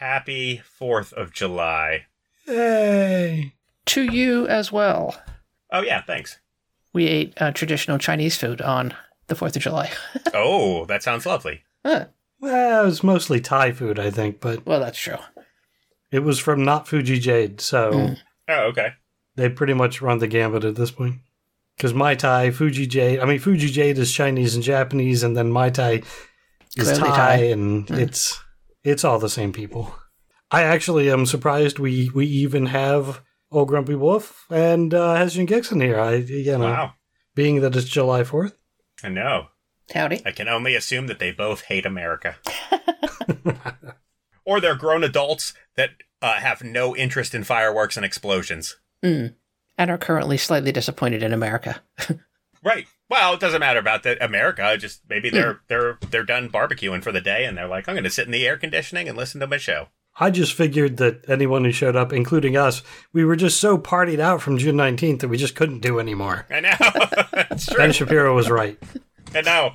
Happy 0.00 0.62
4th 0.80 1.12
of 1.12 1.30
July. 1.30 2.06
Hey. 2.46 3.52
To 3.84 4.02
you 4.02 4.48
as 4.48 4.72
well. 4.72 5.14
Oh, 5.70 5.82
yeah, 5.82 6.00
thanks. 6.00 6.38
We 6.94 7.06
ate 7.06 7.34
uh, 7.36 7.50
traditional 7.52 7.98
Chinese 7.98 8.34
food 8.38 8.62
on 8.62 8.94
the 9.26 9.34
4th 9.34 9.56
of 9.56 9.62
July. 9.62 9.90
oh, 10.34 10.86
that 10.86 11.02
sounds 11.02 11.26
lovely. 11.26 11.64
Huh. 11.84 12.06
Well, 12.40 12.82
it 12.82 12.86
was 12.86 13.02
mostly 13.04 13.40
Thai 13.42 13.72
food, 13.72 13.98
I 13.98 14.10
think, 14.10 14.40
but 14.40 14.64
Well, 14.64 14.80
that's 14.80 14.98
true. 14.98 15.18
it 16.10 16.20
was 16.20 16.38
from 16.38 16.64
not 16.64 16.88
Fuji 16.88 17.18
Jade, 17.18 17.60
so 17.60 17.92
Mm. 17.92 18.16
Oh, 18.48 18.60
okay. 18.68 18.94
they 19.36 19.50
pretty 19.50 19.74
much 19.74 20.00
run 20.00 20.18
the 20.18 20.26
gambit 20.26 20.64
at 20.64 20.76
this 20.76 20.90
point. 20.90 21.16
Because 21.76 21.92
Mai 21.92 22.14
Tai, 22.14 22.52
Fuji 22.52 22.86
Jade, 22.86 23.20
I 23.20 23.26
mean, 23.26 23.38
Fuji 23.38 23.68
Jade 23.68 23.98
is 23.98 24.12
Chinese 24.12 24.54
and 24.54 24.64
Japanese, 24.64 25.22
and 25.22 25.36
then 25.36 25.50
Mai 25.50 25.68
Tai 25.68 25.90
is 25.92 26.04
Clearly 26.78 27.00
Thai, 27.00 27.06
Thai. 27.16 27.36
and 27.44 27.90
it's 27.90 28.42
it's 28.84 29.04
all 29.04 29.18
the 29.18 29.28
same 29.28 29.52
people. 29.52 29.94
I 30.50 30.62
actually 30.62 31.10
am 31.10 31.26
surprised 31.26 31.78
we 31.78 32.10
we 32.14 32.26
even 32.26 32.66
have 32.66 33.22
Old 33.52 33.68
Grumpy 33.68 33.94
Wolf 33.94 34.46
and 34.50 34.92
uh, 34.92 35.14
Hession 35.14 35.46
Gixon 35.46 35.80
here. 35.80 35.98
I 36.00 36.14
you 36.16 36.58
know, 36.58 36.64
Wow. 36.64 36.94
being 37.34 37.60
that 37.60 37.76
it's 37.76 37.88
July 37.88 38.24
Fourth. 38.24 38.56
I 39.02 39.08
know. 39.08 39.46
Howdy. 39.94 40.22
I 40.24 40.30
can 40.32 40.48
only 40.48 40.74
assume 40.74 41.06
that 41.08 41.18
they 41.18 41.32
both 41.32 41.62
hate 41.62 41.84
America. 41.86 42.36
or 44.44 44.60
they're 44.60 44.76
grown 44.76 45.04
adults 45.04 45.52
that 45.76 45.90
uh, 46.22 46.34
have 46.34 46.62
no 46.62 46.94
interest 46.96 47.34
in 47.34 47.44
fireworks 47.44 47.96
and 47.96 48.04
explosions. 48.04 48.76
Mm. 49.04 49.34
And 49.78 49.90
are 49.90 49.98
currently 49.98 50.36
slightly 50.36 50.72
disappointed 50.72 51.22
in 51.22 51.32
America. 51.32 51.82
Right. 52.62 52.86
Well, 53.10 53.34
it 53.34 53.40
doesn't 53.40 53.58
matter 53.58 53.80
about 53.80 54.04
the 54.04 54.24
America. 54.24 54.76
Just 54.78 55.02
maybe 55.08 55.28
hmm. 55.30 55.36
they're 55.36 55.60
they're 55.66 55.98
they're 56.10 56.24
done 56.24 56.48
barbecuing 56.48 57.02
for 57.02 57.12
the 57.12 57.20
day, 57.20 57.44
and 57.44 57.58
they're 57.58 57.68
like, 57.68 57.88
I'm 57.88 57.94
going 57.94 58.04
to 58.04 58.10
sit 58.10 58.26
in 58.26 58.32
the 58.32 58.46
air 58.46 58.56
conditioning 58.56 59.08
and 59.08 59.18
listen 59.18 59.40
to 59.40 59.46
my 59.46 59.56
show. 59.58 59.88
I 60.18 60.30
just 60.30 60.52
figured 60.52 60.98
that 60.98 61.28
anyone 61.28 61.64
who 61.64 61.72
showed 61.72 61.96
up, 61.96 62.12
including 62.12 62.56
us, 62.56 62.82
we 63.12 63.24
were 63.24 63.36
just 63.36 63.60
so 63.60 63.78
partied 63.78 64.20
out 64.20 64.40
from 64.40 64.58
June 64.58 64.76
nineteenth 64.76 65.20
that 65.20 65.28
we 65.28 65.36
just 65.36 65.56
couldn't 65.56 65.80
do 65.80 65.98
anymore. 65.98 66.46
I 66.50 66.60
know. 66.60 66.74
it's 67.50 67.66
true. 67.66 67.78
Ben 67.78 67.92
Shapiro 67.92 68.34
was 68.34 68.48
right. 68.48 68.78
I 69.34 69.40
know. 69.42 69.74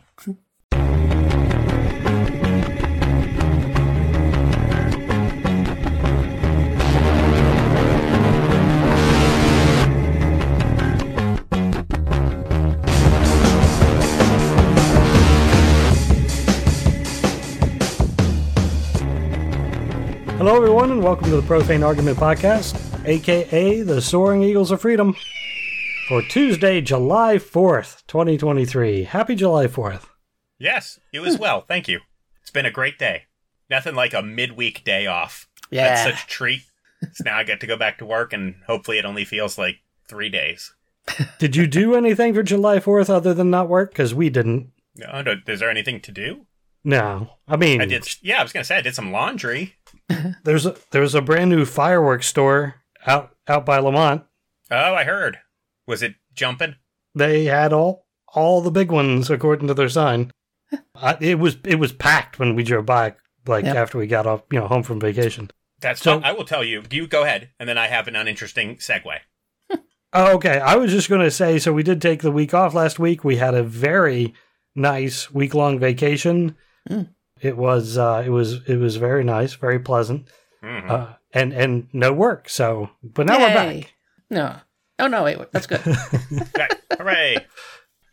Hello, 20.46 20.58
everyone, 20.58 20.92
and 20.92 21.04
welcome 21.04 21.28
to 21.32 21.38
the 21.38 21.48
Profane 21.48 21.82
Argument 21.82 22.20
Podcast, 22.20 23.04
aka 23.04 23.82
the 23.82 24.00
Soaring 24.00 24.44
Eagles 24.44 24.70
of 24.70 24.80
Freedom, 24.80 25.16
for 26.08 26.22
Tuesday, 26.22 26.82
July 26.82 27.38
4th, 27.38 28.06
2023. 28.06 29.06
Happy 29.06 29.34
July 29.34 29.66
4th. 29.66 30.04
Yes, 30.60 31.00
you 31.12 31.26
as 31.26 31.40
well. 31.40 31.62
Thank 31.62 31.88
you. 31.88 32.02
It's 32.44 32.52
been 32.52 32.68
a 32.68 32.70
great 32.70 33.00
day. 33.00 33.24
Nothing 33.72 33.96
like 33.96 34.14
a 34.14 34.22
midweek 34.22 34.84
day 34.84 35.08
off. 35.08 35.48
Yeah. 35.72 35.88
That's 35.88 36.04
such 36.04 36.26
a 36.26 36.28
treat. 36.28 36.62
So 37.14 37.24
now 37.24 37.40
I 37.40 37.44
get 37.44 37.60
to 37.62 37.68
go 37.68 37.76
back 37.76 37.98
to 37.98 38.06
work, 38.06 38.32
and 38.32 38.58
hopefully 38.68 39.00
it 39.00 39.06
only 39.06 39.26
feels 39.26 39.58
like 39.58 39.78
three 40.08 40.30
days. 40.30 40.76
Did 41.40 41.56
you 41.56 41.66
do 41.66 41.96
anything 41.96 42.36
for 42.36 42.44
July 42.44 42.78
4th 42.78 43.10
other 43.10 43.34
than 43.34 43.50
not 43.50 43.68
work? 43.68 43.90
Because 43.90 44.14
we 44.14 44.30
didn't. 44.30 44.72
No, 44.96 45.24
no, 45.24 45.38
is 45.48 45.60
there 45.60 45.72
anything 45.72 46.02
to 46.02 46.12
do? 46.12 46.46
No. 46.84 47.32
I 47.48 47.56
mean, 47.56 47.82
I 47.82 47.86
did. 47.86 48.08
Yeah, 48.22 48.40
I 48.40 48.44
was 48.44 48.54
gonna 48.54 48.64
say 48.64 48.78
I 48.78 48.82
did 48.82 48.94
some 48.94 49.12
laundry. 49.12 49.74
there's 50.44 50.66
a, 50.66 50.76
there's 50.92 51.16
a 51.16 51.22
brand 51.22 51.50
new 51.50 51.66
fireworks 51.66 52.28
store 52.28 52.76
out, 53.08 53.32
out 53.48 53.66
by 53.66 53.78
Lamont. 53.80 54.24
Oh, 54.72 54.94
I 54.96 55.04
heard. 55.04 55.38
Was 55.88 56.02
it 56.02 56.16
jumping? 56.34 56.76
They 57.14 57.46
had 57.46 57.72
all 57.74 58.06
all 58.34 58.62
the 58.62 58.72
big 58.72 58.92
ones 58.92 59.30
according 59.30 59.68
to 59.68 59.74
their 59.74 59.90
sign. 59.90 60.32
I, 60.96 61.18
it 61.22 61.40
was 61.40 61.58
it 61.64 61.76
was 61.80 61.94
packed 61.94 62.40
when 62.40 62.56
we 62.56 62.64
drove 62.64 62.86
by, 62.86 63.16
like 63.48 63.66
Yep. 63.66 63.76
after 63.76 63.98
we 63.98 64.08
got 64.08 64.26
off, 64.28 64.44
you 64.52 64.60
know, 64.60 64.68
home 64.68 64.84
from 64.84 65.00
vacation. 65.00 65.50
That's 65.80 66.02
So- 66.02 66.20
I 66.22 66.32
will 66.32 66.46
tell 66.46 66.64
you. 66.64 66.84
You 66.90 67.08
go 67.08 67.24
ahead, 67.24 67.52
and 67.60 67.70
then 67.70 67.78
I 67.78 67.88
have 67.88 68.08
an 68.08 68.16
uninteresting 68.16 68.78
segue. 68.78 69.20
Oh, 70.18 70.36
okay. 70.36 70.60
I 70.60 70.78
was 70.78 70.92
just 70.94 71.10
going 71.10 71.20
to 71.24 71.30
say, 71.32 71.60
so 71.60 71.74
we 71.74 71.84
did 71.84 72.02
take 72.02 72.22
the 72.22 72.32
week 72.32 72.54
off 72.54 72.74
last 72.74 73.00
week. 73.00 73.26
We 73.26 73.36
had 73.36 73.54
a 73.54 73.64
very 73.64 74.34
nice 74.74 75.30
week 75.30 75.54
long 75.54 75.78
vacation. 75.78 76.56
Mm. 76.90 77.10
It 77.46 77.58
was 77.58 77.98
uh, 77.98 78.24
it 78.26 78.30
was 78.30 78.68
it 78.68 78.78
was 78.78 78.96
very 78.96 79.24
nice, 79.24 79.54
very 79.54 79.80
pleasant, 79.80 80.28
Mhm. 80.64 80.90
uh, 80.90 81.14
and 81.34 81.54
and 81.54 81.88
no 81.94 82.12
work. 82.12 82.50
So, 82.50 82.90
but 83.04 83.28
now 83.28 83.40
we're 83.40 83.54
back. 83.54 83.94
No. 84.30 84.56
Oh, 84.98 85.08
no, 85.08 85.24
wait. 85.24 85.38
That's 85.52 85.68
good. 85.68 85.82
Right. 86.58 86.74
Hooray! 86.98 87.38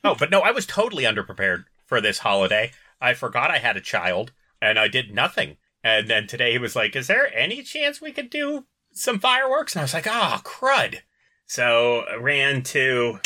Oh, 0.05 0.17
but 0.19 0.31
no, 0.31 0.41
I 0.41 0.51
was 0.51 0.67
totally 0.67 1.05
underprepared 1.05 1.65
for 1.87 2.01
this 2.01 2.19
holiday. 2.19 2.73
I 3.01 3.15
forgot 3.15 3.51
I 3.53 3.59
had 3.59 3.77
a 3.77 3.81
child, 3.81 4.33
and 4.61 4.79
I 4.79 4.89
did 4.89 5.15
nothing. 5.15 5.57
And 5.85 6.09
then 6.09 6.27
today 6.27 6.53
he 6.53 6.59
was 6.59 6.75
like, 6.77 6.95
"Is 6.97 7.07
there 7.07 7.33
any 7.35 7.63
chance 7.63 8.01
we 8.01 8.13
could 8.13 8.29
do 8.31 8.67
some 8.93 9.19
fireworks?" 9.21 9.75
And 9.75 9.81
I 9.81 9.85
was 9.85 9.95
like, 9.95 10.07
"Oh, 10.09 10.41
crud!" 10.45 10.99
So 11.47 12.01
I 12.11 12.17
ran 12.17 12.63
to 12.65 13.21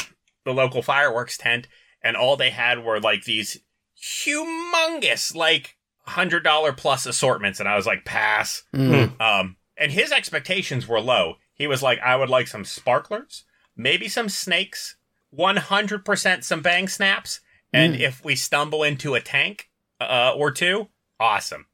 the 0.45 0.53
local 0.55 0.83
fireworks 0.83 1.37
tent, 1.39 1.67
and 2.03 2.17
all 2.17 2.37
they 2.37 2.51
had 2.51 2.85
were 2.85 3.01
like 3.01 3.25
these 3.25 3.59
humongous, 4.01 5.35
like 5.35 5.76
hundred 6.07 6.43
dollar 6.45 6.73
plus 6.73 7.07
assortments, 7.07 7.61
and 7.61 7.69
I 7.69 7.77
was 7.77 7.87
like, 7.87 8.05
"Pass." 8.05 8.63
Mm. 8.75 9.21
Um, 9.21 9.57
and 9.77 9.93
his 9.93 10.13
expectations 10.13 10.87
were 10.89 11.01
low. 11.01 11.35
He 11.55 11.67
was 11.67 11.83
like, 11.83 11.99
I 12.01 12.17
would 12.17 12.29
like 12.31 12.47
some 12.49 12.65
sparklers, 12.65 13.45
maybe 13.77 14.09
some 14.09 14.29
snakes, 14.29 14.97
100% 15.37 16.45
some 16.45 16.63
bang 16.63 16.89
snaps, 16.89 17.41
and 17.73 17.95
Mm. 17.95 18.01
if 18.01 18.25
we 18.25 18.37
stumble 18.37 18.83
into 18.83 19.15
a 19.15 19.21
tank 19.21 19.69
uh, 20.01 20.33
or 20.37 20.51
two, 20.51 20.89
awesome. 21.19 21.67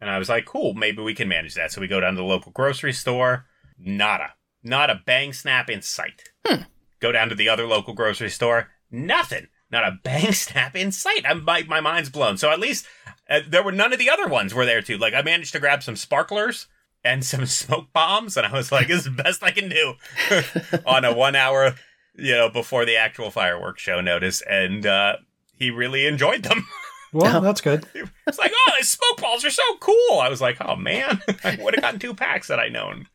And 0.00 0.08
I 0.10 0.18
was 0.18 0.28
like, 0.28 0.46
cool, 0.46 0.72
maybe 0.74 1.02
we 1.02 1.14
can 1.14 1.28
manage 1.28 1.54
that. 1.54 1.72
So 1.72 1.80
we 1.80 1.86
go 1.86 2.00
down 2.00 2.14
to 2.14 2.18
the 2.20 2.24
local 2.26 2.52
grocery 2.52 2.92
store, 2.92 3.46
nada. 3.78 4.34
Not 4.62 4.90
a 4.90 5.00
bang 5.06 5.32
snap 5.32 5.68
in 5.70 5.82
sight. 5.82 6.22
Hmm. 6.46 6.62
Go 7.00 7.12
down 7.12 7.28
to 7.30 7.34
the 7.34 7.48
other 7.48 7.66
local 7.66 7.94
grocery 7.94 8.30
store, 8.30 8.68
nothing. 8.90 9.48
Not 9.70 9.84
a 9.84 9.98
bang 10.02 10.32
snap 10.44 10.74
in 10.76 10.92
sight. 10.92 11.24
I'm, 11.26 11.44
my, 11.44 11.62
my 11.64 11.80
mind's 11.80 12.10
blown. 12.10 12.36
So 12.38 12.50
at 12.50 12.60
least 12.60 12.86
uh, 13.30 13.40
there 13.48 13.62
were 13.62 13.72
none 13.72 13.92
of 13.92 13.98
the 13.98 14.10
other 14.10 14.26
ones 14.26 14.52
were 14.52 14.66
there 14.66 14.82
too. 14.82 14.98
Like 14.98 15.14
I 15.14 15.22
managed 15.22 15.52
to 15.52 15.60
grab 15.60 15.82
some 15.82 15.96
sparklers 15.96 16.66
and 17.04 17.24
some 17.24 17.46
smoke 17.46 17.92
bombs, 17.92 18.36
and 18.36 18.46
I 18.46 18.52
was 18.52 18.72
like, 18.72 18.88
"This 18.88 18.98
is 18.98 19.04
the 19.04 19.22
best 19.22 19.42
I 19.42 19.52
can 19.52 19.68
do 19.68 19.94
on 20.86 21.04
a 21.04 21.14
one 21.14 21.36
hour, 21.36 21.74
you 22.16 22.32
know, 22.32 22.50
before 22.50 22.84
the 22.84 22.96
actual 22.96 23.30
fireworks 23.30 23.82
show 23.82 24.00
notice." 24.00 24.42
And 24.42 24.84
uh, 24.84 25.16
he 25.54 25.70
really 25.70 26.06
enjoyed 26.06 26.42
them. 26.42 26.66
Well, 27.12 27.40
that's 27.40 27.60
good. 27.60 27.88
It's 28.28 28.38
like, 28.38 28.52
"Oh, 28.54 28.72
these 28.76 28.88
smoke 28.88 29.20
balls 29.20 29.44
are 29.44 29.50
so 29.50 29.64
cool!" 29.80 30.20
I 30.20 30.28
was 30.28 30.40
like, 30.40 30.58
"Oh 30.60 30.76
man, 30.76 31.20
I 31.42 31.58
would 31.60 31.74
have 31.74 31.82
gotten 31.82 31.98
two 31.98 32.14
packs 32.14 32.46
had 32.46 32.60
I 32.60 32.68
known." 32.68 33.08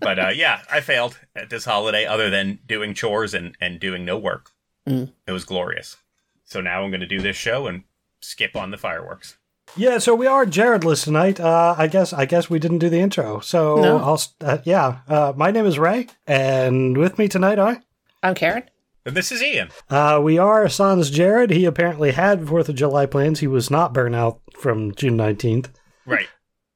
but 0.00 0.18
uh, 0.18 0.28
yeah, 0.34 0.60
I 0.70 0.82
failed 0.82 1.18
at 1.34 1.48
this 1.48 1.64
holiday, 1.64 2.04
other 2.04 2.28
than 2.28 2.58
doing 2.66 2.92
chores 2.92 3.32
and 3.32 3.56
and 3.58 3.80
doing 3.80 4.04
no 4.04 4.18
work. 4.18 4.50
Mm. 4.86 5.14
It 5.26 5.32
was 5.32 5.46
glorious. 5.46 5.96
So 6.44 6.60
now 6.60 6.82
I'm 6.82 6.90
going 6.90 7.00
to 7.00 7.06
do 7.06 7.22
this 7.22 7.36
show 7.36 7.66
and 7.66 7.84
skip 8.22 8.56
on 8.56 8.70
the 8.70 8.78
fireworks. 8.78 9.36
Yeah, 9.76 9.98
so 9.98 10.14
we 10.14 10.26
are 10.26 10.44
Jaredless 10.44 11.04
tonight. 11.04 11.40
Uh, 11.40 11.74
I 11.78 11.86
guess 11.86 12.12
I 12.12 12.24
guess 12.26 12.50
we 12.50 12.58
didn't 12.58 12.78
do 12.78 12.88
the 12.90 12.98
intro. 13.00 13.40
So 13.40 13.76
No. 13.80 13.98
I'll 13.98 14.20
uh, 14.40 14.58
yeah. 14.64 14.98
Uh, 15.08 15.32
my 15.36 15.50
name 15.50 15.66
is 15.66 15.78
Ray, 15.78 16.08
and 16.26 16.96
with 16.98 17.18
me 17.18 17.28
tonight 17.28 17.58
are 17.58 17.82
I'm 18.22 18.34
Karen. 18.34 18.64
And 19.04 19.16
this 19.16 19.32
is 19.32 19.42
Ian. 19.42 19.70
uh, 19.90 20.20
we 20.22 20.38
are 20.38 20.68
Sans 20.68 21.10
Jared. 21.10 21.50
He 21.50 21.64
apparently 21.64 22.12
had 22.12 22.46
Fourth 22.46 22.68
of 22.68 22.76
July 22.76 23.06
plans. 23.06 23.40
He 23.40 23.46
was 23.48 23.70
not 23.70 23.92
burnt 23.94 24.14
out 24.14 24.40
from 24.58 24.94
June 24.94 25.16
nineteenth. 25.16 25.70
Right. 26.06 26.28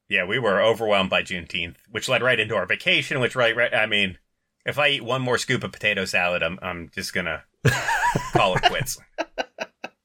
Yeah, 0.09 0.25
we 0.25 0.39
were 0.39 0.63
overwhelmed 0.63 1.11
by 1.11 1.23
Juneteenth, 1.23 1.77
which 1.91 2.09
led 2.09 2.23
right 2.23 2.39
into 2.41 2.55
our 2.57 2.65
vacation. 2.67 3.19
Which 3.21 3.35
right, 3.37 3.55
right. 3.57 3.75
I 3.75 3.87
mean, 3.87 4.19
if 4.65 4.79
I 4.79 4.89
eat 4.89 5.05
one 5.05 5.21
more 5.21 5.37
scoop 5.39 5.63
of 5.65 5.73
potato 5.73 6.05
salad, 6.05 6.43
I'm 6.43 6.59
I'm 6.63 6.91
just 6.95 7.13
gonna 7.13 7.43
call 8.33 8.55
it 8.57 8.63
quits. 8.63 8.99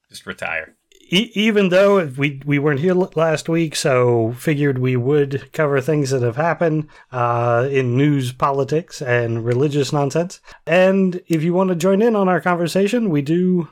just 0.10 0.26
retire. 0.26 0.76
Even 1.14 1.70
though 1.70 2.06
we 2.06 2.42
we 2.46 2.58
weren't 2.58 2.80
here 2.80 2.94
last 2.94 3.50
week, 3.50 3.76
so 3.76 4.32
figured 4.38 4.78
we 4.78 4.96
would 4.96 5.52
cover 5.52 5.82
things 5.82 6.12
that 6.12 6.22
have 6.22 6.38
happened 6.38 6.88
uh, 7.12 7.68
in 7.70 7.98
news, 7.98 8.32
politics, 8.32 9.02
and 9.02 9.44
religious 9.44 9.92
nonsense. 9.92 10.40
And 10.66 11.22
if 11.28 11.44
you 11.44 11.54
want 11.54 11.68
to 11.68 11.76
join 11.76 12.02
in 12.02 12.16
on 12.16 12.30
our 12.30 12.40
conversation, 12.40 13.10
we 13.10 13.22
do 13.22 13.68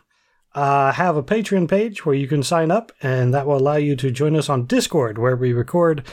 uh, 0.53 0.91
have 0.91 1.15
a 1.15 1.23
Patreon 1.23 1.69
page 1.69 2.05
where 2.05 2.15
you 2.15 2.27
can 2.27 2.43
sign 2.43 2.71
up, 2.71 2.91
and 3.01 3.33
that 3.33 3.47
will 3.47 3.57
allow 3.57 3.77
you 3.77 3.95
to 3.95 4.11
join 4.11 4.35
us 4.35 4.49
on 4.49 4.65
Discord, 4.65 5.17
where 5.17 5.37
we 5.37 5.53
record 5.53 6.03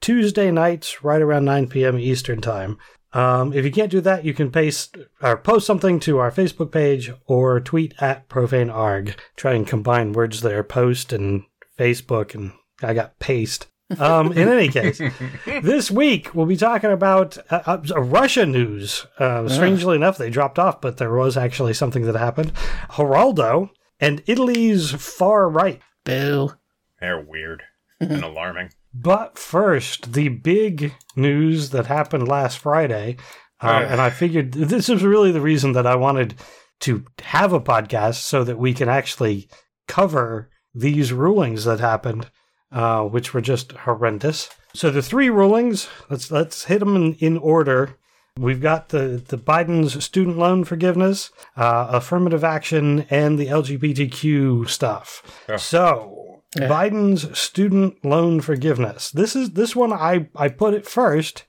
Tuesday 0.00 0.50
nights 0.50 1.04
right 1.04 1.20
around 1.20 1.44
9 1.44 1.68
p.m. 1.68 1.98
Eastern 1.98 2.40
Time. 2.40 2.78
Um, 3.12 3.52
if 3.52 3.64
you 3.64 3.70
can't 3.70 3.90
do 3.90 4.00
that, 4.00 4.24
you 4.24 4.32
can 4.32 4.50
paste 4.50 4.96
or 5.20 5.36
post 5.36 5.66
something 5.66 6.00
to 6.00 6.18
our 6.18 6.30
Facebook 6.30 6.72
page 6.72 7.12
or 7.26 7.60
tweet 7.60 7.94
at 8.00 8.28
profanearg. 8.28 9.14
Try 9.36 9.54
and 9.54 9.66
combine 9.66 10.12
words 10.12 10.40
there, 10.40 10.62
post 10.62 11.12
and 11.12 11.44
Facebook, 11.78 12.34
and 12.34 12.52
I 12.82 12.94
got 12.94 13.18
paste. 13.18 13.68
Um, 13.98 14.32
in 14.32 14.48
any 14.48 14.68
case, 14.68 15.02
this 15.44 15.90
week 15.90 16.34
we'll 16.34 16.46
be 16.46 16.56
talking 16.56 16.90
about 16.90 17.36
uh, 17.50 17.78
uh, 17.90 18.00
Russia 18.00 18.46
news. 18.46 19.06
Uh, 19.18 19.48
strangely 19.48 19.96
enough, 19.96 20.16
they 20.16 20.30
dropped 20.30 20.58
off, 20.58 20.80
but 20.80 20.96
there 20.96 21.12
was 21.12 21.36
actually 21.36 21.74
something 21.74 22.04
that 22.06 22.16
happened. 22.16 22.52
Geraldo 22.92 23.68
and 24.00 24.22
Italy's 24.26 24.90
far 24.92 25.48
right. 25.48 25.80
Boo. 26.04 26.54
They're 27.00 27.20
weird 27.20 27.64
and 28.00 28.24
alarming. 28.24 28.70
But 28.94 29.38
first, 29.38 30.12
the 30.12 30.28
big 30.28 30.94
news 31.16 31.70
that 31.70 31.86
happened 31.86 32.28
last 32.28 32.58
Friday, 32.58 33.16
uh, 33.62 33.86
and 33.88 34.00
I 34.00 34.10
figured 34.10 34.52
this 34.52 34.88
is 34.88 35.02
really 35.02 35.32
the 35.32 35.40
reason 35.40 35.72
that 35.72 35.86
I 35.86 35.94
wanted 35.94 36.34
to 36.80 37.04
have 37.22 37.52
a 37.52 37.60
podcast 37.60 38.16
so 38.16 38.44
that 38.44 38.58
we 38.58 38.74
can 38.74 38.88
actually 38.88 39.48
cover 39.88 40.50
these 40.74 41.12
rulings 41.12 41.64
that 41.64 41.80
happened, 41.80 42.30
uh, 42.70 43.02
which 43.02 43.32
were 43.32 43.40
just 43.40 43.72
horrendous. 43.72 44.50
So 44.74 44.90
the 44.90 45.02
three 45.02 45.30
rulings, 45.30 45.88
let's 46.10 46.30
let's 46.30 46.64
hit 46.64 46.80
them 46.80 46.96
in, 46.96 47.14
in 47.14 47.38
order. 47.38 47.98
We've 48.38 48.62
got 48.62 48.88
the, 48.88 49.22
the 49.28 49.36
Biden's 49.36 50.02
student 50.02 50.38
loan 50.38 50.64
forgiveness, 50.64 51.30
uh, 51.54 51.88
affirmative 51.90 52.42
action, 52.42 53.04
and 53.10 53.38
the 53.38 53.48
LGBTQ 53.48 54.70
stuff. 54.70 55.44
Yeah. 55.48 55.58
So 55.58 56.11
Yeah. 56.58 56.68
Biden's 56.68 57.38
student 57.38 58.04
loan 58.04 58.40
forgiveness. 58.40 59.10
This 59.10 59.34
is 59.34 59.50
this 59.50 59.74
one 59.74 59.92
I, 59.92 60.28
I 60.36 60.48
put 60.48 60.74
it 60.74 60.86
first 60.86 61.44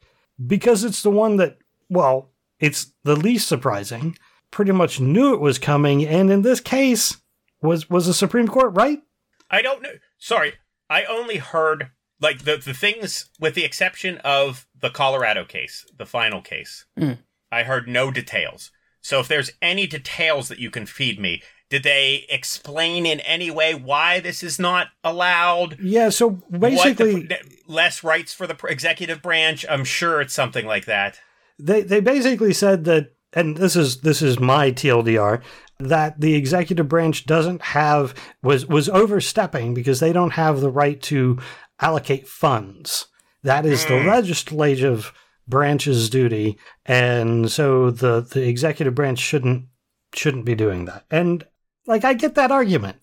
because 0.45 0.83
it's 0.83 1.03
the 1.03 1.09
one 1.09 1.37
that 1.37 1.57
well, 1.89 2.31
it's 2.59 2.93
the 3.03 3.15
least 3.15 3.47
surprising. 3.47 4.17
Pretty 4.51 4.71
much 4.71 4.99
knew 4.99 5.33
it 5.33 5.39
was 5.41 5.57
coming, 5.57 6.05
and 6.05 6.31
in 6.31 6.43
this 6.43 6.59
case, 6.59 7.17
was 7.61 7.89
was 7.89 8.05
the 8.05 8.13
Supreme 8.13 8.47
Court 8.47 8.71
right? 8.75 9.01
I 9.49 9.61
don't 9.61 9.81
know. 9.81 9.93
Sorry, 10.17 10.53
I 10.89 11.03
only 11.03 11.37
heard 11.37 11.91
like 12.21 12.43
the 12.43 12.57
the 12.57 12.73
things 12.73 13.29
with 13.39 13.55
the 13.55 13.65
exception 13.65 14.19
of 14.19 14.67
the 14.79 14.89
Colorado 14.89 15.43
case, 15.43 15.85
the 15.97 16.05
final 16.05 16.41
case. 16.41 16.85
Mm. 16.99 17.19
I 17.51 17.63
heard 17.63 17.87
no 17.87 18.09
details. 18.09 18.71
So 19.01 19.19
if 19.19 19.27
there's 19.27 19.51
any 19.61 19.85
details 19.85 20.47
that 20.47 20.59
you 20.59 20.71
can 20.71 20.85
feed 20.85 21.19
me, 21.19 21.43
did 21.73 21.81
they 21.81 22.27
explain 22.29 23.03
in 23.07 23.19
any 23.21 23.49
way 23.49 23.73
why 23.73 24.19
this 24.19 24.43
is 24.43 24.59
not 24.59 24.89
allowed? 25.03 25.79
Yeah. 25.81 26.09
So 26.09 26.29
basically, 26.51 27.23
the, 27.23 27.39
less 27.67 28.03
rights 28.03 28.31
for 28.31 28.45
the 28.45 28.55
executive 28.67 29.23
branch. 29.23 29.65
I'm 29.67 29.83
sure 29.83 30.21
it's 30.21 30.35
something 30.35 30.67
like 30.67 30.85
that. 30.85 31.19
they 31.57 31.81
they 31.81 31.99
basically 31.99 32.53
said 32.53 32.83
that, 32.85 33.13
and 33.33 33.57
this 33.57 33.75
is 33.75 34.01
this 34.01 34.21
is 34.21 34.39
my 34.39 34.71
TLDR 34.71 35.41
that 35.79 36.21
the 36.21 36.35
executive 36.35 36.87
branch 36.87 37.25
doesn't 37.25 37.63
have 37.63 38.13
was 38.43 38.67
was 38.67 38.87
overstepping 38.89 39.73
because 39.73 39.99
they 39.99 40.13
don't 40.13 40.33
have 40.33 40.61
the 40.61 40.69
right 40.69 41.01
to 41.01 41.39
allocate 41.81 42.27
funds. 42.27 43.07
That 43.41 43.65
is 43.65 43.83
the 43.85 43.95
Mm. 43.95 44.05
legislative 44.05 45.11
branch's 45.47 46.07
duty, 46.07 46.59
and 46.85 47.51
so 47.51 47.89
the 47.89 48.21
the 48.21 48.47
executive 48.47 48.93
branch 48.93 49.17
shouldn't 49.17 49.65
shouldn't 50.13 50.45
be 50.45 50.53
doing 50.53 50.85
that. 50.85 51.03
And 51.09 51.43
like 51.87 52.03
I 52.05 52.13
get 52.13 52.35
that 52.35 52.51
argument. 52.51 52.97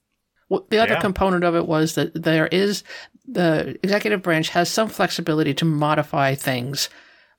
Well, 0.48 0.66
the 0.70 0.78
other 0.78 0.94
Yeah. 0.94 1.00
component 1.00 1.44
of 1.44 1.54
it 1.54 1.66
was 1.66 1.94
that 1.94 2.22
there 2.22 2.46
is 2.48 2.82
the 3.26 3.78
executive 3.82 4.22
branch 4.22 4.48
has 4.50 4.68
some 4.68 4.88
flexibility 4.88 5.54
to 5.54 5.64
modify 5.64 6.34
things 6.34 6.88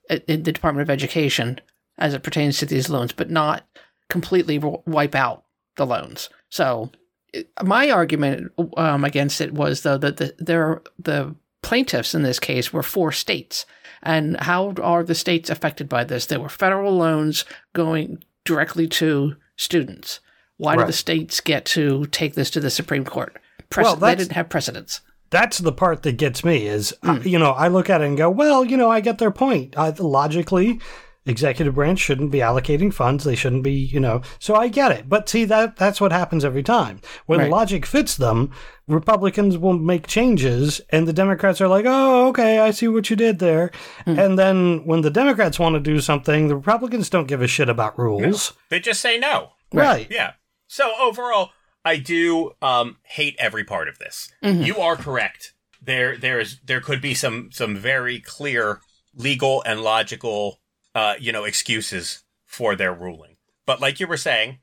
in 0.10 0.44
the 0.44 0.52
Department 0.52 0.82
of 0.88 0.90
Education 0.90 1.60
as 1.98 2.14
it 2.14 2.24
pertains 2.24 2.58
to 2.60 2.66
these 2.66 2.90
loans, 2.90 3.12
but 3.12 3.30
not 3.30 3.66
completely 4.10 4.58
w- 4.58 4.82
wipe 4.86 5.16
out 5.16 5.44
the 5.76 5.86
loans. 5.86 6.30
So, 6.50 6.92
it- 7.34 7.50
my 7.64 7.90
argument 7.90 8.52
um, 8.78 9.04
against 9.04 9.42
it 9.42 9.54
was 9.54 9.82
though 9.82 9.98
that 9.98 10.18
the, 10.18 10.34
there 10.40 10.82
the 10.98 11.36
plaintiffs 11.62 12.16
in 12.16 12.24
this 12.24 12.40
case 12.40 12.72
were 12.74 12.84
four 12.84 13.12
states, 13.12 13.66
and 14.02 14.38
how 14.42 14.74
are 14.82 15.04
the 15.04 15.16
states 15.16 15.50
affected 15.50 15.88
by 15.90 16.04
this? 16.04 16.26
There 16.26 16.40
were 16.40 16.50
federal 16.50 16.96
loans 16.98 17.46
going 17.74 18.24
directly 18.46 18.88
to 18.88 19.36
students. 19.58 20.20
Why 20.62 20.76
Right. 20.76 20.84
do 20.84 20.88
the 20.88 20.94
states 20.94 21.40
get 21.42 21.66
to 21.78 22.06
take 22.08 22.36
this 22.36 22.50
to 22.52 22.60
the 22.60 22.70
Supreme 22.70 23.04
Court? 23.04 23.36
Prec- 23.72 23.84
Well, 23.84 23.96
they 23.96 24.16
didn't 24.16 24.34
have 24.34 24.48
precedents. 24.50 25.02
that's 25.32 25.58
the 25.60 25.72
part 25.72 26.04
that 26.04 26.18
gets 26.18 26.44
me 26.44 26.68
is 26.68 26.94
uh, 27.08 27.18
you 27.24 27.40
know 27.40 27.52
i 27.52 27.68
look 27.70 27.90
at 27.90 28.02
it 28.02 28.08
and 28.08 28.18
go 28.18 28.30
well 28.30 28.66
you 28.66 28.76
know 28.76 28.90
i 28.92 29.00
get 29.00 29.18
their 29.18 29.32
point 29.32 29.78
I, 29.78 29.88
logically 29.98 30.78
executive 31.26 31.76
branch 31.76 32.00
shouldn't 32.00 32.32
be 32.32 32.40
allocating 32.40 32.92
funds 32.94 33.24
they 33.24 33.36
shouldn't 33.36 33.64
be 33.64 33.72
you 33.72 34.00
know 34.02 34.22
so 34.40 34.56
i 34.56 34.68
get 34.68 34.92
it 34.92 35.08
but 35.08 35.30
see 35.30 35.46
that 35.46 35.78
that's 35.78 36.02
what 36.02 36.12
happens 36.12 36.44
every 36.44 36.64
time 36.64 37.00
when 37.28 37.40
Right. 37.40 37.50
logic 37.50 37.86
fits 37.86 38.14
them 38.18 38.52
republicans 38.90 39.58
will 39.58 39.78
make 39.80 40.06
changes 40.08 40.82
and 40.90 41.08
the 41.08 41.14
democrats 41.14 41.62
are 41.62 41.68
like 41.70 41.86
oh 41.88 42.28
okay 42.30 42.60
i 42.60 42.72
see 42.72 42.90
what 42.90 43.10
you 43.10 43.16
did 43.16 43.40
there 43.40 43.72
and 44.06 44.38
then 44.38 44.86
when 44.86 45.00
the 45.02 45.10
democrats 45.12 45.60
want 45.60 45.76
to 45.76 45.80
do 45.80 46.02
something 46.02 46.48
the 46.50 46.56
republicans 46.58 47.10
don't 47.10 47.28
give 47.28 47.42
a 47.42 47.48
shit 47.48 47.70
about 47.70 47.98
rules 47.98 48.54
They 48.70 48.80
just 48.82 49.00
say 49.00 49.18
no. 49.18 49.52
right, 49.72 50.08
Yeah. 50.12 50.32
So 50.72 50.94
overall, 50.98 51.50
I 51.84 51.98
do 51.98 52.52
um, 52.62 52.96
hate 53.04 53.36
every 53.38 53.66
part 53.66 53.90
of 53.90 54.00
this. 54.00 54.32
You 54.42 54.78
are 54.78 54.96
correct. 54.96 55.54
There, 55.82 56.16
there 56.18 56.40
is, 56.40 56.60
there 56.64 56.80
could 56.80 57.02
be 57.02 57.14
some, 57.14 57.50
some 57.52 57.76
very 57.76 58.22
clear 58.22 58.80
legal 59.14 59.62
and 59.66 59.82
logical, 59.82 60.62
uh, 60.96 61.16
you 61.20 61.34
know, 61.34 61.44
excuses 61.44 62.24
for 62.46 62.78
their 62.78 62.94
ruling. 62.94 63.36
But 63.66 63.82
like 63.82 64.00
you 64.00 64.08
were 64.08 64.16
saying, 64.16 64.60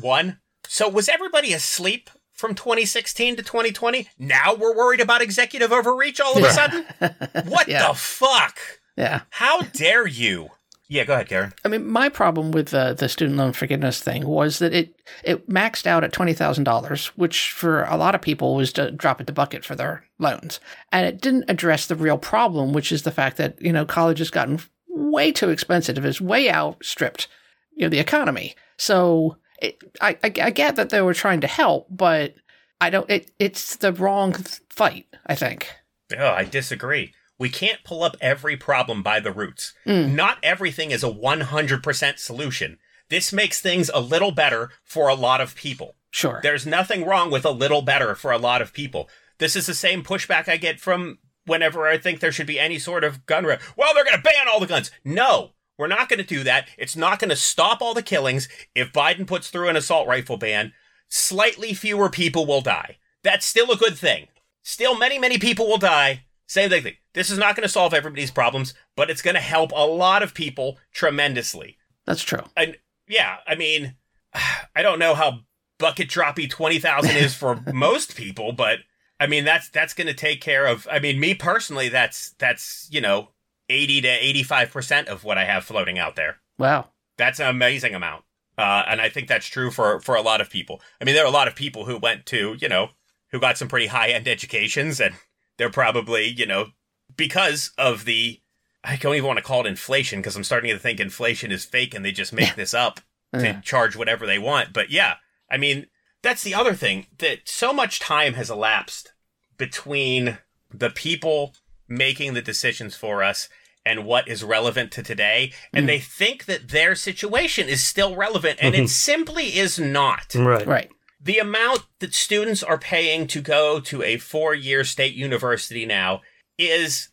one. 0.00 0.40
So 0.66 0.88
was 0.88 1.08
everybody 1.08 1.52
asleep 1.52 2.10
from 2.32 2.56
2016 2.56 3.36
to 3.36 3.42
2020? 3.44 4.08
Now 4.18 4.54
we're 4.56 4.76
worried 4.76 5.00
about 5.00 5.22
executive 5.22 5.70
overreach 5.70 6.20
all 6.20 6.36
of 6.36 6.42
a 6.42 6.50
sudden. 6.50 6.84
What 7.48 7.68
Yeah. 7.68 7.86
the 7.86 7.94
fuck? 7.94 8.58
Yeah. 8.96 9.20
How 9.30 9.62
dare 9.62 10.08
you? 10.08 10.48
Yeah, 10.92 11.04
go 11.04 11.14
ahead, 11.14 11.30
Karen. 11.30 11.54
I 11.64 11.68
mean, 11.68 11.86
my 11.86 12.10
problem 12.10 12.50
with 12.50 12.68
the 12.68 12.92
the 12.92 13.08
student 13.08 13.38
loan 13.38 13.54
forgiveness 13.54 14.02
thing 14.02 14.26
was 14.26 14.58
that 14.58 14.74
it 14.74 14.94
it 15.24 15.48
maxed 15.48 15.86
out 15.86 16.04
at 16.04 16.12
twenty 16.12 16.34
thousand 16.34 16.64
dollars, 16.64 17.06
which 17.16 17.50
for 17.50 17.84
a 17.84 17.96
lot 17.96 18.14
of 18.14 18.20
people 18.20 18.54
was 18.54 18.74
to 18.74 18.90
drop 18.90 19.18
at 19.18 19.26
the 19.26 19.32
bucket 19.32 19.64
for 19.64 19.74
their 19.74 20.04
loans, 20.18 20.60
and 20.92 21.06
it 21.06 21.18
didn't 21.22 21.46
address 21.48 21.86
the 21.86 21.96
real 21.96 22.18
problem, 22.18 22.74
which 22.74 22.92
is 22.92 23.04
the 23.04 23.10
fact 23.10 23.38
that 23.38 23.58
you 23.62 23.72
know 23.72 23.86
college 23.86 24.18
has 24.18 24.28
gotten 24.28 24.60
way 24.86 25.32
too 25.32 25.48
expensive. 25.48 26.04
It's 26.04 26.20
way 26.20 26.50
outstripped 26.50 27.26
you 27.74 27.86
know 27.86 27.88
the 27.88 27.98
economy. 27.98 28.54
So 28.76 29.38
it, 29.62 29.78
I, 30.02 30.18
I 30.22 30.26
I 30.42 30.50
get 30.50 30.76
that 30.76 30.90
they 30.90 31.00
were 31.00 31.14
trying 31.14 31.40
to 31.40 31.46
help, 31.46 31.86
but 31.88 32.34
I 32.82 32.90
don't. 32.90 33.08
It 33.08 33.30
it's 33.38 33.76
the 33.76 33.94
wrong 33.94 34.34
fight. 34.68 35.06
I 35.24 35.36
think. 35.36 35.72
Oh, 36.18 36.32
I 36.32 36.44
disagree. 36.44 37.14
We 37.42 37.50
can't 37.50 37.82
pull 37.82 38.04
up 38.04 38.16
every 38.20 38.56
problem 38.56 39.02
by 39.02 39.18
the 39.18 39.32
roots. 39.32 39.72
Mm. 39.84 40.12
Not 40.12 40.38
everything 40.44 40.92
is 40.92 41.02
a 41.02 41.10
100% 41.10 42.18
solution. 42.20 42.78
This 43.10 43.32
makes 43.32 43.60
things 43.60 43.90
a 43.92 43.98
little 43.98 44.30
better 44.30 44.70
for 44.84 45.08
a 45.08 45.16
lot 45.16 45.40
of 45.40 45.56
people. 45.56 45.96
Sure. 46.12 46.38
There's 46.40 46.66
nothing 46.66 47.04
wrong 47.04 47.32
with 47.32 47.44
a 47.44 47.50
little 47.50 47.82
better 47.82 48.14
for 48.14 48.30
a 48.30 48.38
lot 48.38 48.62
of 48.62 48.72
people. 48.72 49.08
This 49.40 49.56
is 49.56 49.66
the 49.66 49.74
same 49.74 50.04
pushback 50.04 50.48
I 50.48 50.56
get 50.56 50.78
from 50.78 51.18
whenever 51.44 51.88
I 51.88 51.98
think 51.98 52.20
there 52.20 52.30
should 52.30 52.46
be 52.46 52.60
any 52.60 52.78
sort 52.78 53.02
of 53.02 53.26
gun 53.26 53.44
ra 53.44 53.56
Well, 53.76 53.92
they're 53.92 54.04
going 54.04 54.18
to 54.18 54.22
ban 54.22 54.46
all 54.48 54.60
the 54.60 54.68
guns. 54.68 54.92
No, 55.04 55.54
we're 55.76 55.88
not 55.88 56.08
going 56.08 56.20
to 56.20 56.24
do 56.24 56.44
that. 56.44 56.68
It's 56.78 56.94
not 56.94 57.18
going 57.18 57.30
to 57.30 57.34
stop 57.34 57.82
all 57.82 57.92
the 57.92 58.04
killings. 58.04 58.48
If 58.72 58.92
Biden 58.92 59.26
puts 59.26 59.50
through 59.50 59.68
an 59.68 59.76
assault 59.76 60.06
rifle 60.06 60.36
ban, 60.36 60.74
slightly 61.08 61.74
fewer 61.74 62.08
people 62.08 62.46
will 62.46 62.60
die. 62.60 62.98
That's 63.24 63.44
still 63.44 63.72
a 63.72 63.76
good 63.76 63.98
thing. 63.98 64.28
Still, 64.62 64.96
many, 64.96 65.18
many 65.18 65.38
people 65.38 65.66
will 65.66 65.78
die. 65.78 66.26
Same 66.46 66.70
thing. 66.70 66.94
This 67.14 67.30
is 67.30 67.38
not 67.38 67.56
going 67.56 67.64
to 67.64 67.68
solve 67.68 67.92
everybody's 67.94 68.30
problems, 68.30 68.74
but 68.96 69.10
it's 69.10 69.22
going 69.22 69.34
to 69.34 69.40
help 69.40 69.72
a 69.72 69.86
lot 69.86 70.22
of 70.22 70.34
people 70.34 70.78
tremendously. 70.92 71.76
That's 72.06 72.22
true. 72.22 72.42
And 72.56 72.78
yeah, 73.08 73.38
I 73.46 73.54
mean, 73.54 73.94
I 74.74 74.82
don't 74.82 74.98
know 74.98 75.14
how 75.14 75.40
bucket 75.78 76.08
droppy 76.08 76.48
twenty 76.48 76.78
thousand 76.78 77.16
is 77.16 77.34
for 77.34 77.60
most 77.72 78.16
people, 78.16 78.52
but 78.52 78.78
I 79.20 79.26
mean 79.26 79.44
that's 79.44 79.68
that's 79.68 79.94
going 79.94 80.06
to 80.06 80.14
take 80.14 80.40
care 80.40 80.66
of. 80.66 80.88
I 80.90 80.98
mean, 80.98 81.20
me 81.20 81.34
personally, 81.34 81.88
that's 81.88 82.34
that's 82.38 82.88
you 82.90 83.00
know 83.00 83.28
eighty 83.68 84.00
to 84.00 84.08
eighty 84.08 84.42
five 84.42 84.70
percent 84.70 85.08
of 85.08 85.24
what 85.24 85.38
I 85.38 85.44
have 85.44 85.64
floating 85.64 85.98
out 85.98 86.16
there. 86.16 86.36
Wow. 86.58 86.88
That's 87.18 87.40
an 87.40 87.48
amazing 87.48 87.94
amount, 87.94 88.24
uh, 88.56 88.84
and 88.88 89.00
I 89.00 89.08
think 89.10 89.28
that's 89.28 89.46
true 89.46 89.70
for 89.70 90.00
for 90.00 90.14
a 90.14 90.22
lot 90.22 90.40
of 90.40 90.48
people. 90.48 90.80
I 91.00 91.04
mean, 91.04 91.14
there 91.14 91.24
are 91.24 91.28
a 91.28 91.30
lot 91.30 91.46
of 91.48 91.54
people 91.54 91.84
who 91.84 91.98
went 91.98 92.24
to 92.26 92.56
you 92.58 92.68
know 92.68 92.88
who 93.30 93.38
got 93.38 93.58
some 93.58 93.68
pretty 93.68 93.88
high 93.88 94.08
end 94.08 94.26
educations, 94.26 94.98
and 94.98 95.14
they're 95.58 95.70
probably 95.70 96.26
you 96.26 96.46
know 96.46 96.68
because 97.16 97.72
of 97.78 98.04
the 98.04 98.40
I 98.84 98.96
don't 98.96 99.14
even 99.14 99.28
want 99.28 99.38
to 99.38 99.44
call 99.44 99.60
it 99.60 99.68
inflation 99.68 100.20
because 100.20 100.34
I'm 100.34 100.44
starting 100.44 100.72
to 100.72 100.78
think 100.78 100.98
inflation 100.98 101.52
is 101.52 101.64
fake 101.64 101.94
and 101.94 102.04
they 102.04 102.10
just 102.12 102.32
make 102.32 102.56
this 102.56 102.74
up 102.74 103.00
oh, 103.32 103.38
to 103.38 103.44
Yeah. 103.44 103.60
charge 103.60 103.94
whatever 103.94 104.26
they 104.26 104.38
want. 104.38 104.72
But 104.72 104.90
yeah, 104.90 105.16
I 105.48 105.56
mean, 105.56 105.86
that's 106.22 106.42
the 106.42 106.54
other 106.54 106.74
thing 106.74 107.06
that 107.18 107.48
so 107.48 107.72
much 107.72 108.00
time 108.00 108.34
has 108.34 108.50
elapsed 108.50 109.12
between 109.56 110.38
the 110.72 110.90
people 110.90 111.54
making 111.88 112.34
the 112.34 112.42
decisions 112.42 112.96
for 112.96 113.22
us 113.22 113.48
and 113.84 114.04
what 114.04 114.28
is 114.28 114.44
relevant 114.44 114.92
to 114.92 115.02
today. 115.02 115.52
And 115.72 115.82
mm-hmm. 115.82 115.86
they 115.88 115.98
think 115.98 116.44
that 116.46 116.68
their 116.68 116.94
situation 116.94 117.68
is 117.68 117.82
still 117.82 118.14
relevant, 118.14 118.58
and 118.62 118.74
it 118.74 118.78
mm-hmm. 118.78 118.86
simply 118.86 119.56
is 119.56 119.78
not. 119.78 120.34
right 120.34 120.66
Right. 120.66 120.90
The 121.20 121.38
amount 121.38 121.86
that 122.00 122.14
students 122.14 122.64
are 122.64 122.78
paying 122.78 123.28
to 123.28 123.40
go 123.40 123.78
to 123.80 124.02
a 124.02 124.16
four 124.16 124.54
year 124.54 124.82
state 124.82 125.14
university 125.14 125.86
now 125.86 126.22
is 126.58 127.08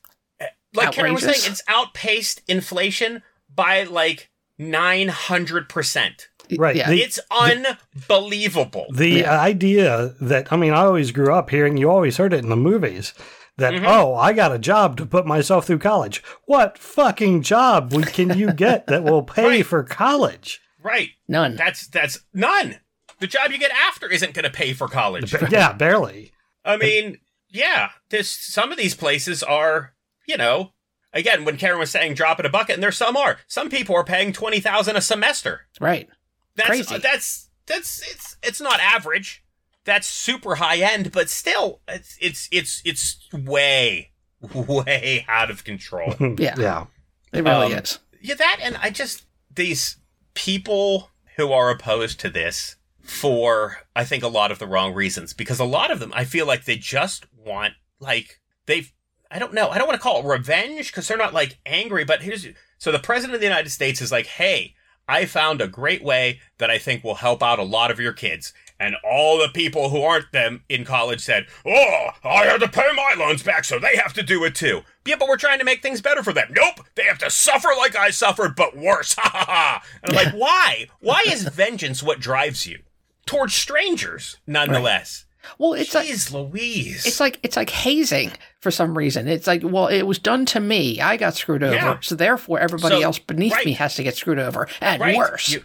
like 0.74 0.92
Karen 0.92 1.14
was 1.14 1.24
saying, 1.24 1.38
it's 1.52 1.62
outpaced 1.68 2.42
inflation 2.48 3.24
by 3.54 3.84
like 3.84 4.30
nine 4.58 5.08
hundred 5.10 5.70
percent. 5.70 6.30
Right. 6.58 6.76
Yeah. 6.76 6.90
The- 6.90 7.02
It's 7.02 7.20
unbelievable. 7.32 8.88
The 8.94 9.10
Yeah. 9.10 9.40
idea 9.40 10.16
that 10.22 10.52
I 10.52 10.58
mean, 10.58 10.74
I 10.74 10.82
always 10.86 11.12
grew 11.12 11.34
up 11.34 11.50
hearing 11.50 11.78
you 11.78 11.90
always 11.90 12.18
heard 12.18 12.34
it 12.34 12.44
in 12.44 12.50
the 12.50 12.56
movies 12.56 13.14
that 13.58 13.74
Mhm. 13.74 13.86
oh, 13.86 14.16
I 14.16 14.34
got 14.34 14.54
a 14.54 14.60
job 14.60 14.98
to 14.98 15.06
put 15.06 15.26
myself 15.26 15.68
through 15.68 15.80
college. 15.80 16.24
What 16.46 16.78
fucking 16.78 17.44
job 17.44 17.92
can 18.08 18.38
you 18.38 18.54
get 18.54 18.88
that 18.88 19.04
will 19.04 19.24
pay 19.24 19.46
Right. 19.48 19.66
for 19.66 19.84
college? 19.84 20.60
Right. 20.82 21.10
None. 21.28 21.56
That's 21.56 21.88
that's 21.88 22.20
none. 22.34 22.80
The 23.20 23.28
job 23.28 23.52
you 23.52 23.58
get 23.58 23.72
after 23.72 24.10
isn't 24.10 24.34
going 24.34 24.46
to 24.46 24.50
pay 24.50 24.72
for 24.74 24.88
college. 24.88 25.36
Yeah, 25.50 25.74
barely. 25.74 26.32
I 26.64 26.78
mean, 26.78 27.18
yeah, 27.50 27.90
this 28.10 28.30
some 28.30 28.72
of 28.72 28.78
these 28.78 28.96
places 28.96 29.42
are, 29.44 29.94
you 30.28 30.38
know, 30.38 30.74
again, 31.14 31.46
when 31.46 31.58
Karen 31.58 31.80
was 31.80 31.92
saying 31.92 32.14
drop 32.14 32.40
in 32.40 32.46
a 32.46 32.50
bucket, 32.50 32.76
and 32.76 32.84
there 32.84 32.92
some 32.92 33.18
are. 33.18 33.38
Some 33.48 33.70
people 33.70 33.96
are 33.96 34.04
paying 34.04 34.34
twenty 34.34 34.60
thousand 34.60 34.96
a 34.96 35.02
semester. 35.02 35.62
right. 35.80 36.08
That's 36.56 36.70
Crazy. 36.70 36.98
that's 36.98 37.50
that's 37.68 38.02
it's 38.12 38.38
it's 38.44 38.60
not 38.62 38.80
average. 38.82 39.44
That's 39.86 40.08
super 40.08 40.56
high 40.56 40.78
end, 40.78 41.12
but 41.12 41.30
still, 41.30 41.80
it's 41.88 42.18
it's 42.22 42.50
it's 42.52 42.82
it's 42.86 43.18
way 43.34 44.12
way 44.54 45.26
out 45.28 45.50
of 45.50 45.64
control. 45.64 46.16
Yeah. 46.38 46.56
Yeah. 46.58 46.86
It 47.32 47.44
really 47.44 47.74
Um, 47.74 47.80
is. 47.80 48.00
yeah, 48.22 48.36
that 48.36 48.60
and 48.62 48.76
I 48.78 48.90
just 48.90 49.24
these 49.54 49.98
people 50.34 51.12
who 51.38 51.52
are 51.54 51.70
opposed 51.70 52.20
to 52.22 52.30
this 52.30 52.76
for 53.10 53.78
I 53.96 54.06
think 54.06 54.24
a 54.24 54.28
lot 54.28 54.52
of 54.52 54.60
the 54.60 54.68
wrong 54.68 54.94
reasons 54.94 55.34
because 55.34 55.60
a 55.60 55.66
lot 55.66 55.92
of 55.92 56.00
them 56.00 56.14
I 56.16 56.24
feel 56.24 56.46
like 56.46 56.66
they 56.66 56.78
just 56.78 57.26
want 57.36 57.74
like 58.00 58.40
they've 58.66 58.92
I 59.32 59.40
don't 59.40 59.54
know 59.54 59.70
I 59.70 59.78
don't 59.78 59.88
want 59.88 60.00
to 60.00 60.04
call 60.04 60.20
it 60.20 60.26
revenge 60.26 60.88
because 60.88 61.08
they're 61.08 61.18
not 61.18 61.34
like 61.34 61.60
angry 61.66 62.06
but 62.06 62.22
here's 62.22 62.48
so 62.78 62.92
the 62.92 63.00
president 63.00 63.36
of 63.36 63.42
the 63.42 63.48
United 63.48 63.70
States 63.70 64.02
is 64.02 64.12
like 64.12 64.28
hey 64.28 64.76
I 65.08 65.26
found 65.26 65.60
a 65.60 65.68
great 65.68 66.04
way 66.04 66.40
that 66.60 66.70
I 66.70 66.78
think 66.78 67.04
will 67.04 67.16
help 67.16 67.42
out 67.42 67.58
a 67.58 67.64
lot 67.64 67.90
of 67.90 68.00
your 68.00 68.14
kids 68.14 68.54
and 68.80 68.96
all 69.04 69.38
the 69.38 69.50
people 69.50 69.90
who 69.90 70.02
aren't 70.02 70.32
them 70.32 70.64
in 70.70 70.86
college 70.86 71.20
said, 71.20 71.48
Oh, 71.66 72.10
I 72.24 72.46
had 72.46 72.62
to 72.62 72.70
pay 72.70 72.88
my 72.96 73.16
loans 73.18 73.44
back, 73.44 73.66
so 73.66 73.78
they 73.78 73.98
have 73.98 74.14
to 74.14 74.24
do 74.24 74.44
it 74.46 74.56
too. 74.56 74.82
Yeah, 75.06 75.18
but 75.20 75.28
we're 75.28 75.38
trying 75.38 75.60
to 75.60 75.66
make 75.66 75.82
things 75.82 76.02
better 76.02 76.24
for 76.24 76.32
them. 76.32 76.54
Nope, 76.56 76.86
they 76.96 77.04
have 77.04 77.18
to 77.20 77.30
suffer 77.30 77.70
like 77.78 77.96
I 77.96 78.10
suffered, 78.12 78.56
but 78.56 78.78
worse. 78.78 79.16
Ha 79.20 79.30
ha 79.30 79.46
ha. 79.46 79.84
And 80.02 80.16
I'm 80.16 80.26
like, 80.26 80.34
why? 80.34 80.88
Why 81.02 81.22
is 81.28 81.44
vengeance 81.50 82.02
what 82.02 82.22
drives 82.22 82.66
you? 82.66 82.80
Towards 83.30 83.54
strangers, 83.54 84.38
nonetheless. 84.48 85.26
Well, 85.58 85.74
it's 85.74 85.94
like 85.96 86.08
Louise. 86.32 87.06
it's 87.06 87.20
like 87.20 87.40
it's 87.44 87.56
like 87.56 87.70
hazing 87.70 88.32
for 88.60 88.72
some 88.72 88.98
reason. 88.98 89.28
It's 89.28 89.48
like, 89.48 89.62
well, 89.64 89.88
it 89.88 90.04
was 90.04 90.20
done 90.20 90.46
to 90.48 90.60
me. 90.60 91.00
I 91.00 91.16
got 91.18 91.36
screwed 91.36 91.64
over, 91.64 91.76
Yeah. 91.76 91.98
so 92.02 92.16
therefore 92.16 92.60
everybody 92.60 92.96
So, 92.98 93.02
else 93.02 93.20
beneath 93.20 93.54
right. 93.54 93.66
me 93.66 93.74
has 93.74 93.96
to 93.96 94.04
get 94.04 94.16
screwed 94.16 94.40
over, 94.40 94.68
and 94.82 95.02
right. 95.02 95.16
worse. 95.16 95.50
You- 95.50 95.64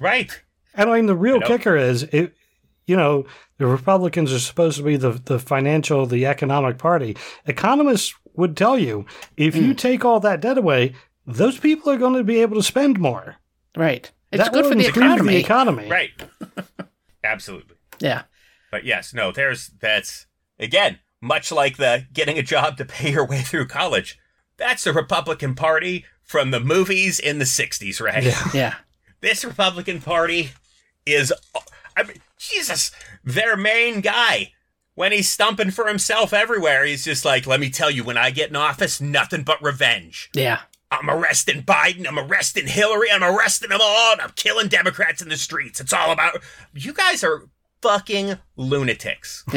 right. 0.00 0.30
And 0.74 0.88
I 0.90 0.96
mean, 0.96 1.06
the 1.06 1.16
real 1.16 1.34
You 1.36 1.40
know? 1.40 1.46
kicker 1.48 1.76
is, 1.76 2.04
it, 2.04 2.34
you 2.86 2.96
know, 2.96 3.26
the 3.58 3.66
Republicans 3.66 4.32
are 4.32 4.38
supposed 4.38 4.76
to 4.76 4.84
be 4.84 4.96
the, 4.96 5.12
the 5.12 5.38
financial, 5.38 6.06
the 6.06 6.24
economic 6.26 6.78
party. 6.78 7.16
Economists 7.46 8.14
would 8.34 8.56
tell 8.56 8.78
you 8.78 9.04
if 9.36 9.56
you 9.56 9.74
mm. 9.74 9.78
take 9.78 10.04
all 10.04 10.20
that 10.20 10.40
debt 10.40 10.58
away, 10.58 10.92
those 11.26 11.58
people 11.58 11.90
are 11.92 11.96
going 11.98 12.14
to 12.14 12.22
be 12.24 12.40
able 12.40 12.56
to 12.56 12.62
spend 12.62 12.98
more. 13.00 13.36
right. 13.76 14.10
It's 14.30 14.44
That 14.44 14.52
good 14.52 14.66
for 14.66 14.74
the 14.74 14.86
economy. 14.86 15.32
The 15.32 15.40
economy. 15.40 15.88
Right. 15.88 16.10
Absolutely. 17.28 17.76
Yeah. 18.00 18.22
But 18.70 18.84
yes, 18.84 19.14
no, 19.14 19.32
there's 19.32 19.68
that's 19.80 20.26
again, 20.58 20.98
much 21.20 21.50
like 21.52 21.76
the 21.76 22.06
getting 22.12 22.38
a 22.38 22.42
job 22.42 22.76
to 22.78 22.84
pay 22.84 23.12
your 23.12 23.26
way 23.26 23.40
through 23.40 23.66
college. 23.66 24.18
That's 24.56 24.84
the 24.84 24.92
Republican 24.92 25.54
Party 25.54 26.04
from 26.22 26.50
the 26.50 26.60
movies 26.60 27.18
in 27.18 27.38
the 27.38 27.44
60s, 27.44 28.00
right? 28.00 28.22
Yeah. 28.24 28.42
Yeah. 28.54 28.74
This 29.20 29.44
Republican 29.44 30.00
Party 30.00 30.50
is 31.04 31.32
I 31.96 32.04
mean, 32.04 32.18
Jesus, 32.38 32.92
their 33.24 33.56
main 33.56 34.00
guy. 34.00 34.52
When 34.94 35.12
he's 35.12 35.28
stumping 35.28 35.70
for 35.70 35.86
himself 35.86 36.32
everywhere, 36.32 36.84
he's 36.84 37.04
just 37.04 37.24
like, 37.24 37.46
let 37.46 37.60
me 37.60 37.70
tell 37.70 37.88
you, 37.88 38.02
when 38.02 38.18
I 38.18 38.30
get 38.30 38.50
in 38.50 38.56
office, 38.56 39.00
nothing 39.00 39.44
but 39.44 39.62
revenge. 39.62 40.28
Yeah. 40.34 40.62
I'm 40.90 41.10
arresting 41.10 41.62
Biden. 41.62 42.06
I'm 42.06 42.18
arresting 42.18 42.66
Hillary. 42.66 43.10
I'm 43.10 43.22
arresting 43.22 43.68
them 43.70 43.80
all. 43.82 44.12
And 44.12 44.20
I'm 44.22 44.32
killing 44.36 44.68
Democrats 44.68 45.20
in 45.20 45.28
the 45.28 45.36
streets. 45.36 45.80
It's 45.80 45.92
all 45.92 46.10
about. 46.10 46.40
You 46.74 46.92
guys 46.92 47.22
are 47.22 47.42
fucking 47.82 48.38
lunatics. 48.56 49.44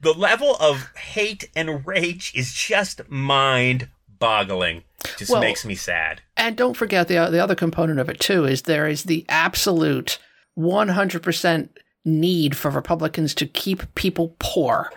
the 0.00 0.14
level 0.16 0.56
of 0.60 0.90
hate 0.96 1.50
and 1.54 1.86
rage 1.86 2.32
is 2.34 2.52
just 2.52 3.08
mind 3.10 3.88
boggling. 4.18 4.84
Just 5.16 5.30
Well- 5.30 5.40
makes 5.40 5.64
me 5.64 5.74
sad. 5.74 6.22
And 6.36 6.56
don't 6.56 6.76
forget 6.76 7.08
the 7.08 7.28
the 7.30 7.42
other 7.42 7.54
component 7.54 8.00
of 8.00 8.08
it 8.08 8.18
too 8.20 8.44
is 8.44 8.62
there 8.62 8.88
is 8.88 9.04
the 9.04 9.24
absolute 9.28 10.18
100% 10.58 11.68
need 12.04 12.56
for 12.56 12.70
Republicans 12.70 13.34
to 13.34 13.46
keep 13.46 13.94
people 13.94 14.34
poor. 14.38 14.90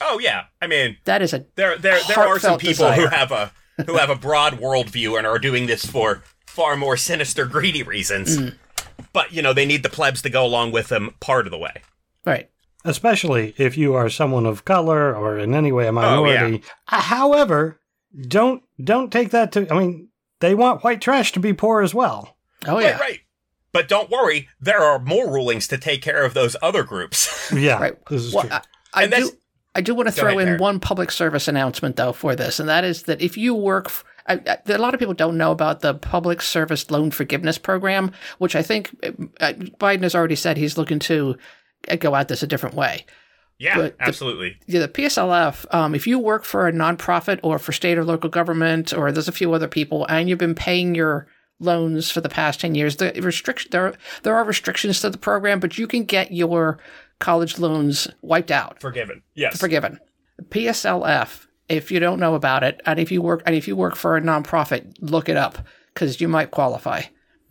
Oh, 0.00 0.18
yeah. 0.18 0.44
I 0.60 0.66
mean, 0.66 0.96
That 1.04 1.22
is 1.22 1.32
a 1.32 1.44
there, 1.56 1.76
there, 1.78 2.00
there 2.08 2.18
are 2.18 2.38
some 2.38 2.58
people 2.58 2.90
who 2.92 3.06
have 3.06 3.32
a. 3.32 3.52
Who 3.86 3.96
have 3.96 4.10
a 4.10 4.14
broad 4.16 4.54
worldview 4.54 5.16
and 5.18 5.26
are 5.26 5.38
doing 5.38 5.66
this 5.66 5.84
for 5.86 6.22
far 6.46 6.76
more 6.76 6.96
sinister, 6.96 7.44
greedy 7.46 7.82
reasons. 7.82 8.38
Mm. 8.38 8.54
But, 9.12 9.32
you 9.32 9.42
know, 9.42 9.52
they 9.52 9.66
need 9.66 9.82
the 9.82 9.88
plebs 9.88 10.22
to 10.22 10.30
go 10.30 10.44
along 10.44 10.72
with 10.72 10.88
them 10.88 11.14
part 11.20 11.46
of 11.46 11.50
the 11.50 11.58
way. 11.58 11.82
right. 12.24 12.48
Especially 12.82 13.54
if 13.58 13.76
you 13.76 13.92
are 13.94 14.08
someone 14.08 14.46
of 14.46 14.64
color 14.64 15.14
or 15.14 15.38
in 15.38 15.54
any 15.54 15.70
way 15.70 15.86
a 15.86 15.92
minority. 15.92 16.32
Oh, 16.32 16.34
minority. 16.40 16.62
Uh, 16.88 17.00
However, 17.02 17.78
don't 18.26 18.62
don't 18.82 19.12
take 19.12 19.30
that 19.32 19.52
to. 19.52 19.70
I 19.70 19.78
mean, 19.78 20.08
they 20.40 20.54
want 20.54 20.82
white 20.82 21.02
trash 21.02 21.32
to 21.32 21.40
be 21.40 21.52
poor 21.52 21.82
as 21.82 21.94
well. 21.94 22.38
Oh 22.66 22.76
Right, 22.76 22.84
yeah. 22.86 22.98
right. 22.98 23.20
But 23.72 23.86
don't 23.86 24.08
worry, 24.08 24.48
there 24.62 24.80
are 24.80 24.98
more 24.98 25.30
rulings 25.30 25.68
to 25.68 25.76
take 25.76 26.00
care 26.00 26.24
of 26.24 26.32
those 26.32 26.56
other 26.62 26.82
groups. 26.82 27.52
Yeah, 27.54 27.78
Right. 27.78 28.06
this 28.08 28.22
is 28.22 28.32
Well, 28.34 28.44
true. 28.44 28.52
I, 28.52 28.60
I 28.94 29.02
And 29.04 29.12
that's- 29.12 29.30
do. 29.30 29.36
I 29.74 29.80
do 29.80 29.94
want 29.94 30.08
to 30.08 30.14
Go 30.14 30.22
throw 30.22 30.38
in 30.38 30.58
one 30.58 30.80
public 30.80 31.10
service 31.10 31.46
announcement 31.48 31.96
though 31.96 32.12
for 32.12 32.34
this, 32.34 32.58
and 32.60 32.68
that 32.68 32.84
is 32.84 33.04
that 33.04 33.20
if 33.22 33.36
you 33.36 33.54
work, 33.54 33.86
f 33.86 34.04
I 34.26 34.34
I 34.46 34.72
a 34.72 34.78
lot 34.78 34.94
of 34.94 35.00
people 35.00 35.14
don't 35.14 35.36
know 35.38 35.52
about 35.52 35.80
the 35.80 35.94
public 35.94 36.42
service 36.42 36.90
loan 36.90 37.10
forgiveness 37.10 37.56
program, 37.58 38.12
which 38.38 38.56
I 38.56 38.62
think 38.62 38.90
uh, 39.40 39.52
Biden 39.78 40.02
has 40.02 40.14
already 40.14 40.36
said 40.36 40.56
he's 40.56 40.76
looking 40.76 40.98
to 41.00 41.36
uh, 41.88 41.96
go 41.96 42.14
at 42.16 42.28
this 42.28 42.42
a 42.42 42.46
different 42.46 42.74
way. 42.74 43.06
yeah, 43.58 43.76
But 43.76 43.98
the- 43.98 44.04
absolutely. 44.04 44.56
Yeah, 44.66 44.80
the 44.80 44.88
PSLF. 44.88 45.66
Um, 45.72 45.94
if 45.94 46.06
you 46.06 46.18
work 46.18 46.44
for 46.44 46.66
a 46.66 46.72
nonprofit 46.72 47.38
or 47.42 47.58
for 47.58 47.72
state 47.72 47.96
or 47.96 48.04
local 48.04 48.28
government, 48.30 48.92
or 48.92 49.12
there's 49.12 49.28
a 49.28 49.32
few 49.32 49.52
other 49.52 49.68
people, 49.68 50.04
and 50.08 50.28
you've 50.28 50.38
been 50.38 50.54
paying 50.56 50.94
your 50.96 51.26
loans 51.60 52.10
for 52.10 52.20
the 52.20 52.28
past 52.28 52.60
ten 52.60 52.74
years, 52.74 52.96
the 52.96 53.12
restriction 53.22 53.70
there 53.70 53.94
there 54.22 54.34
are 54.34 54.44
restrictions 54.44 55.00
to 55.00 55.10
the 55.10 55.18
program, 55.18 55.60
but 55.60 55.78
you 55.78 55.86
can 55.86 56.04
get 56.04 56.32
your 56.32 56.78
college 57.20 57.58
loans 57.58 58.08
wiped 58.22 58.50
out, 58.50 58.80
Forgiven. 58.80 59.22
Yes. 59.34 59.58
forgiven. 59.60 60.00
PSLF. 60.54 61.46
If 61.68 61.92
you 61.92 62.00
don't 62.00 62.18
know 62.18 62.34
about 62.34 62.64
it, 62.64 62.80
and 62.84 62.98
if 62.98 63.12
you 63.12 63.22
work 63.22 63.42
and 63.46 63.54
if 63.54 63.68
you 63.68 63.76
work 63.76 63.94
for 63.94 64.16
a 64.16 64.20
nonprofit, 64.20 64.96
look 65.00 65.28
it 65.28 65.36
up 65.36 65.58
because 65.94 66.20
you 66.20 66.26
might 66.26 66.50
qualify. 66.50 67.02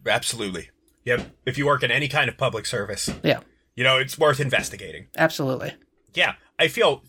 absolutely. 0.05 0.69
Yep. 1.05 1.29
If 1.45 1.57
you 1.57 1.65
work 1.65 1.81
in 1.83 1.91
any 1.91 2.07
kind 2.09 2.29
of 2.29 2.37
public 2.37 2.65
service, 2.65 3.09
Yeah, 3.23 3.39
you 3.75 3.83
know, 3.85 3.97
it's 3.97 4.17
worth 4.19 4.39
investigating. 4.41 5.07
absolutely. 5.17 5.73
Yeah, 6.13 6.33
I 6.59 6.67
feel 6.67 7.03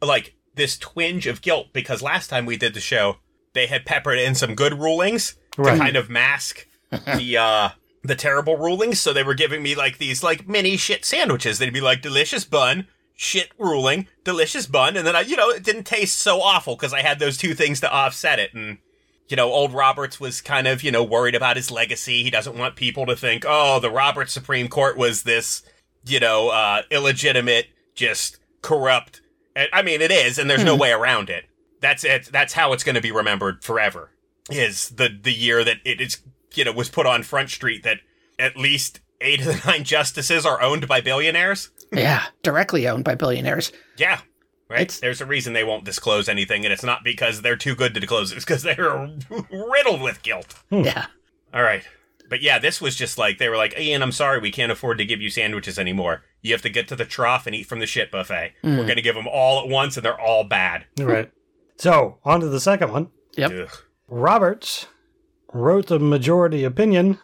like 0.00 0.34
this 0.54 0.78
twinge 0.78 1.26
of 1.26 1.42
guilt 1.42 1.68
because 1.72 2.00
last 2.02 2.28
time 2.28 2.46
we 2.46 2.56
did 2.56 2.74
the 2.74 2.80
show, 2.80 3.16
they 3.54 3.66
had 3.66 3.84
peppered 3.84 4.18
in 4.20 4.34
some 4.36 4.54
good 4.54 4.78
rulings 4.78 5.34
Right. 5.56 5.74
to 5.74 5.78
kind 5.78 5.96
of 5.96 6.08
mask 6.08 6.66
the 6.90 7.36
uh 7.36 7.68
the 8.02 8.14
terrible 8.16 8.56
rulings. 8.56 9.00
So 9.00 9.12
they 9.12 9.22
were 9.22 9.34
giving 9.34 9.62
me 9.62 9.74
like 9.74 9.98
these 9.98 10.22
like 10.22 10.48
mini 10.48 10.76
shit 10.76 11.04
sandwiches. 11.04 11.58
They'd 11.58 11.72
be 11.72 11.80
like 11.80 12.02
delicious 12.02 12.44
bun, 12.44 12.88
shit 13.14 13.50
ruling, 13.58 14.08
delicious 14.24 14.66
bun, 14.66 14.96
and 14.96 15.06
then 15.06 15.14
I, 15.16 15.20
you 15.20 15.36
know, 15.36 15.50
it 15.50 15.62
didn't 15.62 15.84
taste 15.84 16.18
so 16.18 16.40
awful 16.40 16.74
because 16.76 16.92
I 16.92 17.00
had 17.02 17.18
those 17.18 17.36
two 17.38 17.54
things 17.54 17.80
to 17.80 17.92
offset 17.92 18.38
it. 18.38 18.54
And 18.54 18.78
you 19.28 19.36
know, 19.36 19.50
old 19.50 19.72
Roberts 19.72 20.18
was 20.20 20.40
kind 20.40 20.66
of 20.66 20.82
you 20.82 20.90
know 20.90 21.04
worried 21.04 21.34
about 21.34 21.56
his 21.56 21.70
legacy. 21.70 22.22
He 22.22 22.30
doesn't 22.30 22.58
want 22.58 22.76
people 22.76 23.06
to 23.06 23.16
think, 23.16 23.44
oh, 23.46 23.78
the 23.80 23.90
Roberts 23.90 24.32
Supreme 24.32 24.68
Court 24.68 24.96
was 24.96 25.22
this, 25.22 25.62
you 26.04 26.20
know, 26.20 26.48
uh, 26.48 26.82
illegitimate, 26.90 27.68
just 27.94 28.38
corrupt. 28.62 29.20
I 29.72 29.82
mean, 29.82 30.00
it 30.00 30.10
is, 30.10 30.38
and 30.38 30.48
there's 30.48 30.64
no 30.64 30.74
way 30.74 30.92
around 30.92 31.28
it. 31.28 31.44
That's 31.80 32.04
it. 32.04 32.30
That's 32.32 32.54
how 32.54 32.72
it's 32.72 32.84
going 32.84 32.94
to 32.94 33.02
be 33.02 33.12
remembered 33.12 33.62
forever. 33.62 34.10
Is 34.50 34.90
the 34.90 35.08
the 35.08 35.32
year 35.32 35.62
that 35.64 35.78
it 35.84 36.00
is 36.00 36.22
you 36.54 36.64
know 36.64 36.72
was 36.72 36.88
put 36.88 37.06
on 37.06 37.22
Front 37.22 37.50
Street 37.50 37.82
that 37.84 37.98
at 38.38 38.56
least 38.56 39.00
eight 39.20 39.40
of 39.40 39.46
the 39.46 39.62
nine 39.70 39.84
justices 39.84 40.44
are 40.44 40.60
owned 40.60 40.88
by 40.88 41.00
billionaires. 41.00 41.70
Yeah, 41.92 42.24
directly 42.42 42.88
owned 42.88 43.04
by 43.04 43.14
billionaires. 43.14 43.70
Yeah. 43.96 44.20
Right. 44.68 44.80
It's- 44.82 45.00
There's 45.00 45.20
a 45.20 45.26
reason 45.26 45.52
they 45.52 45.64
won't 45.64 45.84
disclose 45.84 46.28
anything, 46.28 46.64
and 46.64 46.72
it's 46.72 46.82
not 46.82 47.04
because 47.04 47.42
they're 47.42 47.56
too 47.56 47.74
good 47.74 47.92
to 47.94 48.00
disclose. 48.00 48.32
It's 48.32 48.44
because 48.44 48.62
they're 48.62 48.76
riddled 49.50 50.00
with 50.00 50.22
guilt. 50.22 50.54
Hmm. 50.70 50.80
Yeah. 50.80 51.06
All 51.52 51.62
right. 51.62 51.82
But 52.30 52.40
yeah, 52.40 52.58
this 52.58 52.80
was 52.80 52.96
just 52.96 53.18
like 53.18 53.36
they 53.36 53.50
were 53.50 53.58
like, 53.58 53.78
Ian, 53.78 54.02
I'm 54.02 54.12
sorry, 54.12 54.40
we 54.40 54.50
can't 54.50 54.72
afford 54.72 54.96
to 54.98 55.04
give 55.04 55.20
you 55.20 55.28
sandwiches 55.28 55.78
anymore. 55.78 56.22
You 56.40 56.52
have 56.52 56.62
to 56.62 56.70
get 56.70 56.88
to 56.88 56.96
the 56.96 57.04
trough 57.04 57.46
and 57.46 57.54
eat 57.54 57.66
from 57.66 57.80
the 57.80 57.86
shit 57.86 58.10
buffet. 58.10 58.54
We're 58.64 58.70
hmm. 58.70 58.82
going 58.84 58.96
to 58.96 59.02
give 59.02 59.14
them 59.14 59.28
all 59.28 59.62
at 59.62 59.68
once, 59.68 59.98
and 59.98 60.04
they're 60.04 60.18
all 60.18 60.44
bad. 60.44 60.86
right. 60.98 61.30
So, 61.76 62.18
on 62.24 62.40
to 62.40 62.48
the 62.48 62.60
second 62.60 62.90
one. 62.92 63.10
Yep. 63.36 63.50
Ugh. 63.52 63.78
Roberts 64.12 64.86
wrote 65.54 65.86
the 65.86 65.98
majority 65.98 66.64
opinion 66.64 67.18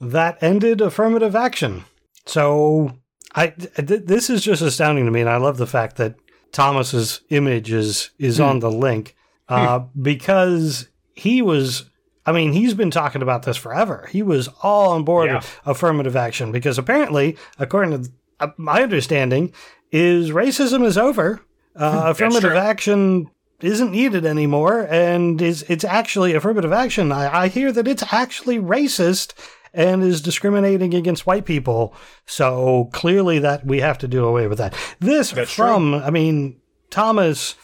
that 0.00 0.42
ended 0.42 0.80
affirmative 0.80 1.36
action. 1.36 1.84
So, 2.26 2.98
I 3.34 3.48
th- 3.48 4.02
this 4.04 4.28
is 4.28 4.42
just 4.42 4.60
astounding 4.60 5.04
to 5.04 5.10
me, 5.12 5.20
and 5.20 5.30
I 5.30 5.36
love 5.36 5.56
the 5.56 5.66
fact 5.66 5.96
that 5.96 6.16
Thomas's 6.50 7.20
image 7.30 7.70
is 7.72 8.10
is 8.18 8.40
on 8.40 8.58
the 8.58 8.70
link 8.70 9.14
uh, 9.48 9.80
because 10.00 10.88
he 11.14 11.40
was. 11.42 11.88
I 12.24 12.30
mean, 12.30 12.52
he's 12.52 12.74
been 12.74 12.92
talking 12.92 13.20
about 13.22 13.42
this 13.42 13.56
forever. 13.56 14.08
He 14.12 14.22
was 14.22 14.48
all 14.62 14.90
on 14.92 15.02
board 15.04 15.28
Yeah. 15.30 15.42
affirmative 15.66 16.14
action 16.14 16.52
because 16.52 16.78
apparently, 16.78 17.36
according 17.58 18.02
to 18.04 18.10
uh, 18.38 18.48
my 18.56 18.82
understanding, 18.82 19.52
is 19.90 20.30
racism 20.30 20.84
is 20.84 20.96
over. 20.98 21.40
Uh, 21.74 22.02
affirmative 22.06 22.52
action 22.52 23.28
isn't 23.62 23.90
needed 23.92 24.24
anymore, 24.26 24.86
and 24.90 25.40
is 25.40 25.62
it's 25.68 25.84
actually 25.84 26.34
affirmative 26.34 26.72
action. 26.72 27.12
I, 27.12 27.42
I 27.44 27.48
hear 27.48 27.72
that 27.72 27.88
it's 27.88 28.12
actually 28.12 28.58
racist 28.58 29.32
and 29.74 30.02
is 30.02 30.20
discriminating 30.20 30.94
against 30.94 31.26
white 31.26 31.44
people. 31.46 31.94
So 32.26 32.90
clearly, 32.92 33.38
that 33.38 33.64
we 33.66 33.80
have 33.80 33.98
to 33.98 34.08
do 34.08 34.24
away 34.24 34.46
with 34.46 34.58
that. 34.58 34.74
This 35.00 35.30
That's 35.30 35.50
from, 35.52 35.94
I 35.94 36.10
mean, 36.10 36.60
Thomas 36.90 37.54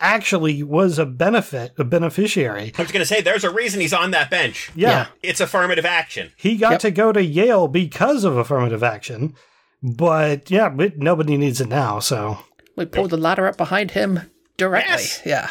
actually 0.00 0.62
was 0.64 0.98
a 0.98 1.06
benefit, 1.06 1.72
a 1.78 1.84
beneficiary. 1.84 2.72
I 2.76 2.82
was 2.82 2.90
going 2.90 3.02
to 3.02 3.06
say, 3.06 3.20
there's 3.20 3.44
a 3.44 3.50
reason 3.50 3.80
he's 3.80 3.92
on 3.92 4.10
that 4.10 4.30
bench. 4.30 4.72
Yeah, 4.74 4.88
Yeah. 4.90 5.06
It's 5.22 5.40
affirmative 5.40 5.84
action. 5.84 6.32
he 6.36 6.56
got 6.56 6.72
Yep. 6.72 6.80
to 6.80 6.90
go 6.90 7.12
to 7.12 7.22
Yale 7.22 7.68
because 7.68 8.24
of 8.24 8.36
affirmative 8.36 8.82
action. 8.82 9.34
But 9.80 10.50
yeah, 10.50 10.68
but 10.68 10.98
nobody 10.98 11.36
needs 11.36 11.60
it 11.60 11.68
now. 11.68 12.00
So 12.00 12.38
We 12.74 12.86
pulled 12.86 13.10
the 13.10 13.16
ladder 13.16 13.46
up 13.46 13.56
behind 13.56 13.92
him 13.92 14.31
directly. 14.56 14.90
Yes. 14.92 15.22
Yeah. 15.24 15.50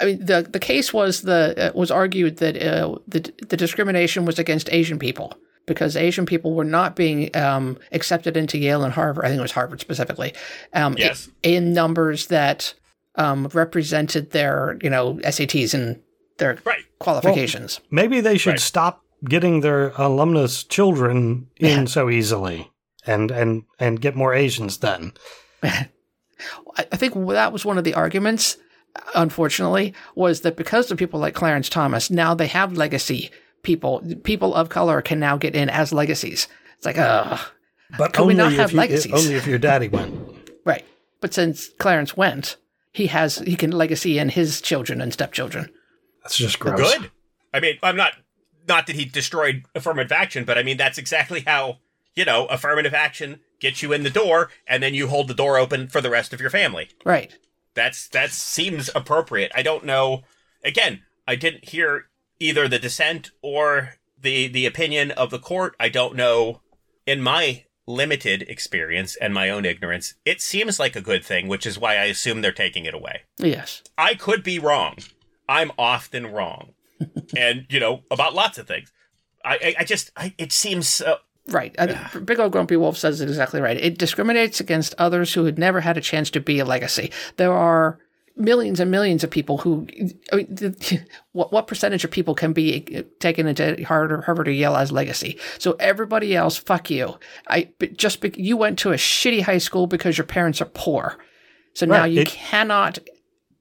I 0.00 0.04
mean, 0.04 0.24
the 0.24 0.42
the 0.42 0.60
case 0.60 0.92
was 0.92 1.22
the 1.22 1.70
uh, 1.70 1.72
was 1.78 1.90
argued 1.90 2.36
that 2.38 2.56
uh, 2.62 2.96
the 3.08 3.32
the 3.48 3.56
discrimination 3.56 4.24
was 4.24 4.38
against 4.38 4.72
Asian 4.72 4.98
people 4.98 5.34
because 5.66 5.96
Asian 5.96 6.24
people 6.24 6.54
were 6.54 6.64
not 6.64 6.94
being 6.96 7.34
um, 7.36 7.78
accepted 7.92 8.36
into 8.36 8.58
Yale 8.58 8.84
and 8.84 8.94
Harvard. 8.94 9.24
I 9.24 9.28
think 9.28 9.38
it 9.38 9.42
was 9.42 9.52
Harvard 9.52 9.80
specifically. 9.80 10.34
Um, 10.72 10.94
Yes. 10.96 11.28
in 11.42 11.72
numbers 11.74 12.28
that 12.28 12.74
um, 13.16 13.48
represented 13.52 14.30
their 14.30 14.78
you 14.82 14.88
know 14.90 15.14
SATs 15.24 15.74
and 15.74 16.00
their 16.38 16.58
Right. 16.64 16.84
qualifications. 17.00 17.80
maybe 17.90 18.20
they 18.20 18.38
should 18.38 18.50
Right. 18.50 18.60
stop 18.60 19.02
getting 19.28 19.62
their 19.62 19.88
alumnus 19.96 20.62
children 20.62 21.48
in 21.56 21.88
so 21.88 22.08
easily 22.08 22.70
and 23.04 23.32
and 23.32 23.64
and 23.80 24.00
get 24.00 24.14
more 24.14 24.32
Asians 24.32 24.78
then. 24.78 25.12
I 26.76 26.86
I 26.92 26.96
think 26.96 27.14
that 27.28 27.52
was 27.52 27.64
one 27.64 27.78
of 27.78 27.84
the 27.84 27.94
arguments, 27.94 28.56
unfortunately, 29.14 29.94
was 30.14 30.42
that 30.42 30.56
because 30.56 30.90
of 30.90 30.98
people 30.98 31.20
like 31.20 31.34
Clarence 31.34 31.68
Thomas, 31.68 32.10
now 32.10 32.34
they 32.34 32.46
have 32.46 32.76
legacy 32.76 33.30
people. 33.62 34.02
People 34.24 34.54
of 34.54 34.68
color 34.68 35.02
can 35.02 35.18
now 35.20 35.36
get 35.36 35.54
in 35.54 35.68
as 35.68 35.92
legacies. 35.92 36.48
It's 36.76 36.86
like, 36.86 36.98
ugh. 36.98 37.40
But 37.96 38.12
Could 38.12 38.26
we 38.26 38.34
only 38.34 38.44
not 38.44 38.52
if 38.52 38.58
have 38.58 38.72
you, 38.72 38.78
legacies? 38.78 39.12
only 39.12 39.34
if 39.34 39.46
your 39.46 39.58
daddy 39.58 39.88
went. 39.88 40.14
Right. 40.64 40.84
But 41.20 41.32
since 41.32 41.70
Clarence 41.78 42.16
went, 42.16 42.56
he 42.92 43.06
has 43.08 43.38
he 43.38 43.56
can 43.56 43.72
legacy 43.72 44.18
in 44.18 44.28
his 44.28 44.60
children 44.60 45.00
and 45.00 45.12
stepchildren. 45.12 45.70
That's 46.22 46.36
just 46.36 46.58
gross. 46.58 46.80
Good. 46.98 47.10
I 47.54 47.60
mean, 47.60 47.78
I'm 47.82 47.96
not 47.96 48.12
not 48.68 48.86
that 48.86 48.96
he 48.96 49.04
destroyed 49.06 49.64
affirmative 49.74 50.12
action, 50.12 50.44
but 50.44 50.58
I 50.58 50.62
mean 50.62 50.76
that's 50.76 50.98
exactly 50.98 51.40
how 51.46 51.78
you 52.14 52.24
know 52.24 52.46
affirmative 52.46 52.92
action 52.92 53.40
gets 53.60 53.82
you 53.82 53.92
in 53.92 54.02
the 54.02 54.10
door, 54.10 54.50
and 54.66 54.82
then 54.82 54.94
you 54.94 55.08
hold 55.08 55.28
the 55.28 55.34
door 55.34 55.58
open 55.58 55.88
for 55.88 56.00
the 56.00 56.10
rest 56.10 56.32
of 56.32 56.40
your 56.40 56.50
family. 56.50 56.88
Right. 57.04 57.36
That's 57.74 58.08
that 58.08 58.30
seems 58.30 58.90
appropriate. 58.94 59.52
I 59.54 59.62
don't 59.62 59.84
know. 59.84 60.22
Again, 60.64 61.02
I 61.26 61.36
didn't 61.36 61.68
hear 61.68 62.06
either 62.40 62.68
the 62.68 62.78
dissent 62.78 63.30
or 63.42 63.94
the 64.20 64.48
the 64.48 64.66
opinion 64.66 65.10
of 65.12 65.30
the 65.30 65.38
court. 65.38 65.76
I 65.78 65.88
don't 65.88 66.16
know. 66.16 66.60
In 67.06 67.22
my 67.22 67.64
limited 67.86 68.42
experience 68.42 69.16
and 69.16 69.32
my 69.32 69.48
own 69.48 69.64
ignorance, 69.64 70.14
it 70.24 70.42
seems 70.42 70.78
like 70.78 70.94
a 70.94 71.00
good 71.00 71.24
thing, 71.24 71.48
which 71.48 71.66
is 71.66 71.78
why 71.78 71.96
I 71.96 72.04
assume 72.04 72.42
they're 72.42 72.52
taking 72.52 72.84
it 72.84 72.94
away. 72.94 73.22
Yes. 73.38 73.82
I 73.96 74.14
could 74.14 74.42
be 74.42 74.58
wrong. 74.58 74.96
I'm 75.48 75.72
often 75.78 76.26
wrong, 76.26 76.74
and 77.36 77.66
you 77.70 77.80
know 77.80 78.02
about 78.10 78.34
lots 78.34 78.58
of 78.58 78.66
things. 78.66 78.92
I 79.44 79.54
I, 79.54 79.74
I 79.80 79.84
just 79.84 80.10
I, 80.16 80.34
it 80.36 80.52
seems 80.52 81.00
uh, 81.00 81.16
Right. 81.48 81.74
Uh, 81.78 81.86
I 81.88 82.08
think 82.08 82.26
Big 82.26 82.38
Old 82.40 82.52
Grumpy 82.52 82.76
Wolf 82.76 82.96
says 82.96 83.20
it 83.20 83.28
exactly 83.28 83.60
right. 83.60 83.76
It 83.76 83.98
discriminates 83.98 84.60
against 84.60 84.94
others 84.98 85.32
who 85.34 85.44
had 85.44 85.58
never 85.58 85.80
had 85.80 85.96
a 85.96 86.00
chance 86.00 86.30
to 86.30 86.40
be 86.40 86.58
a 86.58 86.64
legacy. 86.64 87.10
There 87.36 87.52
are 87.52 87.98
millions 88.36 88.78
and 88.80 88.90
millions 88.90 89.24
of 89.24 89.30
people 89.30 89.58
who, 89.58 89.86
I 90.32 90.36
mean, 90.36 90.46
the- 90.54 91.00
what, 91.32 91.50
what 91.52 91.66
percentage 91.66 92.04
of 92.04 92.10
people 92.10 92.34
can 92.34 92.52
be 92.52 92.84
uh, 92.96 93.02
taken 93.18 93.46
into 93.46 93.82
Harvard, 93.84 94.24
Harvard 94.24 94.46
or 94.48 94.52
Yale 94.52 94.76
as 94.76 94.92
legacy? 94.92 95.38
So 95.58 95.72
everybody 95.80 96.36
else, 96.36 96.56
fuck 96.56 96.90
you. 96.90 97.18
I 97.48 97.70
but 97.78 97.96
just 97.96 98.20
be, 98.20 98.32
you 98.36 98.56
went 98.56 98.78
to 98.80 98.90
a 98.92 98.96
shitty 98.96 99.42
high 99.42 99.58
school 99.58 99.86
because 99.86 100.16
your 100.18 100.26
parents 100.26 100.60
are 100.60 100.66
poor. 100.66 101.16
So 101.74 101.86
now 101.86 102.04
you 102.04 102.22
It- 102.22 102.28
cannot 102.28 102.98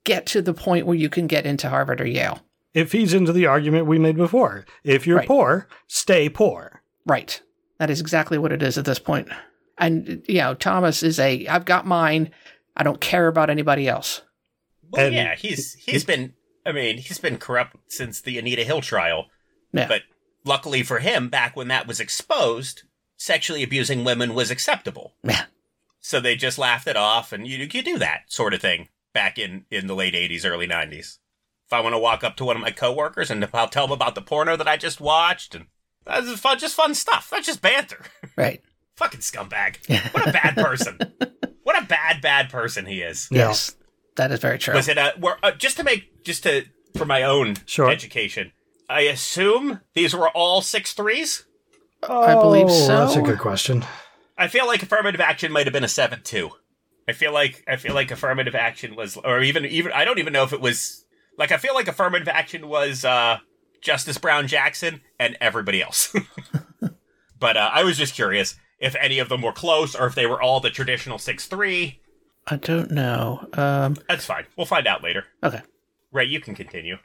get 0.04 0.26
to 0.28 0.42
the 0.42 0.54
point 0.54 0.86
where 0.86 0.96
you 0.96 1.10
can 1.10 1.28
get 1.28 1.46
into 1.46 1.70
Harvard 1.70 2.00
or 2.02 2.08
Yale. 2.08 2.40
It 2.74 2.90
feeds 2.90 3.14
into 3.14 3.34
the 3.34 3.46
argument 3.48 3.88
we 3.88 3.98
made 3.98 4.18
before. 4.18 4.66
If 4.84 5.08
you're 5.08 5.18
Right. 5.18 5.28
poor, 5.28 5.68
stay 5.88 6.30
poor. 6.30 6.82
Right. 7.06 7.42
That 7.80 7.90
is 7.90 8.02
exactly 8.02 8.38
what 8.38 8.52
it 8.52 8.64
is 8.64 8.78
at 8.78 8.86
this 8.86 9.00
point. 9.00 9.30
And 9.78 10.24
you 10.28 10.40
know, 10.40 10.54
Thomas 10.56 11.04
is 11.04 11.20
a 11.20 11.48
I've 11.48 11.66
got 11.66 11.86
mine. 11.86 12.32
I 12.76 12.84
don't 12.84 13.02
care 13.02 13.28
about 13.28 13.50
anybody 13.50 13.88
else. 13.88 14.22
well, 14.92 15.06
And- 15.06 15.16
yeah. 15.16 15.36
He's 15.36 15.74
he's 15.74 16.04
been. 16.04 16.34
I 16.66 16.74
mean, 16.74 16.98
he's 16.98 17.18
been 17.20 17.38
corrupt 17.38 17.78
since 17.88 18.20
the 18.20 18.38
Anita 18.38 18.64
Hill 18.64 18.82
trial. 18.82 19.28
Yeah. 19.72 19.88
But 19.88 20.02
luckily 20.44 20.84
for 20.84 21.00
him, 21.00 21.30
back 21.30 21.56
when 21.56 21.70
that 21.70 21.88
was 21.88 22.00
exposed, 22.02 22.84
sexually 23.16 23.64
abusing 23.64 24.04
women 24.04 24.34
was 24.34 24.52
acceptable. 24.52 25.14
Yeah. 25.24 25.46
So 26.00 26.20
they 26.20 26.36
just 26.36 26.58
laughed 26.58 26.88
it 26.88 26.98
off, 26.98 27.32
and 27.32 27.48
you 27.48 27.58
you 27.60 27.82
do 27.84 27.98
that 28.00 28.24
sort 28.28 28.54
of 28.54 28.62
thing 28.62 28.90
back 29.14 29.38
in 29.38 29.66
in 29.72 29.88
the 29.88 29.96
late 29.96 30.14
'80s, 30.14 30.46
early 30.46 30.68
'90s. 30.68 31.20
If 31.66 31.74
I 31.74 31.82
want 31.82 31.94
to 31.94 32.00
walk 32.00 32.24
up 32.24 32.36
to 32.38 32.46
one 32.46 32.56
of 32.56 32.62
my 32.62 32.72
coworkers 32.72 33.30
and 33.30 33.46
I'll 33.54 33.68
tell 33.68 33.88
them 33.88 33.94
about 33.94 34.16
the 34.16 34.22
porno 34.22 34.56
that 34.56 34.68
I 34.68 34.78
just 34.78 35.00
watched, 35.02 35.54
and 35.56 35.66
that's 36.08 36.28
just 36.28 36.42
fun, 36.42 36.58
just 36.60 36.76
fun 36.76 36.94
stuff. 36.96 37.30
That's 37.32 37.46
just 37.46 37.62
banter. 37.62 38.06
Right. 38.36 38.62
Fucking 38.98 39.22
scumbag. 39.22 39.78
What 40.14 40.28
a 40.28 40.32
bad 40.32 40.56
person. 40.56 41.00
what 41.64 41.82
a 41.82 41.86
bad, 41.86 42.22
bad 42.22 42.50
person 42.50 42.86
he 42.86 43.02
is. 43.02 43.28
Yeah. 43.32 43.48
Yes. 43.50 43.76
That 44.16 44.32
is 44.32 44.40
very 44.40 44.58
true. 44.60 44.74
Was 44.74 44.88
it 44.88 44.98
a 44.98 45.14
were, 45.20 45.38
uh, 45.44 45.52
just 45.52 45.78
to 45.78 45.84
make 45.84 46.24
just 46.24 46.44
to 46.44 46.66
for 46.96 47.06
my 47.06 47.24
own 47.24 47.56
Sure. 47.66 47.90
education? 47.90 48.52
I 48.90 49.02
assume 49.02 49.82
these 49.94 50.16
were 50.16 50.30
all 50.30 50.62
six 50.62 50.94
threes. 50.94 51.46
I 52.04 52.34
believe 52.36 52.68
Oh, 52.70 52.88
That's 52.88 53.16
a 53.16 53.22
good 53.22 53.40
question. 53.40 53.84
I 54.38 54.48
feel 54.48 54.66
like 54.68 54.82
affirmative 54.84 55.20
action 55.22 55.52
might 55.52 55.66
have 55.66 55.74
been 55.74 55.84
a 55.84 55.88
seven 55.90 56.22
two. 56.24 56.52
I 57.08 57.14
feel 57.14 57.34
like 57.34 57.64
I 57.68 57.76
feel 57.76 57.94
like 57.96 58.12
affirmative 58.12 58.56
action 58.56 58.96
was, 58.96 59.18
or 59.18 59.42
even 59.42 59.66
even 59.66 59.92
I 59.94 60.06
don't 60.06 60.20
even 60.20 60.34
know 60.34 60.44
if 60.44 60.54
it 60.54 60.62
was 60.62 61.06
like 61.38 61.52
I 61.52 61.58
feel 61.58 61.74
like 61.76 61.88
affirmative 61.88 62.28
action 62.28 62.68
was 62.68 63.04
uh, 63.06 63.38
Justice 63.82 64.18
Brown 64.18 64.48
Jackson 64.48 65.02
and 65.20 65.38
everybody 65.42 65.82
else. 65.82 66.16
but 67.40 67.58
uh, 67.58 67.70
I 67.74 67.84
was 67.84 67.98
just 67.98 68.14
curious 68.16 68.56
if 68.80 68.96
any 69.00 69.20
of 69.20 69.30
them 69.30 69.42
were 69.42 69.52
close 69.52 69.96
or 69.96 70.08
if 70.08 70.16
they 70.16 70.26
were 70.26 70.42
all 70.42 70.60
the 70.60 70.70
traditional 70.70 71.18
six 71.18 71.46
three. 71.48 72.00
I 72.48 72.56
don't 72.58 72.92
know. 72.92 73.48
Um 73.54 73.98
That's 74.08 74.26
fine. 74.26 74.46
We'll 74.56 74.66
find 74.66 74.88
out 74.88 75.04
later. 75.04 75.26
okay. 75.44 75.62
Ray, 76.12 76.26
you 76.26 76.40
can 76.40 76.56
continue. 76.56 76.98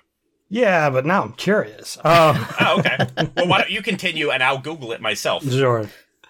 Yeah, 0.48 0.90
but 0.90 1.04
now 1.06 1.22
I'm 1.22 1.32
curious. 1.32 1.98
Uh, 2.04 2.35
Oh, 2.61 2.78
okay. 2.78 2.98
well, 3.37 3.48
why 3.48 3.58
don't 3.58 3.70
you 3.70 3.82
continue 3.82 4.30
and 4.30 4.42
I'll 4.42 4.58
Google 4.58 4.92
it 4.92 5.00
myself. 5.00 5.42
sure. 5.50 5.88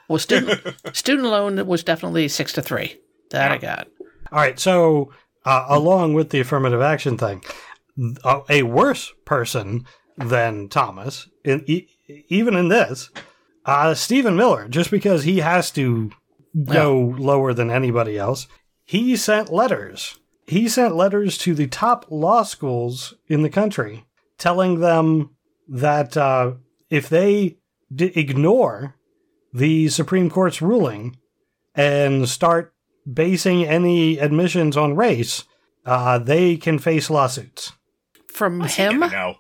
Well 0.09 0.19
student 0.19 0.61
student 0.97 1.29
loan 1.29 1.67
was 1.67 1.83
definitely 1.85 2.29
six 2.29 2.53
to 2.55 2.63
three. 2.63 2.99
That 3.31 3.51
I 3.53 3.59
got. 3.59 3.89
All 4.31 4.39
right. 4.39 4.59
So, 4.59 5.13
uh, 5.45 5.67
along 5.69 6.15
with 6.15 6.31
the 6.31 6.41
affirmative 6.41 6.81
action 6.83 7.17
thing, 7.19 7.43
a, 8.25 8.41
a 8.49 8.63
worse 8.63 9.13
person 9.25 9.87
than 10.17 10.69
Thomas, 10.69 11.29
in, 11.45 11.65
e- 11.67 11.89
even 12.29 12.55
in 12.57 12.69
this, 12.69 13.11
uh, 13.65 13.95
Stephen 13.95 14.37
Miller, 14.37 14.69
just 14.69 14.91
because 14.91 15.25
he 15.25 15.39
has 15.41 15.71
to 15.73 16.11
go 16.67 17.15
lower 17.19 17.55
than 17.55 17.71
anybody 17.71 18.19
else, 18.19 18.47
he 18.85 19.17
sent 19.17 19.53
letters. 19.53 20.19
He 20.47 20.69
sent 20.69 20.97
letters 20.97 21.39
to 21.39 21.55
the 21.55 21.67
top 21.69 22.05
law 22.11 22.43
schools 22.43 23.15
in 23.29 23.43
the 23.43 23.49
country 23.51 24.05
telling 24.39 24.81
them 24.81 25.31
that 25.69 26.17
uh, 26.17 26.53
if 26.91 27.09
they 27.09 27.57
d- 27.95 28.13
ignore 28.17 28.97
the 29.55 29.89
Supreme 29.89 30.29
Court's 30.29 30.61
ruling 30.61 31.17
and 31.75 32.29
start 32.29 32.75
basing 33.11 33.65
any 33.65 34.19
admissions 34.19 34.77
on 34.77 34.97
race, 34.97 35.45
uh, 35.87 36.19
they 36.19 36.57
can 36.57 36.79
face 36.79 37.09
lawsuits. 37.09 37.73
From 38.27 38.61
How's 38.61 38.75
he 38.75 38.83
him? 38.83 39.01
gonna 39.01 39.13
know? 39.13 39.35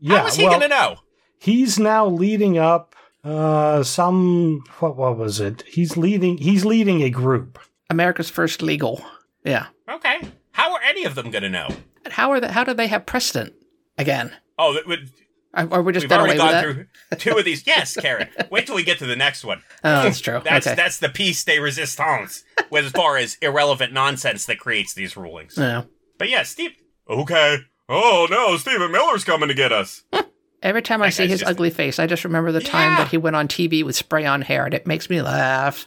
Yeah, 0.00 0.20
How 0.20 0.26
is 0.26 0.34
he 0.36 0.44
well, 0.44 0.52
gonna 0.54 0.68
know? 0.68 0.96
he's 1.38 1.78
now 1.78 2.06
leading 2.06 2.58
up 2.58 2.94
uh, 3.24 3.82
some 3.82 4.64
what 4.78 4.96
what 4.96 5.16
was 5.18 5.40
it? 5.40 5.62
He's 5.66 5.96
leading 5.96 6.38
he's 6.38 6.64
leading 6.64 7.02
a 7.02 7.10
group. 7.10 7.58
America's 7.90 8.30
first 8.30 8.62
legal. 8.62 9.04
Yeah. 9.44 9.66
Okay. 9.90 10.20
How 10.52 10.72
are 10.74 10.80
any 10.82 11.04
of 11.04 11.14
them 11.14 11.30
gonna 11.30 11.48
know? 11.50 11.68
how 12.10 12.30
are 12.30 12.40
they, 12.40 12.48
how 12.48 12.64
do 12.64 12.72
they 12.74 12.86
have 12.86 13.04
precedent 13.06 13.52
again? 13.98 14.32
Oh, 14.58 14.72
that 14.74 14.86
would, 14.86 15.10
Or 15.54 15.66
or 15.78 15.82
we 15.82 15.92
just 15.92 16.04
we've 16.04 16.12
already 16.12 16.38
away 16.38 16.46
with 16.46 16.52
gone 16.54 16.86
that? 17.08 17.18
through 17.18 17.32
two 17.32 17.38
of 17.38 17.44
these. 17.44 17.66
Yes, 17.66 17.94
Karen. 17.96 18.28
Wait 18.50 18.66
till 18.66 18.74
we 18.76 18.82
get 18.84 18.98
to 18.98 19.06
the 19.06 19.16
next 19.16 19.44
one. 19.44 19.62
Oh, 19.84 20.02
that's 20.04 20.20
true. 20.20 20.40
That's 20.44 20.66
okay. 20.66 20.76
that's 20.76 20.98
the 20.98 21.08
piece 21.08 21.44
de 21.44 21.58
resistance 21.58 22.44
with 22.70 22.86
as 22.86 22.92
far 22.92 23.16
as 23.16 23.36
irrelevant 23.42 23.92
nonsense 23.92 24.46
that 24.46 24.58
creates 24.58 24.94
these 24.94 25.16
rulings. 25.16 25.54
Yeah. 25.58 25.82
But 26.18 26.30
yeah, 26.30 26.42
Steve. 26.44 26.72
Okay. 27.08 27.58
Oh 27.92 28.28
no, 28.30 28.56
Stephen 28.56 28.92
Miller's 28.92 29.24
coming 29.24 29.48
to 29.48 29.54
get 29.54 29.72
us. 29.72 30.04
Every 30.62 30.80
time 30.82 31.02
I 31.02 31.06
That 31.06 31.12
see 31.14 31.26
his 31.26 31.40
just- 31.40 31.50
ugly 31.50 31.70
face, 31.70 31.98
I 31.98 32.06
just 32.06 32.22
remember 32.24 32.52
the 32.52 32.60
time 32.60 32.92
Yeah. 32.92 32.96
that 32.98 33.08
he 33.08 33.16
went 33.16 33.34
on 33.36 33.48
TV 33.48 33.82
with 33.82 33.96
spray 33.96 34.24
on 34.26 34.42
hair, 34.42 34.64
and 34.66 34.74
it 34.74 34.86
makes 34.86 35.10
me 35.10 35.20
laugh. 35.22 35.86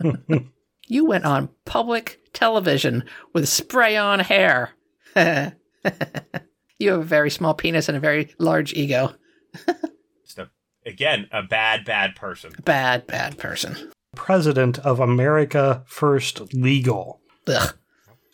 you 0.86 1.04
went 1.06 1.24
on 1.24 1.48
public 1.64 2.20
television 2.32 3.04
with 3.32 3.48
spray 3.48 3.96
on 3.96 4.20
hair. 4.20 4.70
you 5.16 6.90
have 6.90 7.00
a 7.00 7.02
very 7.02 7.30
small 7.30 7.54
penis 7.54 7.88
and 7.88 7.96
a 7.96 8.00
very 8.00 8.34
large 8.38 8.72
ego. 8.74 9.14
Just 10.24 10.38
a, 10.38 10.50
again, 10.86 11.26
a 11.32 11.42
bad, 11.42 11.84
bad 11.84 12.14
person. 12.14 12.52
Bad, 12.64 13.06
bad 13.06 13.38
person. 13.38 13.90
President 14.14 14.78
of 14.80 15.00
America 15.00 15.82
First 15.86 16.52
Legal. 16.54 17.20
Ugh. 17.48 17.74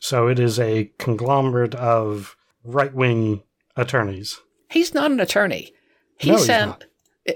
So 0.00 0.26
it 0.28 0.38
is 0.38 0.58
a 0.58 0.90
conglomerate 0.98 1.74
of 1.74 2.36
right 2.64 2.92
wing 2.94 3.42
attorneys. 3.76 4.40
He's 4.70 4.94
not 4.94 5.10
an 5.10 5.20
attorney. 5.20 5.72
He 6.18 6.30
No, 6.30 6.36
he's 6.36 6.46
sent. 6.46 6.68
not. 6.70 6.84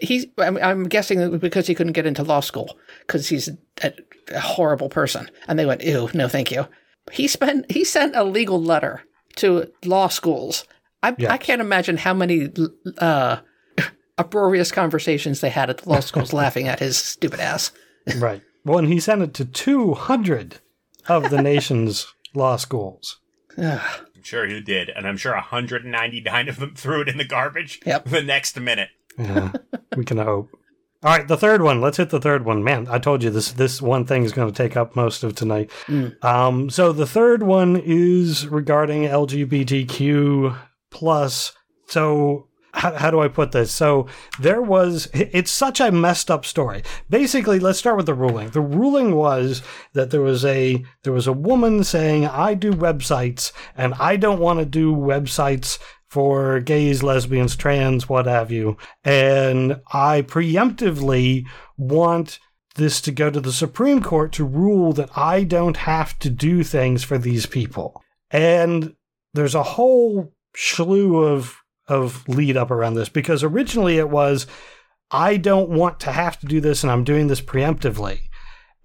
He's. 0.01 0.27
I'm, 0.39 0.57
I'm 0.59 0.85
guessing 0.89 1.39
because 1.39 1.67
he 1.67 1.75
couldn't 1.75 1.93
get 1.93 2.07
into 2.07 2.23
law 2.23 2.41
school 2.41 2.79
because 3.07 3.29
he's 3.29 3.49
a, 3.83 3.93
a 4.33 4.41
horrible 4.41 4.89
person, 4.89 5.31
and 5.47 5.59
they 5.59 5.67
went, 5.67 5.83
"Ew, 5.83 6.09
no, 6.15 6.29
thank 6.29 6.51
you." 6.51 6.67
He 7.13 7.29
spent. 7.29 7.71
He 7.71 7.85
sent 7.85 8.17
a 8.17 8.25
legal 8.25 8.61
letter 8.63 9.03
to 9.37 9.71
law 9.85 10.09
schools. 10.09 10.65
I, 11.03 11.15
I 11.29 11.37
can't 11.37 11.61
imagine 11.61 11.99
how 11.99 12.15
many 12.15 12.51
uh, 12.99 13.39
uproarious 14.19 14.73
conversations 14.73 15.41
they 15.41 15.51
had 15.51 15.69
at 15.69 15.79
the 15.79 15.89
law 15.91 16.01
schools, 16.01 16.33
laughing 16.33 16.67
at 16.67 16.81
his 16.81 16.97
stupid 16.97 17.41
ass. 17.41 17.71
Right. 18.17 18.41
Well, 18.65 18.79
and 18.79 18.89
he 18.89 19.01
sent 19.01 19.21
it 19.23 19.35
to 19.35 19.45
200 19.45 20.61
of 21.09 21.29
the 21.31 21.43
nation's 21.43 22.07
law 22.35 22.57
schools. 22.57 23.21
Ugh. 23.59 24.04
I'm 24.25 24.27
sure 24.27 24.47
he 24.47 24.59
did, 24.63 24.89
and 24.89 25.07
I'm 25.07 25.19
sure 25.19 25.35
199 25.35 26.49
of 26.49 26.59
them 26.59 26.75
threw 26.75 27.03
it 27.03 27.09
in 27.11 27.19
the 27.19 27.27
garbage 27.27 27.79
Yep. 27.85 28.07
the 28.07 28.23
next 28.23 28.59
minute. 28.59 28.89
Yeah, 29.19 29.53
we 29.99 30.07
can 30.07 30.17
hope. 30.33 30.49
All 31.03 31.11
right, 31.15 31.29
the 31.29 31.37
third 31.37 31.61
one. 31.61 31.83
Let's 31.83 31.99
hit 31.99 32.09
the 32.09 32.19
third 32.23 32.47
one. 32.47 32.65
Man, 32.65 32.87
I 32.89 32.99
told 32.99 33.23
you 33.23 33.29
this 33.29 33.53
this 33.53 33.83
one 33.83 34.07
thing 34.07 34.25
is 34.25 34.33
going 34.33 34.51
to 34.51 34.57
take 34.57 34.79
up 34.79 34.97
most 34.97 35.25
of 35.25 35.35
tonight. 35.35 35.71
Um, 36.23 36.71
so 36.71 36.91
the 36.91 37.07
third 37.07 37.43
one 37.43 37.77
is 37.77 38.49
regarding 38.49 39.03
LGBTQ 39.03 40.57
plus. 40.89 41.53
So 41.87 42.49
how, 42.75 42.93
how 42.95 43.11
do 43.11 43.21
I 43.21 43.29
put 43.29 43.53
this? 43.53 43.73
So 43.73 44.07
there 44.41 44.61
was. 44.61 45.09
It's 45.15 45.51
such 45.51 45.81
a 45.81 45.93
messed 45.93 46.31
up 46.31 46.45
story. 46.45 46.83
Basically, 47.09 47.59
let's 47.59 47.79
start 47.79 47.97
with 47.97 48.07
the 48.07 48.15
ruling. 48.15 48.51
The 48.51 48.61
ruling 48.61 49.15
was 49.15 49.63
that 49.93 50.11
there 50.11 50.21
was 50.21 50.45
a 50.45 50.85
there 51.03 51.13
was 51.13 51.27
a 51.27 51.33
woman 51.33 51.85
saying, 51.85 52.27
"I 52.27 52.55
do 52.55 52.73
websites, 52.73 53.53
and 53.77 53.95
I 53.95 54.17
don't 54.17 54.41
want 54.41 54.59
to 54.61 54.67
do 54.67 54.95
websites." 54.95 55.79
for 56.11 56.61
gays, 56.61 57.03
lesbians, 57.03 57.57
trans, 57.57 58.09
what 58.09 58.27
have 58.27 58.49
you. 58.49 58.77
And 59.03 59.81
I 59.93 60.23
preemptively 60.23 61.45
want 61.77 62.39
this 62.77 63.01
to 63.01 63.11
go 63.11 63.31
to 63.31 63.41
the 63.41 63.53
Supreme 63.53 64.01
Court 64.01 64.31
to 64.35 64.45
rule 64.45 64.93
that 64.93 65.11
I 65.19 65.43
don't 65.43 65.77
have 65.77 66.17
to 66.21 66.31
do 66.31 66.63
things 66.63 67.03
for 67.03 67.19
these 67.19 67.47
people. 67.47 68.01
And 68.31 68.95
there's 69.33 69.57
a 69.57 69.65
whole 69.65 70.33
slew 70.55 71.17
of 71.17 71.64
of 71.89 72.27
lead 72.29 72.57
up 72.57 72.71
around 72.71 72.95
this 72.95 73.09
because 73.09 73.43
originally 73.43 73.99
it 73.99 74.09
was 74.11 74.47
I 75.11 75.37
don't 75.37 75.69
want 75.71 76.01
to 76.01 76.13
have 76.13 76.39
to 76.41 76.47
do 76.47 76.61
this 76.61 76.83
and 76.83 76.91
I'm 76.91 77.05
doing 77.05 77.27
this 77.29 77.41
preemptively. 77.41 78.21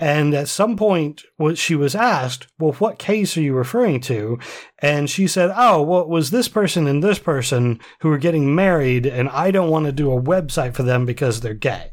And 0.01 0.33
at 0.33 0.47
some 0.47 0.77
point, 0.77 1.23
she 1.55 1.75
was 1.75 1.93
asked, 1.93 2.47
"Well, 2.57 2.71
what 2.73 2.99
case 2.99 3.35
are 3.35 3.41
you 3.41 3.53
referring 3.53 3.99
to?" 4.01 4.39
And 4.79 5.09
she 5.09 5.27
said, 5.27 5.51
"Oh, 5.53 5.81
well, 5.81 6.01
it 6.01 6.07
was 6.07 6.29
this 6.31 6.47
person 6.47 6.87
and 6.87 7.03
this 7.03 7.19
person 7.19 7.81
who 7.99 8.09
are 8.09 8.17
getting 8.17 8.55
married, 8.55 9.05
and 9.05 9.27
I 9.27 9.51
don't 9.51 9.69
want 9.69 9.87
to 9.87 9.91
do 9.91 10.11
a 10.11 10.21
website 10.21 10.73
for 10.73 10.83
them 10.83 11.05
because 11.05 11.41
they're 11.41 11.53
gay." 11.53 11.91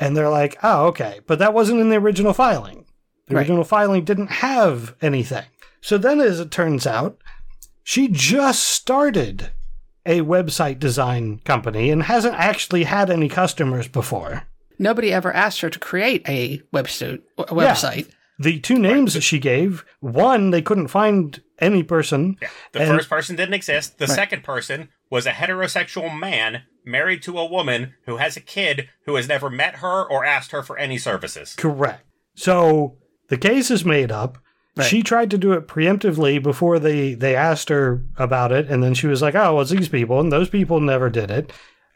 And 0.00 0.16
they're 0.16 0.28
like, 0.28 0.56
"Oh, 0.64 0.86
okay," 0.86 1.20
but 1.28 1.38
that 1.38 1.54
wasn't 1.54 1.80
in 1.80 1.88
the 1.88 1.96
original 1.98 2.32
filing. 2.32 2.84
The 3.28 3.36
Right. 3.36 3.42
original 3.42 3.62
filing 3.64 4.04
didn't 4.04 4.30
have 4.42 4.94
anything. 5.00 5.44
So 5.80 5.98
then, 5.98 6.20
as 6.20 6.40
it 6.40 6.50
turns 6.50 6.84
out, 6.84 7.18
she 7.84 8.08
just 8.08 8.64
started 8.64 9.50
a 10.06 10.20
website 10.20 10.78
design 10.78 11.40
company 11.44 11.90
and 11.90 12.04
hasn't 12.04 12.34
actually 12.34 12.84
had 12.84 13.10
any 13.10 13.28
customers 13.28 13.88
before. 13.88 14.44
Nobody 14.78 15.12
ever 15.12 15.32
asked 15.32 15.60
her 15.62 15.70
to 15.70 15.78
create 15.78 16.26
a 16.28 16.58
website. 16.72 17.22
A 17.38 17.44
website. 17.46 18.08
The 18.38 18.60
two 18.60 18.78
names 18.78 19.14
that 19.14 19.22
she 19.22 19.38
gave, 19.38 19.84
one, 20.00 20.50
they 20.50 20.60
couldn't 20.60 20.88
find 20.88 21.42
any 21.58 21.82
person. 21.82 22.36
Yeah. 22.42 22.48
The 22.72 22.80
And- 22.80 22.88
first 22.90 23.08
person 23.08 23.36
didn't 23.36 23.54
exist. 23.54 23.98
The 23.98 24.06
second 24.06 24.44
person 24.44 24.90
was 25.10 25.24
a 25.26 25.30
heterosexual 25.32 26.18
man 26.18 26.62
married 26.84 27.22
to 27.22 27.38
a 27.38 27.46
woman 27.46 27.94
who 28.04 28.18
has 28.18 28.36
a 28.36 28.40
kid 28.40 28.88
who 29.06 29.14
has 29.16 29.26
never 29.26 29.48
met 29.48 29.76
her 29.76 30.04
or 30.04 30.24
asked 30.24 30.50
her 30.52 30.62
for 30.62 30.76
any 30.76 30.98
services. 30.98 31.54
Correct. 31.56 32.04
So 32.34 32.98
the 33.28 33.38
case 33.38 33.70
is 33.70 33.84
made 33.84 34.12
up. 34.12 34.36
Right. 34.76 34.86
She 34.86 35.02
tried 35.02 35.30
to 35.30 35.38
do 35.38 35.52
it 35.54 35.66
preemptively 35.66 36.42
before 36.42 36.78
they, 36.78 37.14
they 37.14 37.34
asked 37.34 37.70
her 37.70 38.02
about 38.18 38.52
it, 38.52 38.68
and 38.68 38.82
then 38.82 38.92
she 38.92 39.06
was 39.06 39.22
like, 39.22 39.34
"Oh, 39.34 39.54
well, 39.54 39.62
it's 39.62 39.70
these 39.70 39.88
people," 39.88 40.20
and 40.20 40.30
those 40.30 40.50
people 40.50 40.80
never 40.80 41.08
did 41.08 41.30
it. 41.30 41.50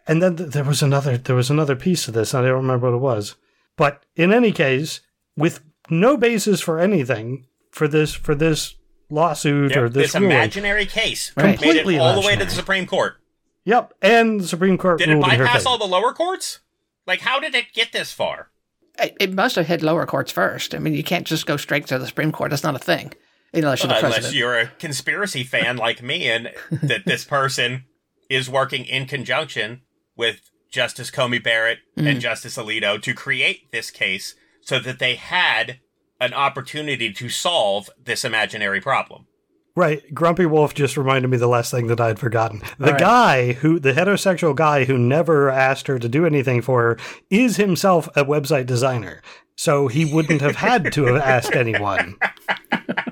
And 0.07 0.23
then 0.23 0.37
th- 0.37 0.51
there 0.51 0.65
was 0.65 0.83
another 0.83 1.19
there 1.19 1.37
was 1.37 1.51
another 1.51 1.77
piece 1.77 2.09
of 2.09 2.15
this. 2.15 2.35
I 2.35 2.41
don't 2.41 2.53
remember 2.53 2.89
what 2.91 2.97
it 2.97 3.01
was, 3.01 3.37
but 3.77 4.03
in 4.17 4.33
any 4.33 4.51
case, 4.51 5.01
with 5.37 5.61
no 5.91 6.17
basis 6.17 6.61
for 6.61 6.79
anything 6.79 7.47
for 7.71 7.87
this 7.87 8.15
for 8.15 8.35
this 8.35 8.77
lawsuit 9.11 9.77
or 9.77 9.89
this, 9.89 10.13
this 10.13 10.15
imaginary 10.15 10.87
case 10.87 11.33
Right. 11.37 11.59
Completely 11.59 11.99
all 11.99 12.21
the 12.21 12.27
way 12.27 12.37
to 12.37 12.45
the. 12.45 12.51
Supreme 12.51 12.87
Court. 12.87 13.17
Yep, 13.65 13.93
and 14.01 14.41
the 14.41 14.49
Supreme 14.49 14.79
Court 14.79 14.99
Did 14.99 15.11
it 15.11 15.15
ruled 15.15 15.27
in 15.27 15.39
her 15.39 15.45
bypass 15.45 15.67
all 15.67 15.79
the 15.79 15.85
lower 15.85 16.15
courts? 16.15 16.61
Like, 17.07 17.21
how 17.21 17.39
did 17.41 17.55
it 17.55 17.73
get 17.75 17.93
this 17.93 18.13
far? 18.13 18.51
It, 18.99 19.17
it 19.21 19.33
must 19.33 19.57
have 19.57 19.67
hit 19.67 19.83
lower 19.83 20.07
courts 20.07 20.33
first. 20.33 20.75
I 20.75 20.79
mean, 20.79 20.95
you 20.95 21.05
can't 21.05 21.27
just 21.27 21.47
go 21.47 21.57
straight 21.57 21.87
to 21.87 21.99
the 21.99 22.07
Supreme 22.07 22.33
Court. 22.33 22.51
That's 22.51 22.63
not 22.65 22.75
a 22.75 22.79
thing. 22.81 23.13
Unless 23.53 23.83
you're 23.83 23.93
Unless 23.93 24.35
you're 24.35 24.59
a 24.59 24.67
conspiracy 24.79 25.43
fan 25.43 25.77
like 25.77 26.03
me 26.03 26.29
and 26.31 26.51
that 26.71 27.05
this 27.05 27.25
person 27.25 27.85
is 28.29 28.49
working 28.49 28.85
in 28.85 29.07
conjunction 29.07 29.81
with 30.17 30.41
Justice 30.71 31.11
Coney 31.11 31.39
Barrett 31.41 31.79
Mm-hmm. 31.97 32.07
and 32.07 32.21
Justice 32.21 32.57
Alito 32.57 33.01
to 33.03 33.13
create 33.13 33.73
this 33.73 33.91
case 33.91 34.35
so 34.63 34.79
that 34.79 34.99
they 35.01 35.17
had 35.17 35.81
an 36.21 36.33
opportunity 36.33 37.13
to 37.13 37.29
solve 37.29 37.91
this 38.03 38.25
imaginary 38.25 38.81
problem. 38.81 39.27
Right. 39.77 40.03
Grumpy 40.13 40.47
Wolf 40.47 40.75
just 40.75 40.97
reminded 40.97 41.29
me 41.29 41.37
the 41.37 41.47
last 41.47 41.71
thing 41.71 41.87
that 41.87 42.01
I 42.01 42.09
had 42.09 42.19
forgotten. 42.19 42.61
The 42.79 42.87
All 42.87 42.93
right. 42.93 43.01
guy 43.01 43.53
who, 43.55 43.79
the 43.79 43.93
heterosexual 43.93 44.55
guy 44.55 44.85
who 44.85 44.99
never 44.99 45.49
asked 45.49 45.87
her 45.87 45.99
to 45.99 46.09
do 46.09 46.27
anything 46.27 46.61
for 46.61 46.83
her, 46.83 46.99
is 47.31 47.57
himself 47.57 48.09
a 48.17 48.25
website 48.25 48.67
designer. 48.67 49.23
So 49.57 49.89
he 49.89 50.05
wouldn't 50.13 50.41
have 50.41 50.57
had 50.57 50.93
to 50.95 51.05
have 51.05 51.17
asked 51.23 51.55
anyone 51.55 52.17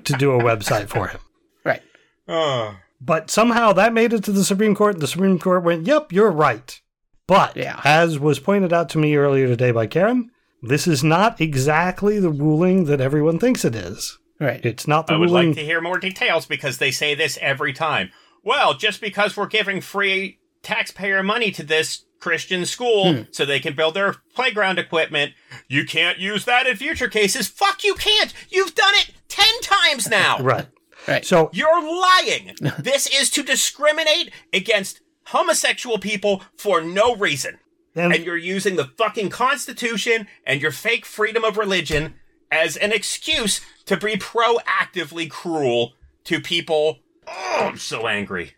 to 0.05 0.13
do 0.15 0.33
a 0.33 0.43
website 0.43 0.89
for 0.89 1.09
him. 1.09 1.21
right. 1.65 1.83
Oh. 2.27 2.77
But 3.01 3.31
somehow 3.31 3.73
that 3.75 3.93
made 3.93 4.13
it 4.13 4.25
to 4.25 4.33
the 4.33 4.45
Supreme 4.45 4.75
Court. 4.75 4.95
and 4.95 5.03
The 5.03 5.07
Supreme 5.07 5.39
Court 5.39 5.63
went, 5.63 5.87
yep, 5.87 6.13
you're 6.13 6.31
right. 6.33 6.81
But 7.29 7.57
Yeah. 7.57 7.81
as 7.85 8.19
was 8.19 8.39
pointed 8.41 8.73
out 8.73 8.89
to 8.91 8.99
me 8.99 9.15
earlier 9.15 9.47
today 9.47 9.71
by 9.71 9.87
Karen, 9.87 10.31
this 10.63 10.89
is 10.89 11.05
not 11.05 11.41
exactly 11.41 12.19
the 12.19 12.31
ruling 12.31 12.87
that 12.87 13.01
everyone 13.01 13.39
thinks 13.39 13.65
it 13.65 13.77
is. 13.77 14.19
Right. 14.41 14.65
It's 14.65 14.87
not 14.87 15.07
the 15.07 15.15
I 15.15 15.17
would 15.17 15.31
ruling. 15.31 15.49
like 15.49 15.57
to 15.57 15.65
hear 15.65 15.81
more 15.81 15.99
details 15.99 16.47
because 16.47 16.79
they 16.79 16.91
say 16.91 17.15
this 17.15 17.39
every 17.41 17.73
time. 17.73 18.11
Well, 18.45 18.75
just 18.75 19.01
because 19.01 19.37
we're 19.37 19.47
giving 19.47 19.81
free 19.81 20.39
taxpayer 20.63 21.23
money 21.23 21.51
to 21.53 21.63
this 21.63 22.05
Christian 22.21 22.65
school 22.67 23.13
Hmm. 23.13 23.23
so 23.31 23.45
they 23.45 23.61
can 23.61 23.75
build 23.75 23.95
their 23.95 24.17
playground 24.35 24.79
equipment, 24.79 25.33
you 25.69 25.85
can't 25.85 26.19
use 26.19 26.45
that 26.47 26.67
in 26.67 26.77
future 26.77 27.09
cases. 27.09 27.49
Fuck, 27.49 27.85
you 27.85 27.95
can't. 27.95 28.33
You've 28.49 28.75
done 28.75 28.93
it 28.95 29.13
10 29.29 29.47
times 29.63 30.09
now. 30.09 30.39
right. 30.43 30.67
Right. 31.07 31.25
So 31.25 31.51
You're 31.53 31.81
lying. 32.01 32.55
this 32.79 33.07
is 33.07 33.31
to 33.31 33.43
discriminate 33.43 34.31
against 34.53 35.01
homosexual 35.27 35.99
people 35.99 36.43
for 36.57 36.81
no 36.81 37.15
reason. 37.17 37.59
and, 37.95 38.13
And 38.13 38.25
you're 38.25 38.37
using 38.37 38.77
the 38.77 38.87
fucking 38.99 39.29
Constitution 39.31 40.27
and 40.45 40.61
your 40.61 40.73
fake 40.73 41.07
freedom 41.07 41.45
of 41.45 41.57
religion 41.57 42.15
as 42.51 42.77
an 42.77 42.93
excuse 42.93 43.61
to 43.87 43.97
be 43.97 44.17
proactively 44.17 45.31
cruel 45.31 45.95
to 46.25 46.41
people. 46.41 46.99
Oh, 47.27 47.69
I'm 47.71 47.77
so 47.79 48.07
angry. 48.07 48.55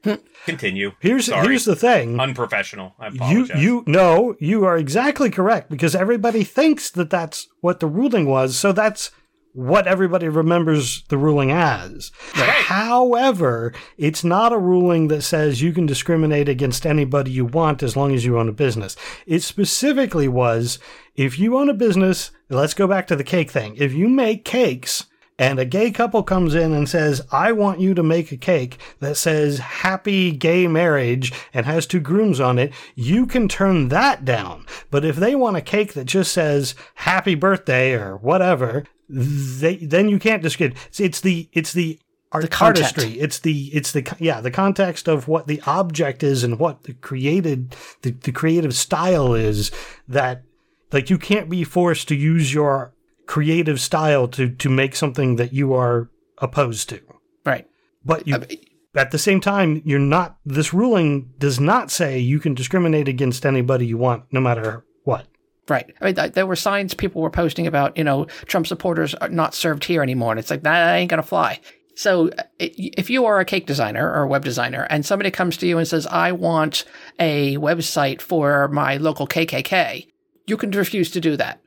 Continue. 0.46 0.92
here's 1.00 1.26
Sorry. 1.26 1.46
here's 1.48 1.64
the 1.64 1.74
thing. 1.76 2.18
unprofessional. 2.20 2.94
I 2.98 3.09
you 3.09 3.14
apologize. 3.16 3.62
you 3.62 3.85
no 3.87 4.37
you 4.38 4.64
are 4.64 4.76
exactly 4.76 5.29
correct 5.29 5.70
because 5.70 5.94
everybody 5.94 6.44
thinks 6.44 6.88
that 6.90 7.11
that's 7.11 7.48
what 7.61 7.81
the 7.81 7.87
ruling 7.88 8.26
was 8.26 8.57
so 8.57 8.72
that's 8.72 9.11
what 9.53 9.88
everybody 9.88 10.29
remembers 10.29 11.03
the 11.09 11.18
ruling 11.18 11.50
as. 11.50 12.12
However, 12.35 13.72
it's 13.98 14.22
not 14.22 14.53
a 14.53 14.59
ruling 14.59 15.09
that 15.09 15.22
says 15.22 15.61
you 15.61 15.72
can 15.72 15.87
discriminate 15.87 16.48
against 16.48 16.87
anybody 16.87 17.33
you 17.33 17.44
want 17.44 17.83
as 17.83 17.96
long 17.96 18.14
as 18.14 18.24
you 18.24 18.38
own 18.38 18.48
a 18.48 18.53
business. 18.53 18.94
It 19.26 19.42
specifically 19.42 20.29
was 20.29 20.79
if 21.20 21.38
you 21.38 21.59
own 21.59 21.68
a 21.68 21.74
business, 21.74 22.30
let's 22.48 22.72
go 22.72 22.87
back 22.87 23.06
to 23.06 23.14
the 23.14 23.22
cake 23.22 23.50
thing. 23.50 23.76
If 23.76 23.92
you 23.92 24.09
make 24.09 24.42
cakes 24.42 25.04
and 25.38 25.59
a 25.59 25.66
gay 25.66 25.90
couple 25.90 26.22
comes 26.22 26.54
in 26.54 26.72
and 26.72 26.88
says, 26.88 27.20
I 27.30 27.52
want 27.52 27.78
you 27.78 27.92
to 27.92 28.02
make 28.02 28.33
a 28.33 28.38
cake 28.38 28.78
that 29.00 29.18
says 29.18 29.59
happy 29.59 30.33
gay 30.33 30.66
marriage 30.66 31.30
and 31.52 31.66
has 31.66 31.87
two 31.87 32.00
grooms 32.00 32.40
on 32.40 32.59
it, 32.59 32.72
you 32.94 33.26
can 33.26 33.48
turn 33.48 33.88
that 33.88 34.24
down. 34.24 34.64
But 34.90 35.04
if 35.04 35.16
they 35.16 35.35
want 35.35 35.59
a 35.59 35.61
cake 35.61 35.92
that 35.92 36.06
just 36.06 36.33
says 36.33 36.74
happy 36.94 37.35
birthday 37.35 37.92
or 37.92 38.16
whatever, 38.16 38.85
they, 39.06 39.76
then 39.76 40.09
you 40.09 40.18
can't 40.18 40.42
discriminate. 40.42 40.78
It's, 40.87 41.00
it's 41.00 41.20
the, 41.20 41.50
it's 41.52 41.74
the, 41.74 42.00
art- 42.33 42.50
content. 42.50 42.87
artistry. 42.87 43.20
It's 43.20 43.40
the, 43.40 43.66
it's 43.74 43.92
the, 43.92 44.11
yeah, 44.18 44.40
the 44.40 44.50
context 44.50 45.06
of 45.06 45.28
what 45.28 45.48
the 45.48 45.61
object 45.66 46.22
is 46.22 46.44
and 46.44 46.59
what 46.59 46.85
the 46.85 46.94
created, 46.94 47.76
the, 48.00 48.12
the 48.12 48.33
creative 48.33 48.74
style 48.74 49.35
is 49.35 49.70
that, 50.09 50.44
like, 50.92 51.11
you 51.11 51.18
can't 51.18 51.48
be 51.48 51.64
forced 51.64 52.09
to 52.09 52.14
use 52.14 52.53
your 52.53 52.94
creative 53.26 53.81
style 53.81 54.26
to 54.26 54.50
to 54.50 54.68
make 54.68 54.96
something 54.96 55.37
that 55.37 55.53
you 55.53 55.72
are 55.72 56.11
opposed 56.38 56.88
to. 56.88 57.00
Right. 57.46 57.64
But 58.05 58.26
you 58.26 58.42
at 58.96 59.12
the 59.12 59.18
same 59.18 59.40
time 59.40 59.81
you're 59.85 60.00
not 60.00 60.37
this 60.44 60.74
ruling 60.74 61.33
does 61.38 61.61
not 61.61 61.92
say 61.92 62.18
you 62.18 62.40
can 62.40 62.55
discriminate 62.55 63.07
against 63.07 63.46
anybody 63.46 63.87
you 63.87 63.98
want 63.98 64.24
no 64.33 64.40
matter 64.40 64.85
what. 65.05 65.26
Right. 65.68 65.94
I 66.00 66.07
mean, 66.07 66.14
th- 66.16 66.33
there 66.33 66.46
were 66.46 66.57
signs 66.57 66.92
people 66.94 67.22
were 67.22 67.31
posting 67.31 67.68
about, 67.68 67.96
you 67.96 68.03
know, 68.03 68.24
Trump 68.46 68.66
supporters 68.66 69.14
are 69.14 69.29
not 69.29 69.55
served 69.55 69.85
here 69.85 70.03
anymore. 70.03 70.33
And 70.33 70.40
it's 70.40 70.50
like, 70.50 70.64
that 70.64 70.96
ain't 70.96 71.11
going 71.11 71.22
to 71.22 71.29
fly. 71.29 71.61
So 71.94 72.31
uh, 72.31 72.42
if 72.59 73.09
you 73.09 73.26
are 73.26 73.38
a 73.38 73.44
cake 73.44 73.66
designer 73.66 74.11
or 74.12 74.22
a 74.22 74.26
web 74.26 74.42
designer 74.42 74.88
and 74.90 75.07
somebody 75.07 75.31
comes 75.31 75.57
to 75.59 75.68
you 75.68 75.79
and 75.79 75.87
says, 75.87 76.09
I 76.09 76.33
want 76.33 76.85
a 77.20 77.57
website 77.59 78.20
for 78.20 78.66
my 78.68 78.96
local 78.96 79.29
KKK, 79.29 80.09
you 80.46 80.57
can 80.57 80.70
refuse 80.70 81.11
to 81.12 81.20
do 81.20 81.37
that. 81.37 81.61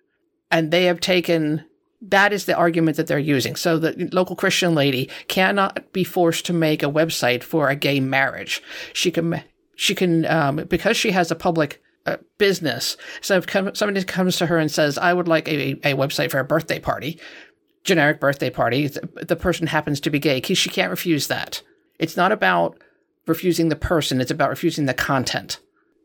And 0.51 0.71
they 0.71 0.85
have 0.85 0.99
taken 0.99 1.65
that 2.09 2.33
is 2.33 2.45
the 2.45 2.55
argument 2.55 2.97
that 2.97 3.07
they're 3.07 3.17
using. 3.17 3.55
So 3.55 3.77
the 3.77 4.09
local 4.11 4.35
Christian 4.35 4.75
lady 4.75 5.09
cannot 5.27 5.93
be 5.93 6.03
forced 6.03 6.45
to 6.47 6.53
make 6.53 6.83
a 6.83 6.87
website 6.87 7.43
for 7.43 7.69
a 7.69 7.75
gay 7.75 7.99
marriage. 7.99 8.61
She 8.91 9.09
can, 9.09 9.41
she 9.75 9.95
can, 9.95 10.25
um, 10.25 10.57
because 10.67 10.97
she 10.97 11.11
has 11.11 11.31
a 11.31 11.35
public 11.35 11.81
uh, 12.05 12.17
business. 12.37 12.97
So 13.21 13.37
if 13.37 13.47
come, 13.47 13.73
somebody 13.73 14.03
comes 14.03 14.37
to 14.37 14.47
her 14.47 14.57
and 14.57 14.69
says, 14.69 14.97
I 14.97 15.13
would 15.13 15.29
like 15.29 15.47
a, 15.47 15.71
a 15.87 15.95
website 15.95 16.31
for 16.31 16.39
a 16.39 16.43
birthday 16.43 16.79
party, 16.79 17.19
generic 17.85 18.19
birthday 18.19 18.49
party, 18.49 18.87
the, 18.87 19.07
the 19.25 19.37
person 19.37 19.67
happens 19.67 20.01
to 20.01 20.09
be 20.09 20.19
gay. 20.19 20.41
she 20.41 20.69
can't 20.69 20.91
refuse 20.91 21.27
that. 21.27 21.61
It's 21.99 22.17
not 22.17 22.33
about 22.33 22.77
refusing 23.27 23.69
the 23.69 23.77
person, 23.77 24.19
it's 24.19 24.31
about 24.31 24.49
refusing 24.49 24.85
the 24.85 24.93
content. 24.93 25.59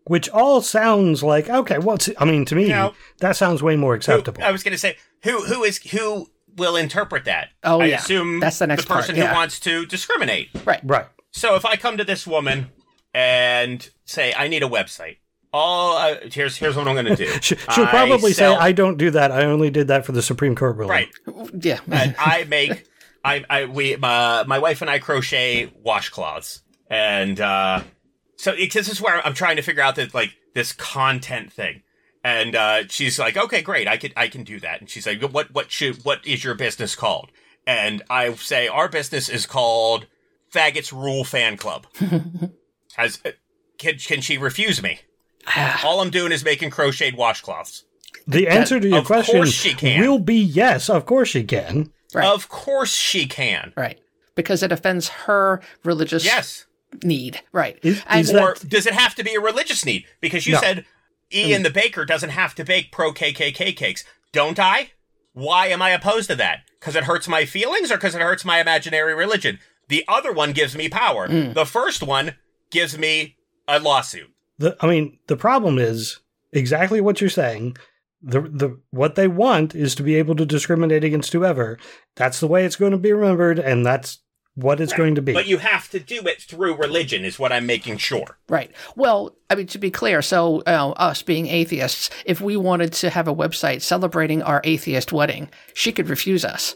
Which 0.08 0.28
all 0.30 0.60
sounds 0.62 1.22
like 1.22 1.48
okay, 1.48 1.78
well 1.78 1.96
it's, 1.96 2.08
I 2.18 2.24
mean 2.24 2.44
to 2.46 2.54
me 2.56 2.68
No. 2.68 2.94
that 3.20 3.36
sounds 3.36 3.62
way 3.62 3.76
more 3.76 3.92
Who- 3.92 3.98
acceptable. 3.98 4.42
I 4.42 4.50
was 4.50 4.62
going 4.62 4.72
to 4.72 4.78
say 4.78 4.96
who 5.22 5.44
who 5.44 5.62
is 5.64 5.78
who 5.78 6.28
will 6.56 6.74
interpret 6.76 7.24
that? 7.26 7.50
Oh, 7.62 7.80
I 7.80 7.86
yeah. 7.86 7.98
assume 7.98 8.40
That's 8.40 8.58
the 8.58 8.66
next 8.66 8.86
part, 8.86 9.00
person 9.00 9.14
yeah. 9.16 9.28
who 9.28 9.34
wants 9.34 9.60
to 9.60 9.86
discriminate. 9.86 10.48
Right. 10.64 10.80
right. 10.82 11.06
So 11.30 11.54
if 11.54 11.64
I 11.64 11.76
come 11.76 11.96
to 11.98 12.04
this 12.04 12.26
woman 12.26 12.70
and 13.14 13.88
say 14.04 14.34
I 14.36 14.48
need 14.48 14.62
a 14.62 14.68
website, 14.68 15.18
all 15.52 15.96
uh, 15.96 16.16
here's 16.30 16.56
here's 16.56 16.76
what 16.76 16.86
I'm 16.88 16.94
going 16.94 17.06
to 17.06 17.16
do. 17.16 17.32
She, 17.40 17.56
she'll 17.74 17.86
probably 17.86 18.32
sell- 18.32 18.56
say 18.56 18.60
I 18.60 18.72
don't 18.72 18.98
do 18.98 19.10
that. 19.10 19.30
I 19.32 19.44
only 19.44 19.70
did 19.70 19.88
that 19.88 20.04
for 20.04 20.12
the 20.12 20.22
Supreme 20.22 20.54
Court 20.54 20.76
ruling. 20.76 20.90
right. 20.90 21.08
Yeah. 21.60 21.78
and 21.90 22.14
I 22.18 22.44
make 22.44 22.84
I 23.24 23.44
I 23.48 23.64
we 23.66 23.94
uh, 23.94 24.44
my 24.46 24.58
wife 24.58 24.80
and 24.82 24.90
I 24.90 24.98
crochet 24.98 25.72
washcloths, 25.84 26.60
and 26.90 27.40
uh, 27.40 27.82
so 28.38 28.53
it, 28.53 28.72
this 28.72 28.88
is 28.88 29.01
where 29.01 29.24
I'm 29.27 29.35
trying 29.35 29.57
to 29.57 29.62
figure 29.62 29.83
out 29.83 29.96
that 29.96 30.14
like 30.14 30.31
this 30.55 30.72
content 30.72 31.53
thing. 31.53 31.83
And 32.24 32.57
uh, 32.57 32.88
she's 32.88 33.18
like, 33.18 33.37
okay, 33.37 33.62
great, 33.62 33.87
I 33.87 33.96
can 33.96 34.12
I 34.16 34.29
can 34.29 34.42
do 34.44 34.59
that. 34.61 34.81
And 34.81 34.88
she's 34.90 35.07
like, 35.07 35.22
what 35.22 35.53
what 35.53 35.70
should 35.70 36.05
what 36.05 36.27
is 36.27 36.42
your 36.44 36.55
business 36.55 36.94
called? 36.96 37.31
And 37.66 38.03
I 38.09 38.33
say 38.35 38.66
our 38.68 38.88
business 38.88 39.29
is 39.29 39.44
called 39.46 40.07
Faggots 40.53 40.90
Rule 40.92 41.24
Fan 41.24 41.57
Club. 41.57 41.87
Has 42.96 43.20
uh, 43.24 43.31
can 43.79 43.98
can 43.98 44.20
she 44.20 44.38
refuse 44.38 44.83
me? 44.83 45.01
All 45.85 46.01
I'm 46.01 46.11
doing 46.11 46.33
is 46.33 46.44
making 46.44 46.70
crocheted 46.70 47.14
washcloths. 47.18 47.85
The 48.27 48.48
answer 48.48 48.79
to 48.81 48.88
your 48.88 48.98
Of 48.98 49.07
question 49.07 49.37
course 49.37 49.53
she 49.53 49.72
can. 49.74 50.01
will 50.01 50.18
be 50.18 50.37
yes. 50.37 50.90
Of 50.90 51.07
course 51.07 51.29
she 51.29 51.44
can. 51.44 51.92
Right. 52.12 52.27
Of 52.27 52.48
course 52.48 52.92
she 52.92 53.27
can. 53.27 53.72
right. 53.77 53.98
Because 54.35 54.62
it 54.62 54.70
offends 54.72 55.09
her 55.09 55.61
religious 55.85 56.24
Yes. 56.24 56.66
Need. 57.03 57.40
Right. 57.53 57.79
Is- 57.83 58.03
and 58.07 58.29
or 58.31 58.55
that- 58.55 58.68
does 58.68 58.87
it 58.87 58.94
have 58.94 59.14
to 59.16 59.24
be 59.24 59.35
a 59.35 59.40
religious 59.40 59.85
need? 59.85 60.05
Because 60.20 60.46
you 60.46 60.55
No. 60.55 60.61
said 60.61 60.79
mm. 60.79 60.85
Ian 61.37 61.62
the 61.62 61.70
baker 61.70 62.05
doesn't 62.05 62.31
have 62.31 62.55
to 62.57 62.64
bake 62.64 62.90
pro 62.92 63.12
KKK 63.12 63.72
cakes. 63.77 64.05
Don't 64.33 64.59
I? 64.59 64.92
Why 65.33 65.66
am 65.68 65.83
I 65.83 65.90
opposed 65.90 66.29
to 66.31 66.37
that? 66.37 66.61
Because 66.81 66.96
it 66.96 67.05
hurts 67.05 67.29
my 67.29 67.44
feelings 67.44 67.90
or 67.92 67.96
because 67.96 68.14
it 68.14 68.20
hurts 68.20 68.44
my 68.44 68.61
imaginary 68.61 69.14
religion? 69.14 69.59
The 69.88 70.05
other 70.09 70.33
one 70.33 70.53
gives 70.53 70.77
me 70.77 70.88
power. 70.88 71.29
Mm. 71.29 71.55
The 71.55 71.64
first 71.66 72.03
one 72.03 72.35
gives 72.70 72.98
me 72.98 73.37
a 73.66 73.79
lawsuit. 73.79 74.31
The, 74.59 74.77
I 74.81 74.87
mean, 74.87 75.18
the 75.29 75.37
problem 75.37 75.79
is 75.79 76.18
exactly 76.53 77.01
what 77.01 77.20
you're 77.20 77.31
saying. 77.31 77.77
The 78.20 78.40
the 78.40 78.81
what 78.90 79.14
they 79.14 79.29
want 79.29 79.74
is 79.77 79.94
to 79.94 80.03
be 80.03 80.16
able 80.16 80.35
to 80.37 80.44
discriminate 80.44 81.05
against 81.05 81.33
whoever. 81.33 81.79
That's 82.16 82.40
the 82.40 82.48
way 82.48 82.64
it's 82.64 82.74
going 82.77 82.90
to 82.90 82.98
be 82.98 83.12
remembered, 83.12 83.61
and 83.61 83.87
that's 83.87 84.18
what 84.62 84.80
it's 84.80 84.92
going 84.92 85.14
to 85.14 85.22
be. 85.22 85.32
But 85.32 85.46
you 85.46 85.58
have 85.58 85.88
to 85.90 86.00
do 86.00 86.20
it 86.26 86.42
through 86.42 86.76
religion, 86.76 87.24
is 87.24 87.38
what 87.38 87.52
I'm 87.52 87.66
making 87.66 87.98
sure. 87.98 88.38
Right. 88.48 88.70
Well, 88.96 89.36
I 89.48 89.54
mean, 89.54 89.66
to 89.68 89.78
be 89.78 89.90
clear, 89.90 90.20
so 90.22 90.62
uh, 90.66 90.90
us 90.96 91.22
being 91.22 91.46
atheists, 91.46 92.10
if 92.26 92.40
we 92.40 92.56
wanted 92.56 92.92
to 92.94 93.10
have 93.10 93.28
a 93.28 93.34
website 93.34 93.82
celebrating 93.82 94.42
our 94.42 94.60
atheist 94.64 95.12
wedding, 95.12 95.48
she 95.74 95.92
could 95.92 96.08
refuse 96.08 96.44
us. 96.44 96.74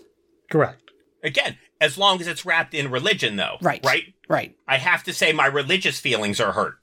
Correct. 0.50 0.90
Again, 1.24 1.58
as 1.80 1.98
long 1.98 2.20
as 2.20 2.26
it's 2.26 2.44
wrapped 2.44 2.74
in 2.74 2.90
religion, 2.90 3.36
though. 3.36 3.56
Right. 3.60 3.84
Right? 3.84 4.14
Right. 4.28 4.54
I 4.68 4.78
have 4.78 5.02
to 5.04 5.12
say 5.12 5.32
my 5.32 5.46
religious 5.46 5.98
feelings 6.00 6.40
are 6.40 6.52
hurt. 6.52 6.76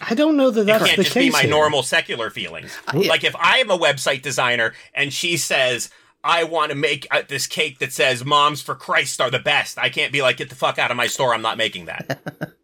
I 0.00 0.14
don't 0.14 0.36
know 0.36 0.50
that 0.50 0.62
It 0.62 0.66
that's 0.66 0.84
can't 0.84 0.96
the 0.96 1.02
just 1.04 1.14
case. 1.14 1.26
be 1.28 1.30
my 1.30 1.42
here. 1.42 1.50
normal 1.50 1.82
secular 1.82 2.28
feelings. 2.30 2.76
Like 2.92 3.24
if 3.24 3.36
I 3.36 3.58
am 3.58 3.70
a 3.70 3.78
website 3.78 4.22
designer 4.22 4.72
and 4.94 5.12
she 5.12 5.36
says 5.36 5.90
I 6.24 6.44
want 6.44 6.70
to 6.70 6.76
make 6.76 7.06
uh, 7.10 7.22
this 7.28 7.46
cake 7.46 7.78
that 7.80 7.92
says 7.92 8.24
"Moms 8.24 8.62
for 8.62 8.74
Christ 8.74 9.20
are 9.20 9.30
the 9.30 9.38
best," 9.38 9.78
I 9.78 9.88
can't 9.88 10.12
be 10.12 10.22
like, 10.22 10.36
"Get 10.36 10.48
the 10.50 10.54
fuck 10.54 10.78
out 10.78 10.90
of 10.90 10.96
my 10.96 11.06
store! 11.06 11.34
I'm 11.34 11.42
not 11.42 11.56
making 11.58 11.86
that." 11.86 12.20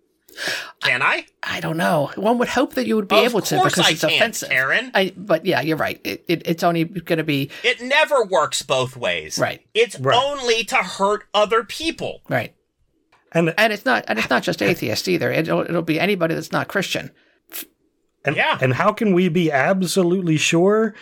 Can 0.83 1.03
I? 1.03 1.27
I 1.43 1.59
don't 1.59 1.77
know. 1.77 2.13
One 2.15 2.39
would 2.39 2.49
hope 2.49 2.75
that 2.75 2.87
you 2.87 2.95
would 2.95 3.09
be 3.09 3.17
Of 3.19 3.25
able 3.33 3.41
to 3.41 3.57
course 3.57 3.73
because 3.75 3.87
I 3.87 3.91
it's 3.91 4.01
can't, 4.03 4.15
offensive. 4.15 4.49
Karen. 4.51 4.91
I, 4.95 5.13
but 5.17 5.45
yeah, 5.45 5.61
you're 5.63 5.77
right. 5.77 6.01
It, 6.05 6.25
it, 6.29 6.43
it's 6.47 6.63
only 6.63 6.85
going 6.85 7.17
to 7.17 7.25
be 7.25 7.51
It 7.65 7.81
never 7.83 8.23
works 8.25 8.63
both 8.63 8.97
ways. 8.97 9.37
Right. 9.41 9.67
It's 9.75 9.99
Right. 9.99 10.17
only 10.17 10.63
to 10.65 10.77
hurt 10.77 11.25
other 11.35 11.65
people. 11.65 12.23
right, 12.29 12.55
And 13.33 13.53
and 13.59 13.73
it's 13.73 13.85
not, 13.85 14.05
and 14.07 14.17
it's 14.17 14.31
not 14.31 14.45
just 14.45 14.63
atheists 14.63 15.09
either. 15.09 15.33
It'll, 15.33 15.63
it'll 15.63 15.83
be 15.83 15.99
anybody 15.99 16.37
that's 16.37 16.53
not 16.53 16.69
Christian. 16.69 17.11
and, 18.25 18.37
Yeah. 18.37 18.59
and 18.61 18.75
how 18.75 18.93
can 18.93 19.15
we 19.15 19.29
be 19.29 19.51
absolutely 19.51 20.37
sure, 20.37 20.89
a- 20.89 20.95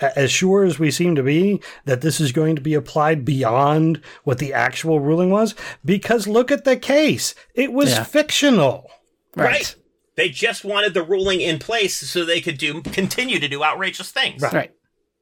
as 0.00 0.30
sure 0.30 0.64
as 0.64 0.78
we 0.78 0.90
seem 0.90 1.14
to 1.16 1.22
be, 1.22 1.60
that 1.84 2.00
this 2.00 2.20
is 2.20 2.32
going 2.32 2.56
to 2.56 2.62
be 2.62 2.74
applied 2.74 3.24
beyond 3.24 4.00
what 4.24 4.38
the 4.38 4.52
actual 4.52 5.00
ruling 5.00 5.30
was? 5.30 5.54
Because 5.84 6.26
look 6.28 6.50
at 6.52 6.64
the 6.64 6.76
case; 6.76 7.34
it 7.54 7.72
was 7.72 7.90
Yeah. 7.90 8.04
fictional. 8.04 8.90
Right. 9.36 9.74
They 10.16 10.28
just 10.30 10.64
wanted 10.64 10.94
the 10.94 11.02
ruling 11.04 11.40
in 11.40 11.58
place 11.60 11.96
so 11.96 12.24
they 12.24 12.40
could 12.40 12.58
do 12.58 12.82
continue 12.82 13.38
to 13.38 13.46
do 13.48 13.62
outrageous 13.62 14.10
things. 14.10 14.42
Right. 14.42 14.52
Right. 14.52 14.70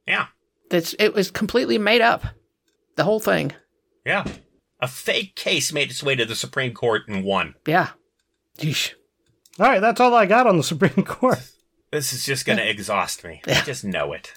Yeah. 0.07 0.27
That's 0.69 0.95
it 0.99 1.13
was 1.13 1.29
completely 1.31 1.77
made 1.77 2.01
up. 2.01 2.23
The 2.95 3.03
whole 3.03 3.19
thing. 3.19 3.53
Yeah. 4.05 4.25
A 4.79 4.87
fake 4.87 5.35
case 5.35 5.71
made 5.71 5.89
its 5.91 6.01
way 6.03 6.15
to 6.15 6.25
the 6.25 6.35
Supreme 6.35 6.73
Court 6.73 7.03
and 7.07 7.23
won. 7.23 7.55
Yeah. 7.65 7.89
Yeesh. 8.59 8.93
All 9.59 9.67
right, 9.67 9.79
that's 9.79 9.99
all 9.99 10.13
I 10.13 10.25
got 10.27 10.45
on 10.47 10.57
the 10.57 10.63
Supreme 10.63 11.03
Court. 11.05 11.39
This 11.91 12.11
is 12.13 12.25
just 12.25 12.45
going 12.45 12.57
to 12.57 12.69
exhaust 12.69 13.23
me. 13.23 13.41
I 13.47 13.61
just 13.61 13.83
know 13.83 14.13
it. 14.13 14.33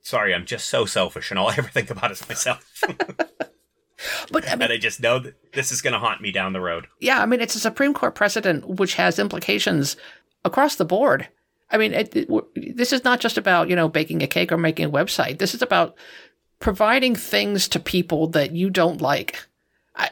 Sorry, 0.00 0.34
I'm 0.34 0.46
just 0.46 0.68
so 0.68 0.84
selfish, 0.84 1.30
and 1.30 1.38
all 1.38 1.48
I 1.48 1.54
ever 1.56 1.68
think 1.68 1.90
about 1.90 2.10
is 2.10 2.28
myself. 2.28 2.82
But 4.32 4.48
I 4.48 4.56
mean, 4.56 4.62
and 4.62 4.72
I 4.72 4.78
just 4.78 5.00
know 5.00 5.18
that 5.20 5.34
this 5.52 5.70
is 5.70 5.80
going 5.80 5.92
to 5.92 5.98
haunt 5.98 6.20
me 6.20 6.32
down 6.32 6.52
the 6.52 6.60
road. 6.60 6.86
yeah, 7.00 7.22
I 7.22 7.26
mean, 7.26 7.40
it's 7.40 7.54
a 7.54 7.60
Supreme 7.60 7.94
Court 7.94 8.14
precedent 8.14 8.68
which 8.68 8.94
has 8.94 9.18
implications 9.18 9.96
across 10.44 10.76
the 10.76 10.84
board. 10.84 11.28
I 11.70 11.78
mean, 11.78 11.94
it, 11.94 12.14
it, 12.16 12.28
this 12.76 12.92
is 12.92 13.04
not 13.04 13.20
just 13.20 13.38
about 13.38 13.68
you 13.68 13.76
know 13.76 13.88
baking 13.88 14.22
a 14.22 14.26
cake 14.26 14.52
or 14.52 14.58
making 14.58 14.86
a 14.86 14.90
website. 14.90 15.38
This 15.38 15.54
is 15.54 15.62
about 15.62 15.96
providing 16.58 17.14
things 17.14 17.68
to 17.68 17.80
people 17.80 18.26
that 18.28 18.52
you 18.52 18.70
don't 18.70 19.00
like. 19.00 19.46
I, 19.96 20.10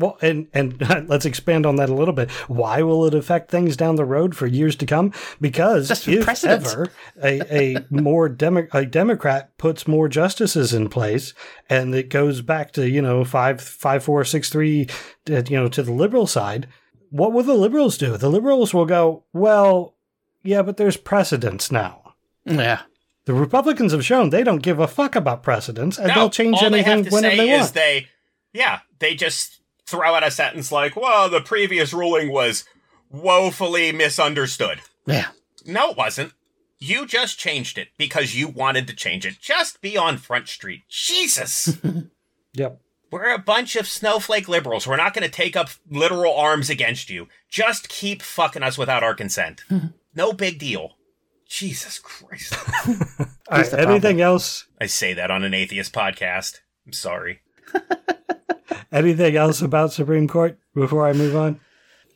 Well, 0.00 0.16
and 0.22 0.48
and 0.54 0.80
let's 1.08 1.26
expand 1.26 1.66
on 1.66 1.76
that 1.76 1.90
a 1.90 1.94
little 1.94 2.14
bit. 2.14 2.30
Why 2.48 2.82
will 2.82 3.04
it 3.06 3.14
affect 3.14 3.50
things 3.50 3.76
down 3.76 3.96
the 3.96 4.04
road 4.04 4.34
for 4.34 4.46
years 4.46 4.74
to 4.76 4.86
come? 4.86 5.12
Because 5.40 5.90
if 6.08 6.24
precedents. 6.24 6.72
ever 6.72 6.88
a, 7.22 7.76
a 7.76 7.84
more 7.90 8.28
demo, 8.28 8.66
a 8.72 8.86
Democrat 8.86 9.56
puts 9.58 9.86
more 9.86 10.08
justices 10.08 10.72
in 10.72 10.88
place, 10.88 11.34
and 11.68 11.94
it 11.94 12.08
goes 12.08 12.40
back 12.40 12.72
to 12.72 12.88
you 12.88 13.02
know 13.02 13.24
five 13.24 13.60
five 13.60 14.02
four 14.02 14.24
six 14.24 14.48
three, 14.48 14.88
uh, 15.30 15.42
you 15.46 15.56
know 15.56 15.68
to 15.68 15.82
the 15.82 15.92
liberal 15.92 16.26
side, 16.26 16.66
what 17.10 17.32
will 17.32 17.42
the 17.42 17.54
liberals 17.54 17.98
do? 17.98 18.16
The 18.16 18.30
liberals 18.30 18.72
will 18.72 18.86
go, 18.86 19.24
well, 19.32 19.96
yeah, 20.42 20.62
but 20.62 20.78
there's 20.78 20.96
precedents 20.96 21.70
now. 21.70 22.14
Yeah. 22.46 22.80
The 23.26 23.34
Republicans 23.34 23.92
have 23.92 24.04
shown 24.04 24.30
they 24.30 24.42
don't 24.42 24.62
give 24.62 24.78
a 24.80 24.88
fuck 24.88 25.14
about 25.14 25.42
precedents, 25.42 25.98
and 25.98 26.08
No, 26.08 26.14
they'll 26.14 26.30
change 26.30 26.56
all 26.56 26.70
they 26.70 26.82
anything 26.82 27.12
whenever 27.12 27.36
they 27.36 27.50
is 27.50 27.60
want. 27.60 27.74
they, 27.74 28.06
yeah, 28.52 28.80
they 28.98 29.14
just 29.14 29.59
throw 29.90 30.14
out 30.14 30.26
a 30.26 30.30
sentence 30.30 30.70
like, 30.72 30.96
"Well, 30.96 31.28
the 31.28 31.40
previous 31.40 31.92
ruling 31.92 32.30
was 32.32 32.64
woefully 33.10 33.92
misunderstood." 33.92 34.80
Yeah. 35.06 35.28
No, 35.66 35.90
it 35.90 35.96
wasn't. 35.96 36.32
You 36.78 37.06
just 37.06 37.38
changed 37.38 37.76
it 37.76 37.88
because 37.98 38.34
you 38.34 38.48
wanted 38.48 38.86
to 38.86 38.96
change 38.96 39.26
it. 39.26 39.38
Just 39.40 39.82
be 39.82 39.98
on 39.98 40.16
Front 40.16 40.48
Street. 40.48 40.82
Jesus. 40.88 41.78
yep. 42.54 42.80
We're 43.10 43.34
a 43.34 43.38
bunch 43.38 43.76
of 43.76 43.88
snowflake 43.88 44.48
liberals. 44.48 44.86
We're 44.86 44.96
not 44.96 45.12
going 45.12 45.24
to 45.24 45.30
take 45.30 45.56
up 45.56 45.68
literal 45.90 46.34
arms 46.34 46.70
against 46.70 47.10
you. 47.10 47.26
Just 47.50 47.88
keep 47.88 48.22
fucking 48.22 48.62
us 48.62 48.78
without 48.78 49.02
our 49.02 49.14
consent. 49.14 49.64
no 50.14 50.32
big 50.32 50.58
deal. 50.58 50.92
Jesus 51.46 51.98
Christ. 51.98 52.54
All 52.88 53.58
right, 53.58 53.68
the 53.68 53.80
anything 53.80 54.20
else? 54.20 54.66
I 54.80 54.86
say 54.86 55.12
that 55.14 55.32
on 55.32 55.42
an 55.42 55.52
atheist 55.52 55.92
podcast. 55.92 56.60
I'm 56.86 56.92
sorry. 56.92 57.40
Anything 58.92 59.36
else 59.36 59.62
about 59.62 59.92
Supreme 59.92 60.26
Court 60.28 60.58
before 60.74 61.06
I 61.06 61.12
move 61.12 61.36
on? 61.36 61.60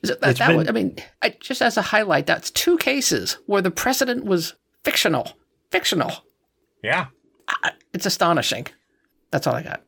So 0.04 0.14
that, 0.20 0.36
that 0.36 0.48
been- 0.48 0.56
was, 0.56 0.68
I 0.68 0.72
mean, 0.72 0.96
I, 1.22 1.36
just 1.40 1.62
as 1.62 1.76
a 1.76 1.82
highlight, 1.82 2.26
that's 2.26 2.50
two 2.50 2.76
cases 2.78 3.38
where 3.46 3.62
the 3.62 3.70
precedent 3.70 4.24
was 4.24 4.54
fictional. 4.84 5.30
Fictional. 5.70 6.12
Yeah. 6.82 7.06
It's 7.92 8.06
astonishing. 8.06 8.66
That's 9.30 9.46
all 9.46 9.54
I 9.54 9.62
got. 9.62 9.82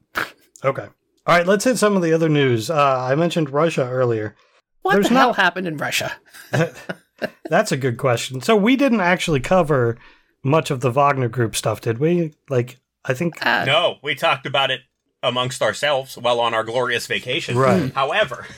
Okay. 0.64 0.86
All 1.26 1.36
right, 1.36 1.46
let's 1.46 1.64
hit 1.64 1.76
some 1.76 1.96
of 1.96 2.02
the 2.02 2.12
other 2.12 2.28
news. 2.28 2.70
Uh, 2.70 3.00
I 3.10 3.14
mentioned 3.16 3.50
Russia 3.50 3.88
earlier. 3.88 4.36
What 4.82 4.92
There's 4.94 5.08
the 5.08 5.14
hell 5.16 5.28
not- 5.28 5.36
happened 5.36 5.66
in 5.66 5.76
Russia? 5.76 6.12
That's 7.50 7.72
a 7.72 7.76
good 7.76 7.98
question. 7.98 8.40
So 8.40 8.56
we 8.56 8.76
didn't 8.76 9.00
actually 9.00 9.40
cover 9.40 9.98
much 10.44 10.70
of 10.70 10.80
the 10.80 10.90
Wagner 10.90 11.28
Group 11.28 11.56
stuff, 11.56 11.80
did 11.80 11.98
we? 11.98 12.32
Like, 12.48 12.78
I 13.04 13.14
think. 13.14 13.44
Uh, 13.44 13.64
No, 13.64 13.96
we 14.02 14.14
talked 14.14 14.46
about 14.46 14.70
it 14.70 14.80
amongst 15.26 15.60
ourselves 15.60 16.16
while 16.16 16.40
on 16.40 16.54
our 16.54 16.64
glorious 16.64 17.06
vacation. 17.06 17.58
Right. 17.58 17.82
Hmm. 17.82 17.88
However, 17.88 18.46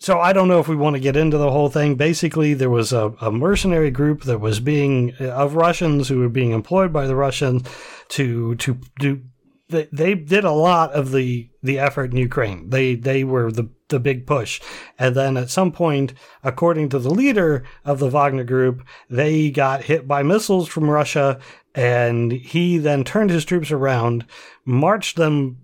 So 0.00 0.18
I 0.18 0.32
don't 0.32 0.48
know 0.48 0.60
if 0.60 0.66
we 0.66 0.76
want 0.76 0.96
to 0.96 1.00
get 1.00 1.14
into 1.14 1.36
the 1.36 1.50
whole 1.50 1.68
thing. 1.68 1.94
Basically, 1.94 2.54
there 2.54 2.70
was 2.70 2.90
a, 2.90 3.12
a 3.20 3.30
mercenary 3.30 3.90
group 3.90 4.22
that 4.22 4.40
was 4.40 4.58
being 4.58 5.14
uh, 5.20 5.26
of 5.26 5.56
Russians 5.56 6.08
who 6.08 6.20
were 6.20 6.30
being 6.30 6.52
employed 6.52 6.90
by 6.90 7.06
the 7.06 7.14
Russians 7.14 7.68
to 8.08 8.54
to 8.56 8.78
do. 8.98 9.20
They, 9.68 9.88
they 9.92 10.14
did 10.14 10.44
a 10.44 10.52
lot 10.52 10.92
of 10.92 11.12
the 11.12 11.50
the 11.62 11.78
effort 11.78 12.12
in 12.12 12.16
Ukraine. 12.16 12.70
They 12.70 12.94
they 12.94 13.24
were 13.24 13.52
the 13.52 13.68
the 13.88 14.00
big 14.00 14.26
push, 14.26 14.58
and 14.98 15.14
then 15.14 15.36
at 15.36 15.50
some 15.50 15.70
point, 15.70 16.14
according 16.42 16.88
to 16.88 16.98
the 16.98 17.10
leader 17.10 17.64
of 17.84 17.98
the 17.98 18.08
Wagner 18.08 18.44
group, 18.44 18.82
they 19.10 19.50
got 19.50 19.84
hit 19.84 20.08
by 20.08 20.22
missiles 20.22 20.66
from 20.66 20.88
Russia, 20.88 21.38
and 21.74 22.32
he 22.32 22.78
then 22.78 23.04
turned 23.04 23.28
his 23.28 23.44
troops 23.44 23.70
around, 23.70 24.24
marched 24.64 25.16
them 25.16 25.58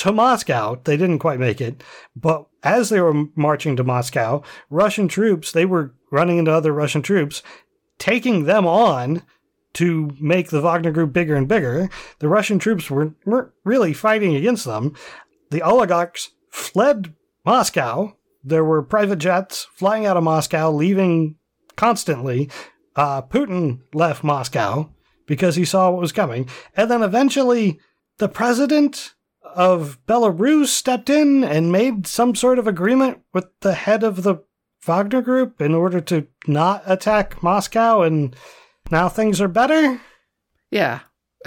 to 0.00 0.12
Moscow. 0.12 0.80
They 0.84 0.96
didn't 0.96 1.18
quite 1.18 1.38
make 1.38 1.60
it, 1.60 1.82
but 2.16 2.46
as 2.62 2.88
they 2.88 3.00
were 3.00 3.26
marching 3.34 3.76
to 3.76 3.84
Moscow, 3.84 4.42
Russian 4.70 5.08
troops, 5.08 5.52
they 5.52 5.66
were 5.66 5.94
running 6.10 6.38
into 6.38 6.52
other 6.52 6.72
Russian 6.72 7.02
troops, 7.02 7.42
taking 7.98 8.44
them 8.44 8.66
on 8.66 9.22
to 9.74 10.10
make 10.18 10.48
the 10.48 10.62
Wagner 10.62 10.90
group 10.90 11.12
bigger 11.12 11.36
and 11.36 11.46
bigger. 11.46 11.90
The 12.18 12.28
Russian 12.28 12.58
troops 12.58 12.90
were, 12.90 13.14
weren't 13.26 13.52
really 13.62 13.92
fighting 13.92 14.34
against 14.34 14.64
them. 14.64 14.94
The 15.50 15.62
oligarchs 15.62 16.30
fled 16.48 17.14
Moscow. 17.44 18.16
There 18.42 18.64
were 18.64 18.82
private 18.82 19.18
jets 19.18 19.66
flying 19.74 20.06
out 20.06 20.16
of 20.16 20.24
Moscow, 20.24 20.70
leaving 20.70 21.36
constantly. 21.76 22.50
Uh, 22.96 23.20
Putin 23.20 23.80
left 23.92 24.24
Moscow 24.24 24.90
because 25.26 25.56
he 25.56 25.64
saw 25.66 25.90
what 25.90 26.00
was 26.00 26.10
coming. 26.10 26.48
And 26.74 26.90
then 26.90 27.02
eventually, 27.02 27.78
the 28.16 28.28
president 28.28 29.14
of 29.54 29.98
Belarus 30.06 30.68
stepped 30.68 31.10
in 31.10 31.44
and 31.44 31.72
made 31.72 32.06
some 32.06 32.34
sort 32.34 32.58
of 32.58 32.66
agreement 32.66 33.20
with 33.32 33.46
the 33.60 33.74
head 33.74 34.02
of 34.02 34.22
the 34.22 34.44
Wagner 34.82 35.20
group 35.22 35.60
in 35.60 35.74
order 35.74 36.00
to 36.00 36.26
not 36.46 36.82
attack 36.86 37.42
Moscow, 37.42 38.02
and 38.02 38.34
now 38.90 39.08
things 39.08 39.40
are 39.40 39.48
better. 39.48 40.00
Yeah. 40.70 41.00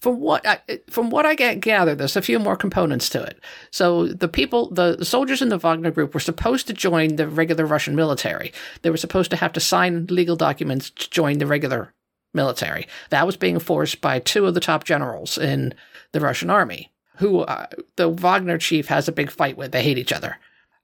from 0.00 0.20
what 0.20 0.46
I, 0.46 0.60
from 0.88 1.10
what 1.10 1.26
I 1.26 1.34
get 1.34 1.60
gathered, 1.60 1.98
there's 1.98 2.16
a 2.16 2.22
few 2.22 2.38
more 2.38 2.56
components 2.56 3.08
to 3.10 3.22
it. 3.22 3.40
So 3.70 4.06
the 4.06 4.28
people, 4.28 4.70
the 4.70 5.04
soldiers 5.04 5.42
in 5.42 5.48
the 5.48 5.58
Wagner 5.58 5.90
group, 5.90 6.14
were 6.14 6.20
supposed 6.20 6.66
to 6.68 6.72
join 6.72 7.16
the 7.16 7.28
regular 7.28 7.66
Russian 7.66 7.94
military. 7.94 8.52
They 8.82 8.90
were 8.90 8.96
supposed 8.96 9.30
to 9.30 9.36
have 9.36 9.52
to 9.54 9.60
sign 9.60 10.06
legal 10.06 10.36
documents 10.36 10.90
to 10.90 11.10
join 11.10 11.38
the 11.38 11.46
regular 11.46 11.94
military. 12.32 12.86
That 13.10 13.26
was 13.26 13.36
being 13.36 13.58
forced 13.58 14.00
by 14.00 14.20
two 14.20 14.46
of 14.46 14.54
the 14.54 14.60
top 14.60 14.84
generals 14.84 15.36
in 15.36 15.74
the 16.12 16.20
Russian 16.20 16.50
army, 16.50 16.92
who 17.16 17.40
uh, 17.40 17.66
the 17.96 18.08
Wagner 18.08 18.58
chief 18.58 18.86
has 18.88 19.08
a 19.08 19.12
big 19.12 19.30
fight 19.30 19.56
with. 19.56 19.72
They 19.72 19.82
hate 19.82 19.98
each 19.98 20.12
other. 20.12 20.36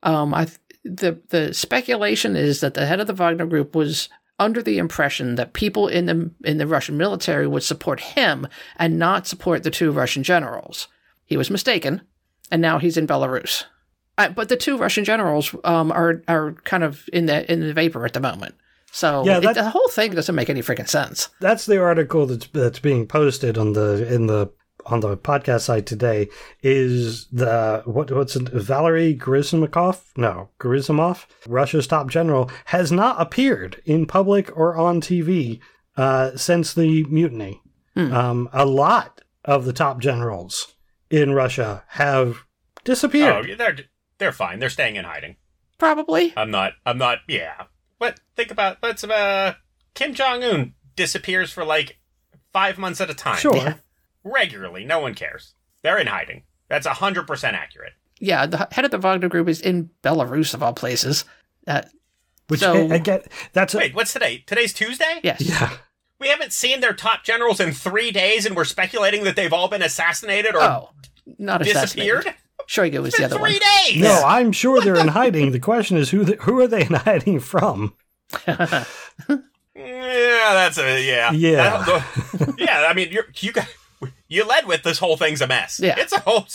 Um, 0.02 0.34
I 0.34 0.44
th- 0.46 0.58
the 0.84 1.18
the 1.28 1.52
speculation 1.54 2.36
is 2.36 2.60
that 2.60 2.74
the 2.74 2.86
head 2.86 3.00
of 3.00 3.06
the 3.06 3.12
Wagner 3.14 3.46
group 3.46 3.74
was 3.74 4.08
under 4.38 4.62
the 4.62 4.78
impression 4.78 5.34
that 5.36 5.52
people 5.54 5.88
in 5.88 6.06
the 6.06 6.30
in 6.44 6.58
the 6.58 6.66
Russian 6.66 6.96
military 6.96 7.46
would 7.46 7.62
support 7.62 8.00
him 8.00 8.46
and 8.76 8.98
not 8.98 9.26
support 9.26 9.62
the 9.62 9.70
two 9.70 9.90
Russian 9.90 10.22
generals. 10.22 10.88
He 11.24 11.36
was 11.36 11.50
mistaken, 11.50 12.02
and 12.50 12.62
now 12.62 12.78
he's 12.78 12.96
in 12.96 13.06
Belarus. 13.06 13.64
Uh, 14.18 14.28
but 14.28 14.48
the 14.48 14.56
two 14.56 14.78
Russian 14.78 15.04
generals 15.04 15.54
um, 15.64 15.90
are 15.90 16.22
are 16.28 16.52
kind 16.64 16.84
of 16.84 17.08
in 17.12 17.26
the 17.26 17.50
in 17.50 17.60
the 17.60 17.74
vapor 17.74 18.04
at 18.04 18.12
the 18.12 18.20
moment. 18.20 18.54
So 18.92 19.24
Yeah, 19.26 19.38
it- 19.42 19.54
the 19.54 19.70
whole 19.70 19.88
thing 19.88 20.12
doesn't 20.14 20.34
make 20.34 20.48
any 20.50 20.62
freaking 20.62 20.88
sense. 20.88 21.28
That's 21.40 21.66
the 21.66 21.80
article 21.82 22.26
that's 22.26 22.46
that's 22.48 22.78
being 22.78 23.06
posted 23.08 23.58
on 23.58 23.72
the 23.72 24.06
in 24.12 24.26
the 24.26 24.50
on 24.86 25.00
the 25.00 25.16
podcast 25.16 25.62
side 25.62 25.86
today. 25.86 26.28
Is 26.62 27.26
the 27.26 27.82
what 27.84 28.10
what's 28.10 28.36
it, 28.36 28.48
Valery 28.48 29.16
Gerasimov? 29.16 30.02
No, 30.16 30.50
Gerasimov, 30.60 31.26
Russia's 31.46 31.86
top 31.86 32.08
general, 32.08 32.50
has 32.66 32.90
not 32.90 33.20
appeared 33.20 33.82
in 33.84 34.06
public 34.06 34.56
or 34.56 34.76
on 34.76 35.00
TV 35.00 35.60
uh, 35.96 36.36
since 36.36 36.74
the 36.74 37.04
mutiny. 37.04 37.60
Hmm. 37.94 38.12
Um, 38.12 38.48
a 38.52 38.66
lot 38.66 39.22
of 39.44 39.64
the 39.64 39.72
top 39.72 40.00
generals 40.00 40.74
in 41.10 41.32
Russia 41.32 41.84
have 41.88 42.44
disappeared. 42.84 43.50
oh, 43.50 43.54
they're 43.56 43.76
they're 44.18 44.32
fine. 44.32 44.58
They're 44.58 44.70
staying 44.70 44.96
in 44.96 45.04
hiding. 45.04 45.36
Probably. 45.78 46.32
I'm 46.36 46.50
not. 46.50 46.72
I'm 46.84 46.98
not. 46.98 47.18
Yeah. 47.28 47.64
But 47.98 48.20
think 48.34 48.50
about. 48.50 48.78
Let's. 48.82 49.04
Uh, 49.04 49.54
Kim 49.94 50.14
Jong 50.14 50.42
Un 50.44 50.74
disappears 50.94 51.50
for 51.52 51.64
like 51.64 51.98
five 52.52 52.78
months 52.78 53.00
at 53.00 53.10
a 53.10 53.14
time. 53.14 53.38
sure. 53.38 53.56
Yeah. 53.56 53.74
Regularly. 54.28 54.84
No 54.84 54.98
one 55.00 55.14
cares. 55.14 55.54
They're 55.82 55.98
in 55.98 56.08
hiding. 56.08 56.42
That's 56.68 56.86
hundred 56.86 57.26
percent 57.26 57.56
accurate. 57.56 57.92
Yeah, 58.18 58.46
the 58.46 58.66
head 58.72 58.84
of 58.84 58.90
the 58.90 58.98
Wagner 58.98 59.28
group 59.28 59.48
is 59.48 59.60
in 59.60 59.90
Belarus 60.02 60.52
of 60.54 60.62
all 60.62 60.72
places. 60.72 61.24
Uh, 61.66 61.82
Which 62.48 62.60
So- 62.60 62.88
I, 62.90 62.94
I 62.94 62.98
get. 62.98 63.30
That's 63.52 63.74
a, 63.74 63.78
Wait, 63.78 63.94
what's 63.94 64.12
today? 64.12 64.42
Today's 64.46 64.72
Tuesday. 64.72 65.20
yes. 65.22 65.40
yeah. 65.40 65.70
We 66.18 66.28
haven't 66.28 66.52
seen 66.54 66.80
their 66.80 66.94
top 66.94 67.24
generals 67.24 67.60
in 67.60 67.72
three 67.72 68.10
days, 68.10 68.46
and 68.46 68.56
we're 68.56 68.64
speculating 68.64 69.24
that 69.24 69.36
they've 69.36 69.52
all 69.52 69.68
been 69.68 69.82
assassinated 69.82 70.54
or 70.54 70.62
Oh, 70.62 70.90
not 71.38 71.60
assassinated. 71.62 72.22
disappeared 72.24 72.34
Shoigu 72.66 73.02
was 73.02 73.12
the 73.14 73.26
other 73.26 73.38
one. 73.38 73.50
three 73.50 73.60
days. 73.60 74.02
No, 74.02 74.22
I'm 74.24 74.50
sure 74.50 74.80
they're 74.80 74.98
in 74.98 75.08
hiding. 75.08 75.52
The 75.52 75.60
question 75.60 75.98
is 75.98 76.08
who 76.10 76.24
the, 76.24 76.36
who 76.36 76.58
are 76.60 76.66
they 76.66 76.80
in 76.86 76.94
hiding 76.94 77.38
from? 77.40 77.94
Yeah, 79.78 80.54
that's 80.54 80.78
a 80.78 81.06
yeah. 81.06 81.32
Yeah. 81.32 81.84
That- 81.84 82.54
yeah, 82.58 82.86
I 82.88 82.94
mean, 82.94 83.12
you're, 83.12 83.26
you 83.40 83.52
got 83.52 83.68
you 84.28 84.44
led 84.46 84.66
with 84.66 84.82
this 84.82 84.98
whole 84.98 85.16
thing's 85.16 85.40
a 85.40 85.46
mess. 85.46 85.80
Yeah. 85.82 85.94
it's 85.98 86.12
a 86.12 86.20
whole 86.20 86.46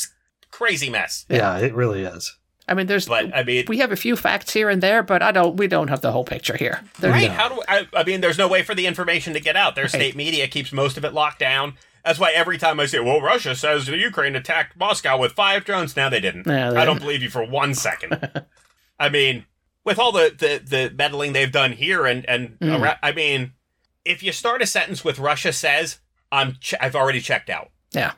crazy 0.50 0.90
mess. 0.90 1.26
Yeah, 1.30 1.58
it 1.58 1.74
really 1.74 2.04
is. 2.04 2.36
I 2.68 2.74
mean, 2.74 2.88
there's 2.88 3.08
But 3.08 3.36
I 3.36 3.44
mean, 3.44 3.66
we 3.68 3.80
have 3.80 3.92
a 3.92 3.96
few 3.98 4.16
facts 4.16 4.54
here 4.54 4.70
and 4.70 4.82
there, 4.82 5.04
but 5.04 5.22
I 5.22 5.32
don't. 5.32 5.58
We 5.58 5.68
don't 5.68 5.90
have 5.90 6.02
the 6.02 6.12
whole 6.12 6.24
picture 6.24 6.56
here. 6.56 6.82
There's, 7.00 7.12
right? 7.14 7.28
No. 7.28 7.34
How 7.34 7.50
do 7.50 7.62
I? 7.68 7.88
I 7.94 8.04
mean, 8.04 8.22
there's 8.22 8.38
no 8.38 8.48
way 8.48 8.64
for 8.64 8.74
the 8.76 8.86
information 8.88 9.34
to 9.34 9.40
get 9.40 9.56
out. 9.58 9.76
Their 9.76 9.88
state 9.90 10.16
media 10.16 10.48
keeps 10.48 10.72
most 10.72 10.96
of 10.98 11.04
it 11.04 11.14
locked 11.14 11.40
down. 11.40 11.74
That's 12.06 12.18
why 12.18 12.32
every 12.32 12.58
time 12.58 12.80
I 12.80 12.86
say, 12.86 13.00
"Well, 13.00 13.20
Russia 13.20 13.56
says 13.56 13.88
the 13.88 13.98
Ukraine 13.98 14.36
attacked 14.36 14.78
Moscow 14.78 15.18
with 15.18 15.34
five 15.34 15.66
drones," 15.66 15.96
now 15.98 16.08
they 16.10 16.22
didn't. 16.22 16.48
Yeah, 16.48 16.70
they 16.70 16.78
I 16.78 16.86
don't 16.86 16.96
didn't. 16.96 17.02
believe 17.08 17.24
you 17.24 17.30
for 17.30 17.44
one 17.44 17.74
second. 17.74 18.46
I 19.00 19.10
mean, 19.10 19.46
with 19.84 20.00
all 20.00 20.12
the, 20.12 20.34
the 20.38 20.62
the 20.64 20.94
meddling 20.96 21.34
they've 21.34 21.52
done 21.52 21.74
here, 21.74 22.06
and 22.06 22.26
and 22.30 22.58
Mm. 22.60 22.80
ara- 22.80 23.00
I 23.04 23.12
mean, 23.12 23.54
if 24.06 24.24
you 24.24 24.32
start 24.32 24.62
a 24.62 24.66
sentence 24.68 25.04
with 25.04 25.20
Russia 25.20 25.52
says, 25.52 26.00
"I'm," 26.32 26.54
ch- 26.60 26.76
I've 26.80 26.96
already 26.96 27.22
checked 27.22 27.50
out. 27.50 27.70
Yeah. 27.92 28.14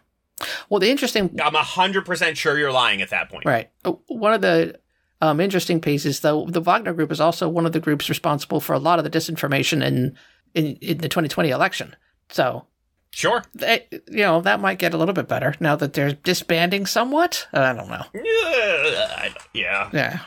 Well, 0.70 0.80
the 0.80 0.90
interesting 0.90 1.40
I'm 1.44 1.54
hundred 1.54 2.06
percent 2.06 2.38
sure 2.38 2.58
you're 2.58 2.72
lying 2.72 3.02
at 3.02 3.10
that 3.12 3.30
point. 3.30 3.46
Right. 3.46 3.70
Uh, 3.86 3.94
One 4.08 4.34
of 4.34 4.42
the 4.42 4.80
um, 5.22 5.40
interesting 5.40 5.80
pieces, 5.80 6.20
though, 6.20 6.46
the 6.48 6.60
Wagner 6.60 6.94
Group 6.94 7.12
is 7.12 7.22
also 7.22 7.48
one 7.48 7.66
of 7.66 7.72
the 7.72 7.80
groups 7.80 8.10
responsible 8.10 8.60
for 8.60 8.74
a 8.74 8.80
lot 8.80 9.00
of 9.00 9.06
the 9.06 9.12
disinformation 9.12 9.84
in 9.84 10.18
in, 10.54 10.76
in 10.82 10.98
the 11.00 11.08
2020 11.10 11.50
election. 11.50 11.96
So, 12.30 12.66
Sure. 13.12 13.44
they, 13.54 13.86
you 13.92 14.24
know, 14.24 14.42
that 14.42 14.60
might 14.60 14.80
get 14.80 14.94
a 14.94 14.98
little 14.98 15.14
bit 15.14 15.28
better 15.28 15.54
now 15.60 15.76
that 15.76 15.94
they're 15.94 16.14
disbanding 16.14 16.86
somewhat. 16.88 17.48
I 17.54 17.72
don't 17.74 17.88
know. 17.90 18.04
Yeah. 18.14 19.34
Yeah. 19.54 19.90
Yeah. 19.94 20.20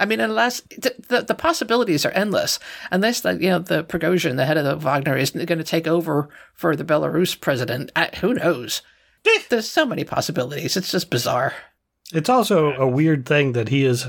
I 0.00 0.06
mean, 0.06 0.18
unless 0.18 0.60
the, 0.62 0.94
the, 1.08 1.22
the 1.22 1.34
possibilities 1.34 2.06
are 2.06 2.10
endless, 2.12 2.58
unless 2.90 3.20
the, 3.20 3.34
you 3.34 3.50
know 3.50 3.58
the 3.58 3.84
Prigozhin, 3.84 4.36
the 4.36 4.46
head 4.46 4.56
of 4.56 4.64
the 4.64 4.76
Wagner, 4.76 5.16
is 5.16 5.30
going 5.30 5.58
to 5.58 5.62
take 5.62 5.86
over 5.86 6.30
for 6.54 6.74
the 6.74 6.84
Belarus 6.84 7.38
president. 7.38 7.92
I, 7.94 8.06
who 8.20 8.34
knows? 8.34 8.82
There's 9.50 9.68
so 9.68 9.84
many 9.84 10.04
possibilities. 10.04 10.76
It's 10.76 10.90
just 10.90 11.10
bizarre. 11.10 11.54
It's 12.12 12.30
also 12.30 12.72
a 12.72 12.88
weird 12.88 13.26
thing 13.26 13.52
that 13.52 13.68
he 13.68 13.84
is 13.84 14.06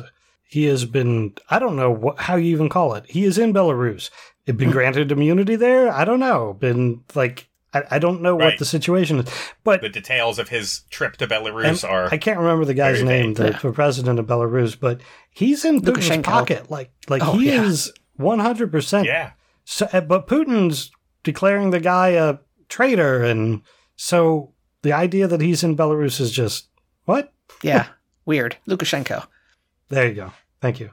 he 0.47 0.65
has 0.65 0.85
been 0.85 1.33
I 1.49 1.59
don't 1.59 1.75
know 1.75 1.91
what, 1.91 2.19
how 2.19 2.37
you 2.37 2.51
even 2.51 2.69
call 2.69 2.93
it. 2.95 3.05
He 3.07 3.25
is 3.25 3.37
in 3.37 3.53
Belarus. 3.53 4.09
It 4.45 4.57
been 4.57 4.71
granted 4.77 5.11
immunity 5.11 5.57
there. 5.57 5.91
I 5.91 6.05
don't 6.05 6.19
know. 6.21 6.53
Been 6.53 7.03
like 7.13 7.49
I, 7.73 7.83
I 7.91 7.99
don't 7.99 8.21
know 8.21 8.35
what 8.35 8.57
the 8.59 8.65
situation 8.65 9.19
is, 9.19 9.29
but 9.63 9.81
The 9.81 9.89
details 9.89 10.39
of 10.39 10.49
his 10.49 10.81
trip 10.89 11.17
to 11.17 11.27
Belarus 11.27 11.87
are. 11.87 12.07
I 12.11 12.17
can't 12.17 12.39
remember 12.39 12.65
the 12.65 12.73
guy's 12.73 13.01
name, 13.03 13.33
vague. 13.33 13.53
the, 13.61 13.67
the 13.69 13.73
president 13.73 14.19
of 14.19 14.25
Belarus, 14.27 14.77
but 14.79 15.01
he's 15.29 15.63
in 15.63 15.81
Putin's 15.81 16.09
Lukashenko. 16.09 16.23
pocket. 16.23 16.69
Like 16.71 16.91
like 17.07 17.21
Oh, 17.25 17.33
he 17.37 17.47
yeah. 17.47 17.63
is 17.63 17.91
one 18.15 18.39
hundred 18.39 18.71
percent. 18.71 19.05
yeah. 19.07 19.31
So, 19.63 19.87
uh, 19.93 20.01
but 20.01 20.27
Putin's 20.27 20.91
declaring 21.23 21.69
the 21.69 21.79
guy 21.79 22.09
a 22.09 22.39
traitor, 22.67 23.23
and 23.23 23.61
so 23.95 24.53
the 24.81 24.91
idea 24.93 25.27
that 25.27 25.39
he's 25.39 25.63
in 25.63 25.77
Belarus 25.77 26.19
is 26.19 26.31
just 26.31 26.67
what? 27.05 27.31
Yeah, 27.63 27.87
weird. 28.25 28.57
Lukashenko. 28.67 29.25
There 29.89 30.07
you 30.09 30.15
go. 30.15 30.33
Thank 30.61 30.79
you. 30.79 30.89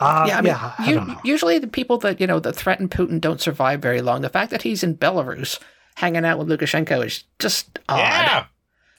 Uh, 0.00 0.24
yeah, 0.28 0.38
I 0.38 0.42
mean, 0.42 0.54
I 0.54 0.74
u- 0.88 0.94
don't 0.96 1.08
know. 1.08 1.20
usually 1.24 1.58
the 1.58 1.66
people 1.66 1.98
that 1.98 2.20
you 2.20 2.26
know 2.26 2.40
that 2.40 2.54
threaten 2.56 2.88
Putin 2.88 3.20
don't 3.20 3.40
survive 3.40 3.80
very 3.80 4.02
long. 4.02 4.22
The 4.22 4.28
fact 4.28 4.50
that 4.50 4.62
he's 4.62 4.82
in 4.82 4.96
Belarus 4.96 5.58
hanging 5.96 6.24
out 6.24 6.38
with 6.38 6.48
Lukashenko 6.48 7.04
is 7.04 7.24
just 7.38 7.78
odd. 7.88 7.98
Yeah. 7.98 8.46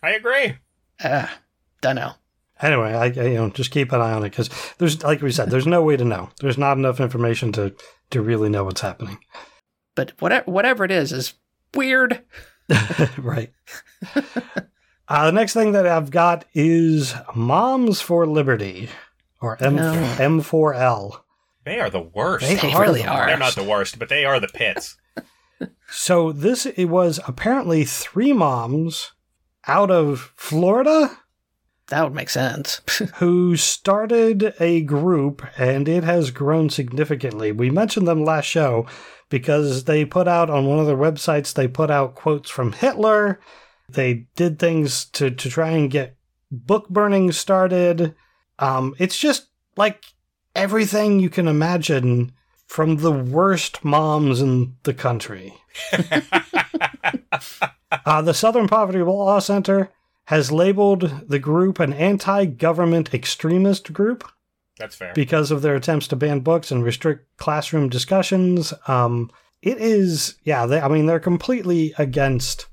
I 0.03 0.11
agree. 0.11 0.55
Uh, 1.03 1.27
don't 1.81 1.95
know. 1.95 2.13
Anyway, 2.61 2.91
I, 2.93 3.05
I 3.05 3.27
you 3.27 3.35
know 3.35 3.49
just 3.49 3.71
keep 3.71 3.91
an 3.91 4.01
eye 4.01 4.13
on 4.13 4.23
it 4.23 4.31
because 4.31 4.49
there's 4.79 5.03
like 5.03 5.21
we 5.21 5.31
said, 5.31 5.49
there's 5.49 5.67
no 5.67 5.83
way 5.83 5.95
to 5.95 6.03
know. 6.03 6.29
There's 6.41 6.57
not 6.57 6.77
enough 6.77 6.99
information 6.99 7.51
to 7.53 7.75
to 8.09 8.21
really 8.21 8.49
know 8.49 8.63
what's 8.63 8.81
happening. 8.81 9.19
But 9.95 10.13
whatever 10.19 10.49
whatever 10.49 10.83
it 10.83 10.91
is 10.91 11.11
is 11.11 11.33
weird. 11.73 12.23
right. 13.17 13.51
uh, 15.07 15.25
the 15.25 15.31
next 15.31 15.53
thing 15.53 15.73
that 15.73 15.87
I've 15.87 16.09
got 16.09 16.45
is 16.53 17.13
Moms 17.35 18.01
for 18.01 18.25
Liberty, 18.25 18.89
or 19.39 19.61
M 19.63 19.75
No. 19.75 19.93
M4L. 20.17 21.21
They 21.63 21.79
are 21.79 21.89
the 21.89 22.01
worst. 22.01 22.47
They 22.47 22.55
They 22.55 22.73
are 22.73 22.81
really 22.81 23.01
the 23.03 23.09
are. 23.09 23.27
They're 23.27 23.37
not 23.37 23.55
the 23.55 23.63
worst, 23.63 23.99
but 23.99 24.09
they 24.09 24.25
are 24.25 24.39
the 24.39 24.47
pits. 24.47 24.97
So 25.89 26.31
this 26.31 26.65
it 26.65 26.85
was 26.85 27.19
apparently 27.27 27.85
three 27.85 28.33
moms 28.33 29.13
out 29.67 29.91
of 29.91 30.33
Florida 30.35 31.17
That 31.87 32.03
would 32.03 32.13
make 32.13 32.29
sense. 32.29 32.81
who 33.15 33.55
started 33.55 34.53
a 34.59 34.81
group 34.81 35.45
and 35.57 35.87
it 35.87 36.03
has 36.03 36.31
grown 36.31 36.69
significantly. 36.69 37.53
We 37.53 37.69
mentioned 37.69 38.07
them 38.07 38.25
last 38.25 38.45
show 38.45 38.85
because 39.29 39.85
they 39.85 40.03
put 40.03 40.27
out 40.27 40.49
on 40.49 40.65
one 40.65 40.79
of 40.79 40.85
their 40.85 40.97
websites 40.97 41.53
they 41.53 41.67
put 41.67 41.89
out 41.89 42.15
quotes 42.15 42.49
from 42.49 42.73
Hitler. 42.73 43.39
They 43.89 44.27
did 44.35 44.59
things 44.59 45.05
to 45.11 45.31
to 45.31 45.49
try 45.49 45.69
and 45.69 45.89
get 45.89 46.17
book 46.51 46.89
burning 46.89 47.31
started. 47.31 48.15
Um 48.59 48.93
it's 48.99 49.17
just 49.17 49.47
like 49.77 50.03
everything 50.55 51.19
you 51.19 51.29
can 51.29 51.47
imagine 51.47 52.33
from 52.67 52.97
the 52.97 53.11
worst 53.11 53.83
moms 53.83 54.41
in 54.41 54.75
the 54.83 54.93
country. 54.93 55.55
Uh, 58.05 58.21
the 58.21 58.33
Southern 58.33 58.67
Poverty 58.67 59.01
Law 59.01 59.39
Center 59.39 59.89
has 60.25 60.51
labeled 60.51 61.29
the 61.29 61.39
group 61.39 61.79
an 61.79 61.93
anti 61.93 62.45
government 62.45 63.13
extremist 63.13 63.93
group 63.93 64.29
That's 64.77 64.95
fair. 64.95 65.13
because 65.13 65.51
of 65.51 65.61
their 65.61 65.75
attempts 65.75 66.07
to 66.09 66.17
ban 66.17 66.41
books 66.41 66.69
and 66.69 66.83
restrict 66.83 67.37
classroom 67.37 67.87
discussions. 67.87 68.73
Um, 68.87 69.31
it 69.61 69.77
is, 69.77 70.35
yeah, 70.43 70.65
they, 70.65 70.81
I 70.81 70.89
mean, 70.89 71.05
they're 71.05 71.19
completely 71.19 71.93
against 71.97 72.67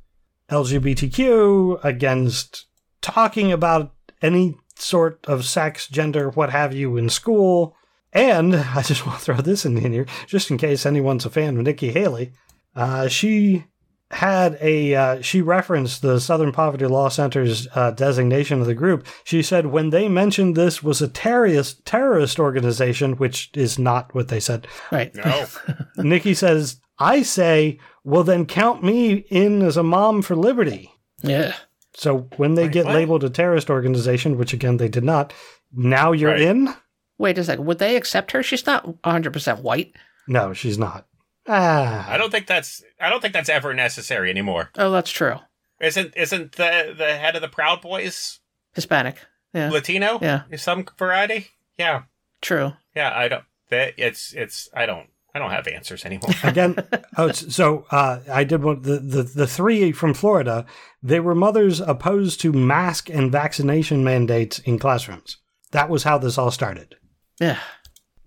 LGBTQ, 0.51 1.84
against 1.84 2.66
talking 3.01 3.53
about 3.53 3.92
any 4.20 4.57
sort 4.76 5.24
of 5.26 5.45
sex, 5.45 5.86
gender, 5.86 6.30
what 6.30 6.51
have 6.51 6.74
you 6.74 6.97
in 6.97 7.09
school. 7.09 7.76
And 8.14 8.54
I 8.54 8.82
just 8.82 9.04
want 9.06 9.18
to 9.18 9.24
throw 9.24 9.36
this 9.36 9.66
in 9.66 9.76
here, 9.76 10.06
just 10.26 10.50
in 10.50 10.56
case 10.56 10.86
anyone's 10.86 11.26
a 11.26 11.30
fan 11.30 11.56
of 11.56 11.64
Nikki 11.64 11.90
Haley. 11.90 12.32
Uh, 12.76 13.08
she 13.08 13.64
had 14.10 14.56
a 14.60 14.94
uh, 14.94 15.20
she 15.22 15.42
referenced 15.42 16.00
the 16.02 16.20
Southern 16.20 16.52
Poverty 16.52 16.86
Law 16.86 17.08
Center's 17.08 17.66
uh, 17.74 17.90
designation 17.90 18.60
of 18.60 18.66
the 18.66 18.74
group. 18.74 19.06
She 19.24 19.42
said 19.42 19.66
when 19.66 19.90
they 19.90 20.08
mentioned 20.08 20.54
this 20.54 20.82
was 20.82 21.02
a 21.02 21.08
terrorist 21.08 21.84
terrorist 21.84 22.38
organization, 22.38 23.16
which 23.16 23.50
is 23.54 23.78
not 23.78 24.14
what 24.14 24.28
they 24.28 24.38
said. 24.40 24.68
right. 24.92 25.12
No. 25.16 25.46
Nikki 25.96 26.34
says, 26.34 26.80
"I 27.00 27.22
say, 27.22 27.80
well 28.04 28.22
then 28.22 28.46
count 28.46 28.84
me 28.84 29.24
in 29.30 29.62
as 29.62 29.76
a 29.76 29.82
mom 29.82 30.22
for 30.22 30.36
liberty." 30.36 30.92
Yeah. 31.22 31.54
So 31.96 32.28
when 32.36 32.54
they 32.54 32.64
Wait, 32.64 32.72
get 32.72 32.84
what? 32.86 32.94
labeled 32.94 33.24
a 33.24 33.30
terrorist 33.30 33.70
organization, 33.70 34.36
which 34.38 34.52
again 34.52 34.76
they 34.76 34.88
did 34.88 35.04
not, 35.04 35.32
now 35.72 36.12
you're 36.12 36.30
Right. 36.32 36.40
in. 36.42 36.74
Wait 37.18 37.38
a 37.38 37.44
second. 37.44 37.64
Would 37.64 37.78
they 37.78 37.96
accept 37.96 38.32
her? 38.32 38.42
She's 38.42 38.66
not 38.66 38.86
100% 39.02 39.62
white. 39.62 39.92
No, 40.26 40.52
she's 40.52 40.78
not. 40.78 41.06
Ah, 41.46 42.10
I 42.10 42.16
don't 42.16 42.30
think 42.30 42.46
that's 42.46 42.82
I 42.98 43.10
don't 43.10 43.20
think 43.20 43.34
that's 43.34 43.50
ever 43.50 43.74
necessary 43.74 44.30
anymore. 44.30 44.70
Oh, 44.78 44.90
that's 44.90 45.10
true. 45.10 45.36
Isn't 45.78 46.16
isn't 46.16 46.52
the 46.52 46.94
the 46.96 47.16
head 47.16 47.36
of 47.36 47.42
the 47.42 47.48
Proud 47.48 47.82
Boys 47.82 48.40
Hispanic. 48.74 49.18
Yeah. 49.52 49.70
Latino? 49.70 50.18
Yeah. 50.22 50.44
Some 50.56 50.86
variety? 50.98 51.48
Yeah. 51.76 52.04
True. 52.40 52.72
Yeah, 52.96 53.12
I 53.14 53.28
don't 53.28 53.44
that 53.70 53.94
it's 53.96 54.32
it's 54.32 54.68
I 54.74 54.86
don't 54.86 55.08
I 55.34 55.38
don't 55.38 55.50
have 55.50 55.66
answers 55.66 56.04
anymore. 56.04 56.30
again 56.44 56.76
oh, 57.16 57.32
so 57.32 57.86
uh, 57.90 58.20
i 58.30 58.44
did 58.44 58.62
one 58.62 58.82
the, 58.82 58.98
the 58.98 59.22
the 59.22 59.46
three 59.46 59.90
from 59.92 60.14
florida 60.14 60.64
they 61.02 61.20
were 61.20 61.34
mothers 61.34 61.80
opposed 61.80 62.40
to 62.40 62.52
mask 62.52 63.10
and 63.10 63.32
vaccination 63.32 64.04
mandates 64.04 64.58
in 64.60 64.78
classrooms 64.78 65.38
that 65.72 65.88
was 65.88 66.04
how 66.04 66.18
this 66.18 66.38
all 66.38 66.50
started 66.50 66.94
Yeah. 67.41 67.59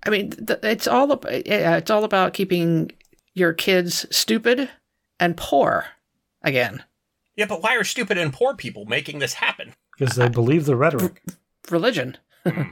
I 0.05 0.09
mean, 0.09 0.31
th- 0.31 0.59
it's 0.63 0.87
all 0.87 1.11
about, 1.11 1.45
yeah, 1.47 1.77
it's 1.77 1.91
all 1.91 2.03
about 2.03 2.33
keeping 2.33 2.91
your 3.33 3.53
kids 3.53 4.05
stupid 4.15 4.69
and 5.19 5.35
poor 5.37 5.85
again. 6.43 6.83
yeah, 7.35 7.45
but 7.45 7.61
why 7.61 7.75
are 7.75 7.83
stupid 7.83 8.17
and 8.17 8.31
poor 8.33 8.55
people 8.55 8.85
making 8.85 9.19
this 9.19 9.33
happen? 9.33 9.73
because 9.97 10.15
they 10.15 10.29
believe 10.29 10.65
the 10.65 10.75
rhetoric 10.75 11.21
Religion. 11.71 12.17
Hmm. 12.45 12.69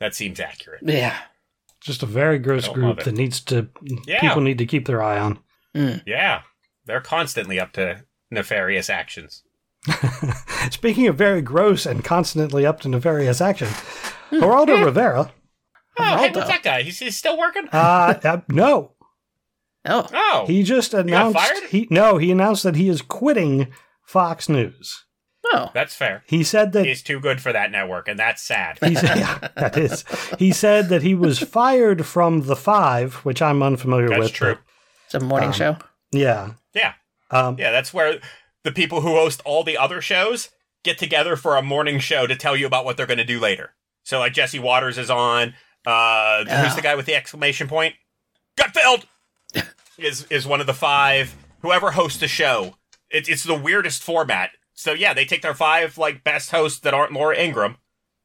That 0.00 0.14
seems 0.14 0.40
accurate. 0.40 0.80
Yeah. 0.82 1.16
just 1.80 2.02
a 2.02 2.06
very 2.06 2.38
gross 2.38 2.66
group 2.68 3.04
that 3.04 3.14
needs 3.14 3.40
to 3.42 3.68
Yeah. 4.06 4.20
people 4.20 4.40
need 4.42 4.58
to 4.58 4.66
keep 4.66 4.86
their 4.86 5.02
eye 5.02 5.18
on 5.18 5.38
hmm. 5.74 5.96
Yeah. 6.06 6.42
They're 6.86 7.00
constantly 7.00 7.60
up 7.60 7.72
to 7.74 8.04
nefarious 8.30 8.90
actions. 8.90 9.42
speaking 10.70 11.06
of 11.06 11.16
very 11.16 11.42
gross 11.42 11.84
and 11.86 12.02
constantly 12.02 12.64
up 12.64 12.80
to 12.80 12.88
nefarious 12.88 13.40
action 13.42 13.68
geraldo 14.32 14.82
rivera 14.84 15.30
Oh, 15.98 16.16
hey, 16.18 16.30
what's 16.30 16.48
that 16.48 16.62
guy? 16.62 16.82
He's, 16.82 16.98
he's 16.98 17.16
still 17.16 17.38
working? 17.38 17.68
uh, 17.72 18.14
uh, 18.24 18.40
no 18.48 18.92
Oh. 19.86 20.06
Oh. 20.12 20.44
he 20.46 20.62
just 20.62 20.94
announced 20.94 21.38
fired? 21.38 21.62
he 21.70 21.86
no 21.90 22.16
he 22.16 22.30
announced 22.32 22.62
that 22.62 22.74
he 22.76 22.88
is 22.88 23.02
quitting 23.02 23.68
fox 24.02 24.48
news 24.48 25.04
Oh. 25.52 25.70
That's 25.74 25.94
fair. 25.94 26.22
he 26.26 26.42
said 26.42 26.72
that 26.72 26.86
He's 26.86 27.02
too 27.02 27.20
good 27.20 27.38
for 27.40 27.52
that 27.52 27.70
network, 27.70 28.08
and 28.08 28.18
that's 28.18 28.42
sad. 28.42 28.78
He's, 28.82 29.02
yeah, 29.02 29.46
that 29.56 29.76
is. 29.76 30.02
He 30.38 30.52
said 30.52 30.88
that 30.88 31.02
he 31.02 31.14
was 31.14 31.38
fired 31.38 32.06
from 32.06 32.46
the 32.46 32.56
Five, 32.56 33.16
which 33.26 33.42
I'm 33.42 33.62
unfamiliar 33.62 34.08
That's 34.08 34.18
with. 34.20 34.32
true. 34.32 34.58
It's 35.04 35.14
a 35.14 35.20
morning 35.20 35.48
Um, 35.50 35.54
show. 35.54 35.76
yeah. 36.12 36.52
Yeah. 36.72 36.94
Um, 37.30 37.56
Yeah, 37.58 37.70
that's 37.72 37.92
where 37.92 38.20
the 38.64 38.72
people 38.72 39.02
who 39.02 39.10
host 39.10 39.42
all 39.44 39.62
the 39.64 39.76
other 39.76 40.00
shows 40.00 40.48
get 40.82 40.96
together 40.96 41.36
for 41.36 41.56
a 41.56 41.62
morning 41.62 41.98
show 41.98 42.26
to 42.26 42.34
tell 42.34 42.56
you 42.56 42.66
about 42.66 42.86
what 42.86 42.96
they're 42.96 43.06
going 43.06 43.18
to 43.18 43.24
do 43.24 43.38
later. 43.38 43.74
So, 44.02 44.20
like 44.20 44.32
Jesse 44.32 44.58
Watters 44.58 44.96
is 44.96 45.10
on. 45.10 45.54
Uh, 45.86 46.44
Yeah. 46.46 46.64
Who's 46.64 46.74
the 46.74 46.82
guy 46.82 46.94
with 46.94 47.06
the 47.06 47.14
exclamation 47.14 47.68
point? 47.68 47.94
Gutfeld 48.58 49.04
is 49.98 50.24
is 50.30 50.46
one 50.46 50.60
of 50.60 50.66
the 50.66 50.74
five. 50.74 51.36
Whoever 51.62 51.92
hosts 51.92 52.18
the 52.20 52.28
show, 52.28 52.76
it, 53.10 53.28
it's 53.28 53.44
the 53.44 53.54
weirdest 53.54 54.02
format. 54.02 54.50
So 54.74 54.92
yeah, 54.92 55.14
they 55.14 55.24
take 55.24 55.42
their 55.42 55.54
five 55.54 55.96
like 55.98 56.24
best 56.24 56.50
hosts 56.50 56.80
that 56.80 56.94
aren't 56.94 57.12
Laura 57.12 57.36
Ingraham, 57.36 57.76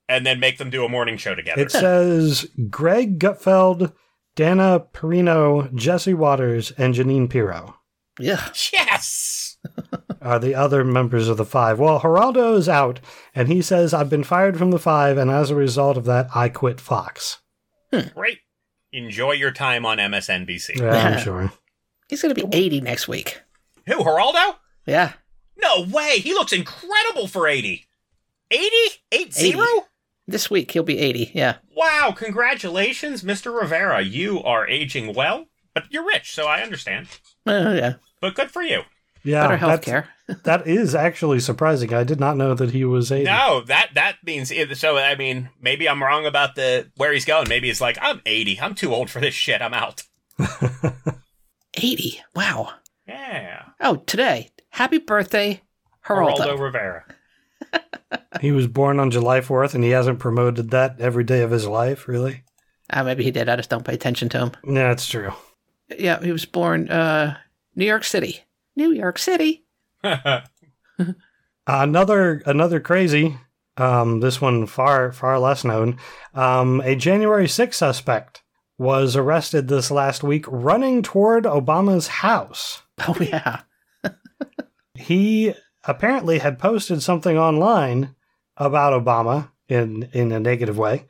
and 0.08 0.26
then 0.26 0.40
make 0.40 0.58
them 0.58 0.70
do 0.70 0.84
a 0.86 0.90
morning 0.90 1.18
show 1.18 1.36
together. 1.36 1.62
it 1.62 1.72
says 1.72 2.48
Greg 2.70 3.20
Gutfeld, 3.20 3.94
Dana 4.36 4.86
Perino, 4.94 5.74
Jesse 5.74 6.14
Watters, 6.14 6.72
and 6.72 6.94
Jeanine 6.96 7.30
Pirro. 7.30 7.76
Yeah. 8.20 8.50
yes. 8.74 9.58
are 10.22 10.40
the 10.40 10.56
other 10.56 10.84
members 10.84 11.28
of 11.28 11.38
the 11.38 11.46
five. 11.46 11.80
Well, 11.80 12.00
Geraldo 12.02 12.58
is 12.58 12.68
out, 12.70 13.00
and 13.36 13.48
he 13.48 13.62
says, 13.62 13.94
I've 13.94 14.10
been 14.10 14.24
fired 14.24 14.58
from 14.58 14.72
the 14.72 14.80
five, 14.80 15.18
and 15.18 15.30
as 15.32 15.50
a 15.50 15.56
result 15.56 15.98
of 15.98 16.06
that, 16.06 16.28
I 16.36 16.50
quit 16.50 16.80
Fox. 16.82 17.40
Hmm. 17.92 18.08
Great. 18.16 18.40
Enjoy 18.92 19.34
your 19.34 19.52
time 19.52 19.86
on 19.86 19.98
MSNBC. 19.98 20.78
Yeah, 20.80 20.92
I'm 20.92 21.20
sure. 21.20 21.52
He's 22.08 22.22
going 22.22 22.34
to 22.34 22.48
be 22.48 22.58
80 22.58 22.82
next 22.82 23.08
week. 23.08 23.42
Who, 23.88 24.04
Geraldo? 24.04 24.56
Yeah. 24.86 25.14
No 25.58 25.84
way. 25.84 26.20
He 26.20 26.34
looks 26.34 26.54
incredible 26.54 27.28
for 27.28 27.48
80. 27.48 27.86
80? 28.52 28.68
8 29.12 29.34
0? 29.34 29.66
This 30.28 30.50
week 30.50 30.72
he'll 30.72 30.84
be 30.84 31.00
80. 31.00 31.32
Yeah. 31.34 31.58
Wow. 31.76 32.14
Congratulations, 32.16 33.24
Mr. 33.24 33.56
Rivera. 33.60 34.02
You 34.02 34.42
are 34.44 34.68
aging 34.68 35.14
well, 35.14 35.46
but 35.74 35.86
you're 35.92 36.06
rich, 36.06 36.34
so 36.34 36.46
I 36.48 36.62
understand. 36.62 37.08
Oh, 37.46 37.74
yeah. 37.74 37.96
But 38.22 38.36
good 38.36 38.50
for 38.52 38.62
you. 38.62 38.82
Yeah, 39.24 39.44
Better 39.44 39.58
health 39.58 39.82
care. 39.82 40.10
That 40.44 40.68
is 40.68 40.94
actually 40.96 41.40
surprising. 41.40 41.94
I 41.94 42.04
did 42.04 42.20
not 42.20 42.38
know 42.38 42.54
that 42.54 42.72
he 42.72 42.86
was 42.86 43.12
80. 43.12 43.26
No, 43.26 43.62
that 43.68 43.90
that 43.96 44.18
means 44.24 44.52
so. 44.80 44.98
I 44.98 45.16
mean, 45.16 45.50
maybe 45.62 45.88
I'm 45.90 46.02
wrong 46.04 46.26
about 46.26 46.56
the 46.56 46.92
where 46.98 47.14
he's 47.14 47.26
going. 47.26 47.50
Maybe 47.50 47.70
it's 47.70 47.82
like 47.82 47.98
I'm 48.02 48.22
80. 48.26 48.60
I'm 48.62 48.76
too 48.76 48.94
old 48.94 49.10
for 49.10 49.20
this 49.20 49.34
shit. 49.34 49.62
I'm 49.62 49.74
out. 49.74 50.04
80. 51.76 52.22
Wow. 52.36 52.72
Yeah, 53.08 53.64
Oh, 53.82 53.96
today. 54.06 54.50
Happy 54.70 55.00
birthday, 55.00 55.62
Geraldo. 56.06 56.38
Geraldo 56.38 56.60
Rivera. 56.60 57.06
He 58.42 58.52
was 58.52 58.68
born 58.68 59.00
on 59.00 59.12
July 59.12 59.42
4th, 59.42 59.74
and 59.76 59.84
he 59.84 59.90
hasn't 59.92 60.18
promoted 60.20 60.70
that 60.72 61.00
every 61.00 61.24
day 61.24 61.42
of 61.42 61.52
his 61.52 61.68
life, 61.68 62.08
really? 62.08 62.44
Ah, 62.92 63.04
maybe 63.04 63.24
he 63.24 63.32
did. 63.32 63.50
I 63.50 63.56
just 63.56 63.70
don't 63.70 63.84
pay 63.86 63.94
attention 63.94 64.30
to 64.30 64.40
him. 64.40 64.52
Yeah, 64.64 64.88
that's 64.88 65.08
true. 65.08 65.32
Yeah, 65.96 66.20
he 66.22 66.32
was 66.32 66.46
born 66.46 66.90
uh 66.90 67.38
New 67.76 67.86
York 67.86 68.04
City. 68.04 68.46
New 68.76 68.92
York 68.92 69.18
City. 69.20 69.64
another 71.68 72.42
another 72.46 72.80
crazy. 72.80 73.38
Um, 73.78 74.20
this 74.20 74.42
one 74.42 74.66
far 74.66 75.12
far 75.12 75.40
less 75.40 75.64
known. 75.64 75.98
Um, 76.34 76.82
a 76.82 76.96
January 76.96 77.46
6th 77.46 77.76
suspect 77.76 78.44
was 78.78 79.16
arrested 79.16 79.68
this 79.68 79.92
last 79.92 80.24
week 80.24 80.46
running 80.48 81.02
toward 81.02 81.44
Obama's 81.46 82.08
house. 82.08 82.84
Oh 83.08 83.16
yeah. 83.20 83.62
He 84.96 85.54
apparently 85.86 86.40
had 86.40 86.60
posted 86.60 87.02
something 87.02 87.38
online 87.38 88.16
about 88.58 88.92
Obama 88.92 89.52
in 89.70 90.10
in 90.12 90.34
a 90.34 90.40
negative 90.40 90.78
way. 90.78 91.06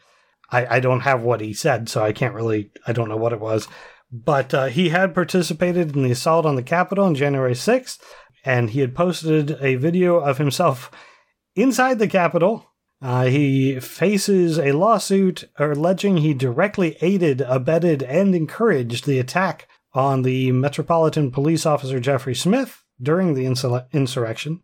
I, 0.52 0.78
I 0.78 0.80
don't 0.80 1.02
have 1.02 1.24
what 1.24 1.42
he 1.42 1.54
said, 1.54 1.90
so 1.90 2.04
I 2.04 2.14
can't 2.14 2.36
really 2.36 2.72
I 2.86 2.94
don't 2.94 3.10
know 3.10 3.18
what 3.18 3.34
it 3.34 3.40
was. 3.40 3.68
But 4.12 4.54
uh, 4.54 4.66
he 4.68 4.90
had 4.90 5.14
participated 5.14 5.96
in 5.96 6.04
the 6.04 6.12
assault 6.12 6.46
on 6.46 6.56
the 6.56 6.64
Capitol 6.64 7.06
on 7.06 7.16
January 7.16 7.54
6th, 7.54 8.00
and 8.44 8.72
he 8.72 8.80
had 8.80 8.96
posted 8.96 9.58
a 9.62 9.76
video 9.76 10.18
of 10.18 10.38
himself 10.38 10.92
inside 11.56 12.00
the 12.00 12.08
Capitol. 12.08 12.66
Uh, 13.02 13.26
he 13.26 13.80
faces 13.80 14.60
a 14.60 14.74
lawsuit 14.74 15.46
alleging 15.58 16.18
he 16.18 16.34
directly 16.34 16.98
aided, 17.02 17.42
abetted, 17.42 18.04
and 18.04 18.36
encouraged 18.36 19.06
the 19.06 19.20
attack 19.20 19.68
on 19.94 20.22
the 20.22 20.52
Metropolitan 20.52 21.32
Police 21.32 21.66
Officer 21.66 22.00
Jeffrey 22.00 22.36
Smith 22.36 22.84
during 23.02 23.34
the 23.34 23.46
insur- 23.46 23.90
insurrection. 23.92 24.62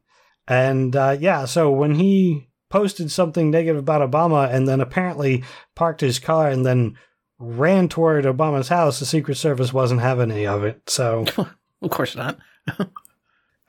And 0.48 0.96
uh, 0.96 1.18
yeah, 1.20 1.46
so 1.46 1.72
when 1.72 1.96
he 1.96 2.50
posted 2.70 3.10
something 3.10 3.50
negative 3.50 3.78
about 3.78 4.10
Obama 4.10 4.54
and 4.54 4.68
then 4.68 4.82
apparently 4.82 5.44
parked 5.76 6.02
his 6.02 6.20
car 6.20 6.50
and 6.50 6.66
then 6.66 6.98
ran 7.40 7.88
toward 7.88 8.26
Obama's 8.26 8.68
house, 8.68 9.00
the 9.00 9.06
Secret 9.06 9.36
Service 9.36 9.72
wasn't 9.72 10.02
having 10.02 10.32
any 10.32 10.46
of 10.46 10.64
it. 10.64 10.90
So 10.90 11.26
Of 11.82 11.92
course 11.92 12.16
not. 12.16 12.38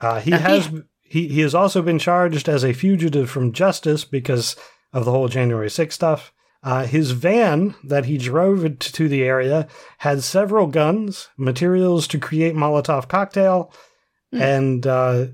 uh, 0.01 0.19
he 0.19 0.31
has 0.31 0.69
he, 1.01 1.27
he 1.27 1.41
has 1.41 1.55
also 1.55 1.81
been 1.81 1.99
charged 1.99 2.49
as 2.49 2.63
a 2.63 2.73
fugitive 2.73 3.29
from 3.29 3.53
justice 3.53 4.03
because 4.05 4.55
of 4.93 5.05
the 5.05 5.11
whole 5.11 5.27
January 5.27 5.67
6th 5.69 5.93
stuff. 5.93 6.33
Uh, 6.63 6.85
his 6.85 7.11
van 7.11 7.75
that 7.83 8.05
he 8.05 8.17
drove 8.17 8.79
to 8.79 9.07
the 9.07 9.23
area 9.23 9.67
had 9.99 10.23
several 10.23 10.67
guns, 10.67 11.29
materials 11.37 12.07
to 12.07 12.19
create 12.19 12.55
Molotov 12.55 13.07
cocktail, 13.07 13.71
Hmm. 14.33 14.41
and 14.41 14.87
uh, 14.87 15.27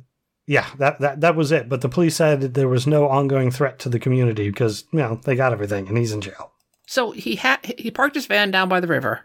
yeah, 0.45 0.67
that, 0.77 0.99
that 0.99 1.21
that 1.21 1.35
was 1.35 1.51
it. 1.51 1.67
But 1.67 1.81
the 1.81 1.89
police 1.89 2.15
said 2.15 2.53
there 2.53 2.67
was 2.67 2.85
no 2.85 3.07
ongoing 3.07 3.49
threat 3.49 3.79
to 3.79 3.89
the 3.89 3.97
community 3.99 4.49
because 4.49 4.83
you 4.91 4.99
know 4.99 5.19
they 5.23 5.35
got 5.35 5.51
everything, 5.53 5.87
and 5.87 5.97
he's 5.97 6.11
in 6.11 6.21
jail. 6.21 6.51
So 6.85 7.09
he 7.09 7.35
had 7.37 7.65
he 7.79 7.89
parked 7.89 8.13
his 8.13 8.27
van 8.27 8.51
down 8.51 8.69
by 8.69 8.79
the 8.79 8.85
river, 8.87 9.21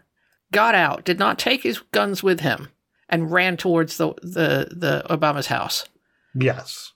got 0.51 0.73
out, 0.73 1.05
did 1.05 1.19
not 1.19 1.37
take 1.37 1.61
his 1.61 1.77
guns 1.91 2.23
with 2.23 2.39
him, 2.39 2.69
and 3.09 3.31
ran 3.31 3.57
towards 3.57 3.97
the 3.97 4.13
the, 4.21 4.69
the 4.71 5.05
Obama's 5.09 5.47
house. 5.47 5.85
Yes, 6.35 6.93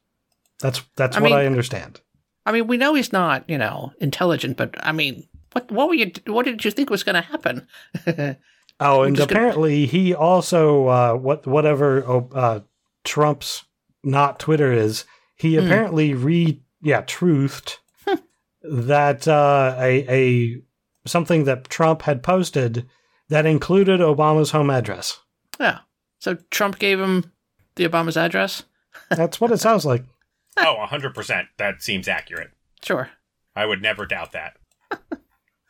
that's 0.60 0.82
that's 0.96 1.18
I 1.18 1.22
what 1.22 1.30
mean- 1.32 1.40
I 1.40 1.46
understand. 1.46 2.00
I 2.46 2.52
mean, 2.52 2.68
we 2.68 2.76
know 2.76 2.94
he's 2.94 3.14
not, 3.14 3.50
you 3.50 3.58
know, 3.58 3.94
intelligent, 4.02 4.58
but 4.58 4.76
I 4.86 4.92
mean, 4.92 5.28
what 5.54 5.72
what 5.72 5.88
were 5.88 5.94
you 5.96 6.12
what 6.28 6.44
did 6.46 6.64
you 6.66 6.72
think 6.72 6.90
was 6.90 7.04
going 7.04 7.16
to 7.16 7.22
happen? 7.22 7.68
Oh, 8.80 9.04
and 9.04 9.16
just 9.16 9.30
gonna- 9.30 9.40
apparently 9.40 9.86
he 9.86 10.14
also 10.16 10.88
uh, 10.88 11.14
what 11.14 11.46
whatever 11.46 12.04
oh, 12.06 12.28
uh, 12.34 12.60
Trump's 13.04 13.64
not 14.04 14.40
Twitter 14.40 14.74
is. 14.74 15.06
He 15.36 15.56
Hmm. 15.56 15.66
apparently 15.66 16.14
re 16.16 16.60
yeah 16.82 17.04
truthed 17.04 17.78
that 18.64 19.28
uh, 19.28 19.76
a 19.78 20.06
a 20.10 20.62
something 21.08 21.44
that 21.46 21.70
Trump 21.70 22.02
had 22.02 22.24
posted 22.24 22.88
that 23.30 23.46
included 23.46 24.00
Obama's 24.00 24.52
home 24.52 24.70
address. 24.72 25.20
yeah. 25.60 25.80
So 26.24 26.38
Trump 26.52 26.80
gave 26.80 27.02
him 27.02 27.34
the 27.76 27.86
Obama's 27.86 28.16
address. 28.16 28.64
That's 29.10 29.42
what 29.42 29.52
it 29.52 29.58
sounds 29.58 29.86
like. 29.86 30.06
oh, 30.58 30.86
100%. 30.88 31.48
That 31.58 31.82
seems 31.82 32.08
accurate. 32.08 32.52
Sure. 32.82 33.10
I 33.58 33.66
would 33.66 33.82
never 33.82 34.06
doubt 34.06 34.32
that. 34.32 34.56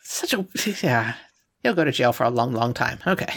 Such 0.04 0.32
a 0.36 0.45
yeah. 0.86 1.16
He'll 1.64 1.74
go 1.74 1.84
to 1.84 1.91
jail 1.91 2.14
for 2.14 2.24
a 2.24 2.30
long, 2.30 2.54
long 2.54 2.76
time. 2.76 2.99
Okay. 3.08 3.34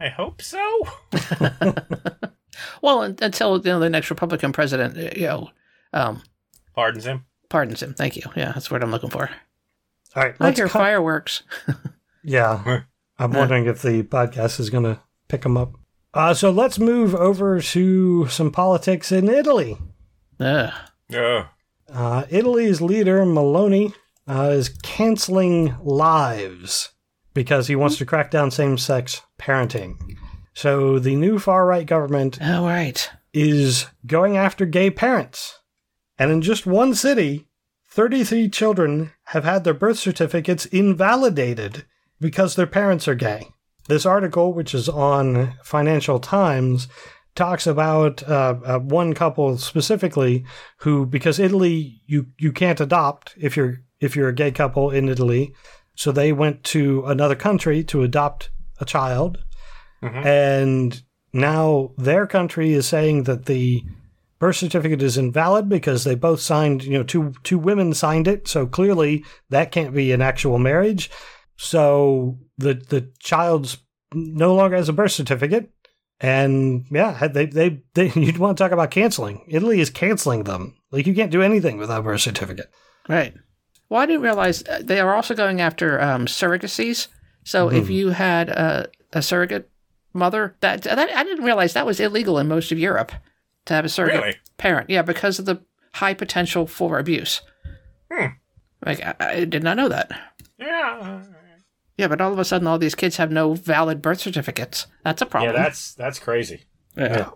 I 0.00 0.10
hope 0.10 0.40
so. 0.42 0.88
Well, 2.82 3.02
until 3.02 3.56
you 3.56 3.64
know 3.64 3.80
the 3.80 3.90
next 3.90 4.10
Republican 4.10 4.52
president, 4.52 4.96
uh, 4.96 5.10
you 5.16 5.26
know, 5.26 5.50
um, 5.92 6.22
Pardons 6.72 7.04
him. 7.04 7.24
pardons 7.48 7.82
him. 7.82 7.94
Thank 7.94 8.14
you. 8.14 8.22
Yeah, 8.36 8.52
that's 8.52 8.70
what 8.70 8.80
I'm 8.80 8.92
looking 8.92 9.10
for. 9.10 9.28
All 10.14 10.22
right, 10.22 10.36
I 10.38 10.44
let's 10.44 10.58
hear 10.58 10.68
cut- 10.68 10.78
fireworks. 10.78 11.42
Yeah, 12.22 12.82
I'm 13.18 13.32
wondering 13.32 13.66
if 13.66 13.82
the 13.82 14.04
podcast 14.04 14.60
is 14.60 14.70
going 14.70 14.84
to 14.84 15.00
pick 15.26 15.42
them 15.42 15.56
up. 15.56 15.74
Uh, 16.14 16.32
so 16.32 16.50
let's 16.50 16.78
move 16.78 17.14
over 17.14 17.60
to 17.60 18.28
some 18.28 18.52
politics 18.52 19.10
in 19.10 19.28
Italy. 19.28 19.76
Ugh. 20.38 20.72
Ugh. 21.12 21.46
Uh, 21.92 22.24
Italy's 22.30 22.80
leader, 22.80 23.24
Meloni, 23.24 23.92
uh, 24.28 24.50
is 24.52 24.68
canceling 24.82 25.76
lives 25.82 26.90
because 27.34 27.66
he 27.66 27.76
wants 27.76 27.98
to 27.98 28.06
crack 28.06 28.30
down 28.30 28.50
same 28.50 28.78
sex 28.78 29.22
parenting. 29.38 29.96
So 30.54 30.98
the 31.00 31.16
new 31.16 31.38
far 31.38 31.66
right 31.66 31.84
government 31.84 32.40
All 32.40 32.64
right. 32.64 33.10
is 33.32 33.86
going 34.06 34.36
after 34.36 34.64
gay 34.66 34.90
parents. 34.90 35.58
And 36.16 36.30
in 36.30 36.42
just 36.42 36.64
one 36.64 36.94
city, 36.94 37.48
33 37.90 38.48
children 38.50 39.12
have 39.26 39.44
had 39.44 39.64
their 39.64 39.74
birth 39.74 39.98
certificates 39.98 40.64
invalidated 40.66 41.84
because 42.20 42.54
their 42.54 42.68
parents 42.68 43.08
are 43.08 43.16
gay. 43.16 43.48
This 43.88 44.06
article, 44.06 44.52
which 44.54 44.74
is 44.74 44.88
on 44.88 45.54
Financial 45.62 46.18
Times, 46.18 46.88
talks 47.34 47.66
about 47.66 48.22
uh, 48.28 48.54
uh, 48.64 48.78
one 48.78 49.12
couple 49.12 49.58
specifically 49.58 50.44
who, 50.78 51.04
because 51.04 51.38
Italy, 51.38 52.00
you, 52.06 52.26
you 52.38 52.52
can't 52.52 52.80
adopt 52.80 53.34
if 53.36 53.56
you're 53.56 53.80
if 54.00 54.14
you're 54.16 54.28
a 54.28 54.34
gay 54.34 54.50
couple 54.50 54.90
in 54.90 55.08
Italy, 55.08 55.54
so 55.94 56.12
they 56.12 56.32
went 56.32 56.62
to 56.64 57.04
another 57.06 57.34
country 57.34 57.82
to 57.84 58.02
adopt 58.02 58.50
a 58.80 58.84
child, 58.84 59.38
Mhm. 60.02 60.24
and 60.26 61.02
now 61.32 61.92
their 61.96 62.26
country 62.26 62.72
is 62.74 62.86
saying 62.86 63.22
that 63.22 63.46
the 63.46 63.82
birth 64.38 64.56
certificate 64.56 65.00
is 65.00 65.16
invalid 65.16 65.68
because 65.68 66.04
they 66.04 66.14
both 66.14 66.40
signed, 66.40 66.84
you 66.84 66.98
know, 66.98 67.02
two 67.04 67.32
two 67.44 67.58
women 67.58 67.94
signed 67.94 68.28
it, 68.28 68.46
so 68.46 68.66
clearly 68.66 69.24
that 69.48 69.72
can't 69.72 69.94
be 69.94 70.12
an 70.12 70.20
actual 70.20 70.58
marriage. 70.58 71.10
So 71.56 72.38
the 72.58 72.74
the 72.74 73.10
child's 73.20 73.78
no 74.12 74.54
longer 74.54 74.76
has 74.76 74.88
a 74.88 74.92
birth 74.92 75.12
certificate, 75.12 75.70
and 76.20 76.86
yeah, 76.90 77.26
they 77.28 77.46
they, 77.46 77.82
they 77.94 78.10
you'd 78.14 78.38
want 78.38 78.56
to 78.58 78.64
talk 78.64 78.72
about 78.72 78.90
canceling. 78.90 79.44
Italy 79.48 79.80
is 79.80 79.90
canceling 79.90 80.44
them. 80.44 80.76
Like 80.90 81.06
you 81.06 81.14
can't 81.14 81.30
do 81.32 81.42
anything 81.42 81.78
without 81.78 82.00
a 82.00 82.02
birth 82.02 82.20
certificate. 82.20 82.70
Right. 83.08 83.34
Well, 83.88 84.00
I 84.00 84.06
didn't 84.06 84.22
realize 84.22 84.62
uh, 84.66 84.80
they 84.82 84.98
are 85.00 85.14
also 85.14 85.34
going 85.34 85.60
after 85.60 86.00
um, 86.00 86.26
surrogacies. 86.26 87.08
So 87.44 87.70
if 87.70 87.90
you 87.90 88.08
had 88.08 88.48
a, 88.48 88.88
a 89.12 89.20
surrogate 89.20 89.70
mother, 90.14 90.56
that, 90.60 90.82
that 90.82 90.98
I 90.98 91.22
didn't 91.22 91.44
realize 91.44 91.74
that 91.74 91.84
was 91.84 92.00
illegal 92.00 92.38
in 92.38 92.48
most 92.48 92.72
of 92.72 92.78
Europe 92.78 93.12
to 93.66 93.74
have 93.74 93.84
a 93.84 93.90
surrogate 93.90 94.22
Really? 94.22 94.36
parent. 94.56 94.88
Yeah, 94.88 95.02
because 95.02 95.38
of 95.38 95.44
the 95.44 95.62
high 95.92 96.14
potential 96.14 96.66
for 96.66 96.98
abuse. 96.98 97.42
Hmm. 98.10 98.28
Like 98.84 99.02
I, 99.02 99.14
I 99.20 99.44
did 99.44 99.62
not 99.62 99.76
know 99.76 99.90
that. 99.90 100.10
Yeah. 100.58 101.22
Yeah, 101.96 102.08
but 102.08 102.20
all 102.20 102.32
of 102.32 102.38
a 102.38 102.44
sudden, 102.44 102.66
all 102.66 102.78
these 102.78 102.94
kids 102.96 103.16
have 103.18 103.30
no 103.30 103.54
valid 103.54 104.02
birth 104.02 104.20
certificates. 104.20 104.86
That's 105.04 105.22
a 105.22 105.26
problem. 105.26 105.54
Yeah, 105.54 105.62
that's 105.62 105.94
that's 105.94 106.18
crazy. 106.18 106.64
yeah. 106.96 107.30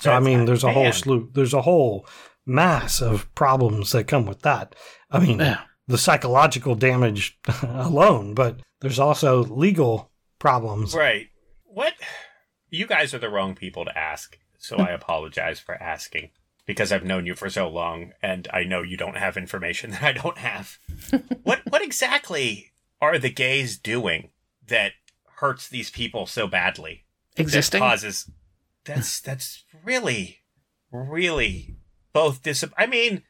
So 0.00 0.12
I 0.12 0.20
mean, 0.20 0.46
there's 0.46 0.64
a 0.64 0.72
whole 0.72 0.92
slew, 0.92 1.30
there's 1.34 1.54
a 1.54 1.62
whole 1.62 2.06
mass 2.46 3.00
of 3.02 3.32
problems 3.34 3.92
that 3.92 4.04
come 4.08 4.24
with 4.26 4.40
that. 4.42 4.74
I 5.10 5.20
mean, 5.20 5.38
Yeah. 5.38 5.60
the 5.86 5.98
psychological 5.98 6.74
damage 6.74 7.38
alone, 7.62 8.34
but 8.34 8.60
there's 8.80 8.98
also 8.98 9.44
legal 9.44 10.10
problems. 10.38 10.94
Right. 10.94 11.28
What? 11.64 11.92
You 12.70 12.86
guys 12.86 13.12
are 13.14 13.18
the 13.18 13.28
wrong 13.28 13.54
people 13.54 13.84
to 13.84 13.96
ask, 13.98 14.38
so 14.58 14.76
I 14.76 14.90
apologize 14.90 15.60
for 15.60 15.74
asking 15.74 16.30
because 16.66 16.92
I've 16.92 17.04
known 17.04 17.26
you 17.26 17.34
for 17.34 17.50
so 17.50 17.68
long 17.68 18.12
and 18.22 18.48
I 18.52 18.64
know 18.64 18.82
you 18.82 18.96
don't 18.96 19.16
have 19.16 19.36
information 19.36 19.90
that 19.92 20.02
I 20.02 20.12
don't 20.12 20.38
have. 20.38 20.78
what 21.42 21.60
what 21.68 21.82
exactly 21.82 22.69
are 23.00 23.18
the 23.18 23.30
gays 23.30 23.76
doing 23.78 24.30
that 24.66 24.92
hurts 25.36 25.68
these 25.68 25.90
people 25.90 26.26
so 26.26 26.46
badly? 26.46 27.04
Existing. 27.36 27.80
That 27.80 27.86
causes 27.88 28.30
That's 28.84 29.20
that's 29.20 29.64
really 29.84 30.40
really 30.92 31.76
both 32.12 32.42
dis 32.42 32.64
I 32.76 32.86
mean 32.86 33.22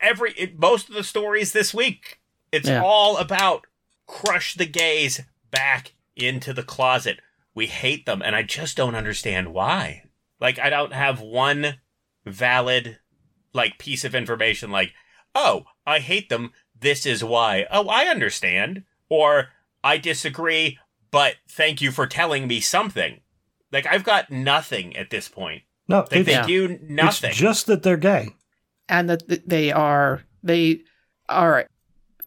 every 0.00 0.32
it, 0.32 0.58
most 0.58 0.88
of 0.88 0.94
the 0.94 1.02
stories 1.04 1.52
this 1.52 1.74
week 1.74 2.20
it's 2.52 2.68
Yeah. 2.68 2.82
all 2.82 3.16
about 3.16 3.66
crush 4.06 4.54
the 4.54 4.66
gays 4.66 5.20
back 5.50 5.94
into 6.16 6.52
the 6.52 6.62
closet. 6.62 7.20
We 7.54 7.66
hate 7.66 8.06
them 8.06 8.22
and 8.22 8.34
I 8.36 8.42
just 8.42 8.76
don't 8.76 8.94
understand 8.94 9.52
why. 9.52 10.04
Like 10.40 10.58
I 10.58 10.70
don't 10.70 10.92
have 10.92 11.20
one 11.20 11.76
valid 12.24 12.98
like 13.52 13.78
piece 13.78 14.04
of 14.04 14.14
information 14.14 14.70
like, 14.70 14.92
"Oh, 15.34 15.64
I 15.86 15.98
hate 15.98 16.28
them. 16.28 16.52
This 16.78 17.04
is 17.04 17.22
why." 17.24 17.66
Oh, 17.70 17.88
I 17.88 18.04
understand. 18.04 18.84
Or 19.10 19.48
I 19.84 19.98
disagree, 19.98 20.78
but 21.10 21.34
thank 21.48 21.82
you 21.82 21.90
for 21.90 22.06
telling 22.06 22.46
me 22.46 22.60
something. 22.60 23.20
Like 23.72 23.86
I've 23.86 24.04
got 24.04 24.30
nothing 24.30 24.96
at 24.96 25.10
this 25.10 25.28
point. 25.28 25.62
No, 25.88 25.98
Like 26.00 26.12
it's, 26.12 26.26
they 26.26 26.32
Yeah. 26.32 26.46
do 26.46 26.78
nothing. 26.82 27.30
it's 27.30 27.38
just 27.38 27.66
that 27.66 27.82
they're 27.82 27.96
gay. 27.98 28.30
and 28.88 29.10
that 29.10 29.48
they 29.48 29.70
are 29.72 30.22
they 30.42 30.80
are 31.28 31.66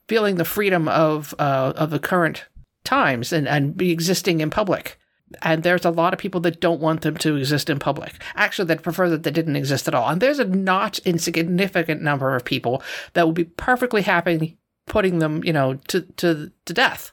feeling 0.07 0.36
the 0.36 0.45
freedom 0.45 0.88
of 0.88 1.34
uh, 1.39 1.73
of 1.75 1.89
the 1.89 1.99
current 1.99 2.45
times 2.84 3.31
and 3.34 3.47
and 3.47 3.75
be 3.77 3.91
existing 3.91 4.41
in 4.41 4.49
public. 4.49 4.99
And 5.41 5.63
there's 5.63 5.84
a 5.86 5.89
lot 5.89 6.13
of 6.13 6.19
people 6.19 6.41
that 6.41 6.61
don't 6.61 6.79
want 6.81 7.01
them 7.01 7.17
to 7.17 7.38
exist 7.38 7.67
in 7.69 7.79
public. 7.79 8.13
Actually, 8.36 8.67
that 8.67 8.84
prefer 8.84 9.09
that 9.09 9.23
they 9.23 9.31
didn't 9.31 9.55
exist 9.55 9.88
at 9.88 9.95
all. 9.95 10.07
And 10.09 10.21
there's 10.21 10.38
a 10.38 10.45
not 10.45 10.99
insignificant 10.99 12.01
number 12.03 12.36
of 12.36 12.45
people 12.45 12.84
that 13.13 13.25
will 13.25 13.34
be 13.34 13.45
perfectly 13.45 14.03
happy 14.03 14.57
putting 14.86 15.19
them, 15.19 15.43
you 15.43 15.53
know, 15.53 15.75
to 15.89 16.01
to 16.17 16.51
to 16.65 16.73
death. 16.73 17.11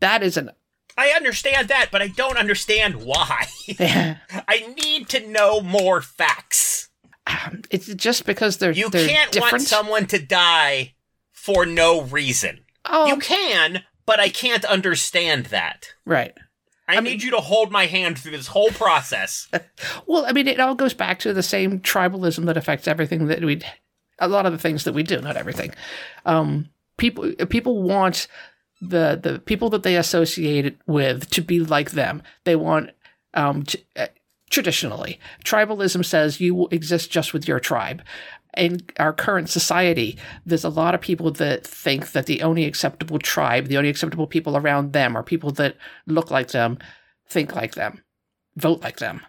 That 0.00 0.22
is 0.22 0.36
an 0.36 0.50
I 0.96 1.08
understand 1.08 1.68
that, 1.68 1.88
but 1.90 2.02
I 2.02 2.08
don't 2.08 2.36
understand 2.36 3.04
why. 3.04 3.46
I 3.80 4.74
need 4.82 5.08
to 5.08 5.26
know 5.26 5.60
more 5.60 6.00
facts. 6.00 6.88
it's 7.70 7.86
just 7.94 8.26
because 8.26 8.58
they're 8.58 8.70
You 8.72 8.90
they're 8.90 9.08
can't 9.08 9.32
different. 9.32 9.52
want 9.54 9.62
someone 9.62 10.06
to 10.08 10.18
die 10.24 10.94
for 11.32 11.66
no 11.66 12.02
reason. 12.02 12.60
oh, 12.84 13.06
You 13.06 13.16
can, 13.16 13.82
but 14.06 14.20
I 14.20 14.28
can't 14.28 14.64
understand 14.64 15.46
that. 15.46 15.94
right. 16.04 16.32
I, 16.86 17.00
need 17.00 17.22
you 17.22 17.30
to 17.30 17.38
hold 17.38 17.72
my 17.72 17.86
hand 17.86 18.18
through 18.18 18.32
this 18.32 18.48
whole 18.48 18.68
process. 18.68 19.48
Well, 20.06 20.26
I 20.26 20.32
mean, 20.32 20.46
it 20.46 20.60
all 20.60 20.74
goes 20.74 20.92
back 20.92 21.18
to 21.20 21.32
the 21.32 21.42
same 21.42 21.80
tribalism 21.80 22.44
that 22.44 22.58
affects 22.58 22.86
everything 22.86 23.26
that 23.28 23.42
we, 23.42 23.62
a 24.18 24.28
lot 24.28 24.44
of 24.44 24.52
the 24.52 24.58
things 24.58 24.84
that 24.84 24.92
we 24.92 25.02
do, 25.02 25.18
not 25.22 25.36
everything. 25.38 25.72
Um, 26.26 26.68
people, 26.96 27.32
people 27.48 27.82
want 27.82 28.26
the 28.80 29.18
the 29.22 29.38
people 29.38 29.70
that 29.70 29.82
they 29.82 29.96
associate 29.96 30.66
it 30.66 30.76
with 30.86 31.30
to 31.30 31.40
be 31.40 31.60
like 31.60 31.92
them. 31.92 32.22
They 32.44 32.56
want, 32.56 32.90
um, 33.34 33.62
t- 33.62 33.84
uh, 33.96 34.08
traditionally, 34.50 35.18
tribalism 35.44 36.04
says 36.04 36.40
you 36.40 36.68
exist 36.70 37.10
just 37.10 37.32
with 37.32 37.48
your 37.48 37.60
tribe. 37.60 38.02
In 38.56 38.82
our 39.00 39.12
current 39.12 39.48
society, 39.50 40.16
there's 40.46 40.62
a 40.64 40.68
lot 40.68 40.94
of 40.94 41.00
people 41.00 41.32
that 41.32 41.66
think 41.66 42.12
that 42.12 42.26
the 42.26 42.42
only 42.42 42.64
acceptable 42.66 43.18
tribe, 43.18 43.66
the 43.66 43.76
only 43.76 43.88
acceptable 43.88 44.26
people 44.28 44.56
around 44.56 44.92
them, 44.92 45.16
are 45.16 45.24
people 45.24 45.50
that 45.52 45.76
look 46.06 46.30
like 46.30 46.48
them, 46.52 46.78
think 47.28 47.56
like 47.56 47.74
them, 47.74 48.02
vote 48.56 48.80
like 48.82 48.98
them. 48.98 49.22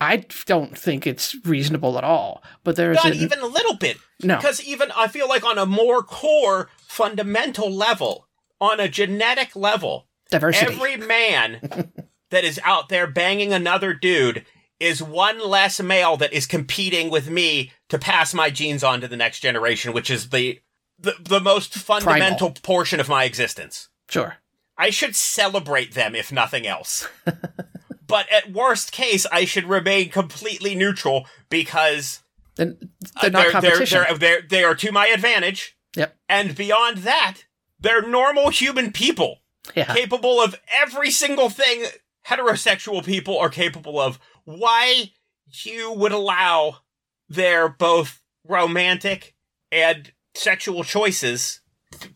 I 0.00 0.24
don't 0.46 0.78
think 0.78 1.06
it's 1.06 1.34
reasonable 1.44 1.98
at 1.98 2.04
all. 2.04 2.42
But 2.64 2.76
there's 2.76 2.96
Not 2.96 3.06
an- 3.12 3.14
even 3.18 3.40
a 3.40 3.46
little 3.46 3.76
bit. 3.76 3.96
no, 4.22 4.36
Because 4.36 4.62
even 4.62 4.90
I 4.96 5.08
feel 5.08 5.28
like 5.28 5.44
on 5.44 5.58
a 5.58 5.66
more 5.66 6.02
core, 6.02 6.70
fundamental 7.02 7.70
level, 7.70 8.26
on 8.60 8.80
a 8.80 8.88
genetic 8.88 9.56
level, 9.56 10.06
diversity. 10.30 10.72
every 10.72 10.96
man 10.96 11.92
that 12.30 12.44
is 12.44 12.60
out 12.64 12.88
there 12.88 13.06
banging 13.06 13.52
another 13.52 13.94
dude 13.94 14.44
is 14.78 15.02
one 15.02 15.46
less 15.46 15.80
male 15.80 16.16
that 16.16 16.32
is 16.32 16.46
competing 16.46 17.10
with 17.10 17.28
me 17.28 17.72
to 17.88 17.98
pass 17.98 18.32
my 18.32 18.50
genes 18.50 18.82
on 18.82 19.00
to 19.00 19.08
the 19.08 19.16
next 19.16 19.40
generation, 19.40 19.92
which 19.92 20.10
is 20.10 20.30
the 20.30 20.60
the, 20.98 21.14
the 21.20 21.40
most 21.40 21.74
fundamental 21.74 22.50
portion 22.50 23.00
of 23.00 23.08
my 23.08 23.24
existence. 23.24 23.88
sure. 24.08 24.36
I 24.76 24.90
should 24.90 25.16
celebrate 25.16 25.94
them 25.94 26.14
if 26.14 26.32
nothing 26.32 26.66
else. 26.66 27.08
but 28.06 28.30
at 28.30 28.52
worst 28.52 28.92
case, 28.92 29.26
I 29.30 29.44
should 29.44 29.64
remain 29.64 30.10
completely 30.10 30.74
neutral 30.74 31.26
because 31.50 32.22
uh, 32.58 32.64
they're 33.20 33.30
not 33.30 33.42
they're, 33.42 33.50
competition. 33.50 34.04
they're, 34.08 34.18
they're, 34.18 34.42
they 34.42 34.64
are 34.64 34.74
to 34.74 34.92
my 34.92 35.08
advantage. 35.08 35.76
Yep. 35.96 36.16
And 36.28 36.54
beyond 36.54 36.98
that, 36.98 37.38
they're 37.78 38.06
normal 38.06 38.50
human 38.50 38.92
people 38.92 39.38
yeah. 39.74 39.92
capable 39.94 40.40
of 40.40 40.60
every 40.72 41.10
single 41.10 41.48
thing 41.48 41.86
heterosexual 42.26 43.04
people 43.04 43.38
are 43.38 43.48
capable 43.48 44.00
of. 44.00 44.18
Why 44.44 45.12
you 45.64 45.92
would 45.92 46.12
allow 46.12 46.78
their 47.28 47.68
both 47.68 48.22
romantic 48.46 49.34
and 49.70 50.12
sexual 50.34 50.84
choices 50.84 51.60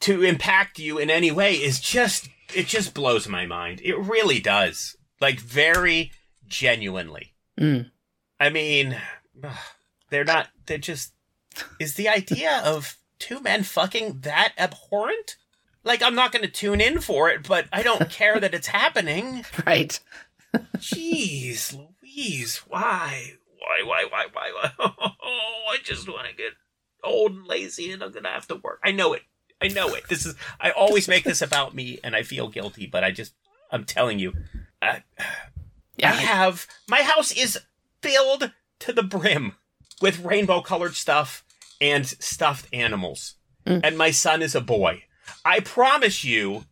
to 0.00 0.22
impact 0.22 0.78
you 0.78 0.98
in 0.98 1.10
any 1.10 1.30
way 1.30 1.54
is 1.54 1.80
just 1.80 2.28
it 2.54 2.66
just 2.66 2.94
blows 2.94 3.28
my 3.28 3.46
mind. 3.46 3.80
It 3.82 3.98
really 3.98 4.40
does. 4.40 4.96
Like 5.20 5.40
very 5.40 6.12
genuinely. 6.46 7.34
Mm. 7.58 7.90
I 8.38 8.50
mean, 8.50 8.96
they're 10.10 10.24
not 10.24 10.48
they're 10.66 10.78
just 10.78 11.12
is 11.78 11.94
the 11.94 12.08
idea 12.08 12.62
of 12.64 12.96
two 13.24 13.40
men 13.40 13.62
fucking 13.62 14.20
that 14.20 14.52
abhorrent? 14.58 15.36
Like 15.82 16.02
I'm 16.02 16.14
not 16.14 16.30
going 16.30 16.44
to 16.44 16.50
tune 16.50 16.80
in 16.80 17.00
for 17.00 17.30
it, 17.30 17.46
but 17.48 17.66
I 17.72 17.82
don't 17.82 18.10
care 18.10 18.38
that 18.38 18.54
it's 18.54 18.66
happening. 18.68 19.44
Right. 19.66 19.98
Jeez, 20.76 21.74
Louise, 21.74 22.58
why? 22.68 23.32
Why, 23.58 23.82
why, 23.84 24.06
why, 24.10 24.26
why, 24.32 24.50
why? 24.52 24.90
Oh, 25.26 25.70
I 25.72 25.78
just 25.82 26.06
want 26.08 26.28
to 26.28 26.34
get 26.36 26.52
old 27.02 27.32
and 27.32 27.46
lazy 27.46 27.90
and 27.90 28.02
I'm 28.02 28.12
going 28.12 28.24
to 28.24 28.30
have 28.30 28.46
to 28.48 28.56
work. 28.56 28.80
I 28.84 28.92
know 28.92 29.14
it. 29.14 29.22
I 29.60 29.68
know 29.68 29.94
it. 29.94 30.06
This 30.08 30.26
is, 30.26 30.34
I 30.60 30.70
always 30.70 31.08
make 31.08 31.24
this 31.24 31.40
about 31.40 31.74
me 31.74 31.98
and 32.04 32.14
I 32.14 32.22
feel 32.22 32.48
guilty, 32.48 32.86
but 32.86 33.02
I 33.02 33.10
just, 33.10 33.32
I'm 33.72 33.84
telling 33.84 34.18
you, 34.18 34.34
Yeah. 34.82 35.00
I 36.02 36.12
have, 36.12 36.66
my 36.88 37.02
house 37.02 37.32
is 37.32 37.58
filled 38.02 38.52
to 38.80 38.92
the 38.92 39.02
brim 39.02 39.54
with 40.02 40.22
rainbow 40.24 40.60
colored 40.60 40.94
stuff 40.94 41.43
and 41.80 42.06
stuffed 42.06 42.68
animals. 42.72 43.34
Mm. 43.66 43.80
And 43.82 43.98
my 43.98 44.10
son 44.10 44.42
is 44.42 44.54
a 44.54 44.60
boy. 44.60 45.04
I 45.44 45.60
promise 45.60 46.24
you, 46.24 46.64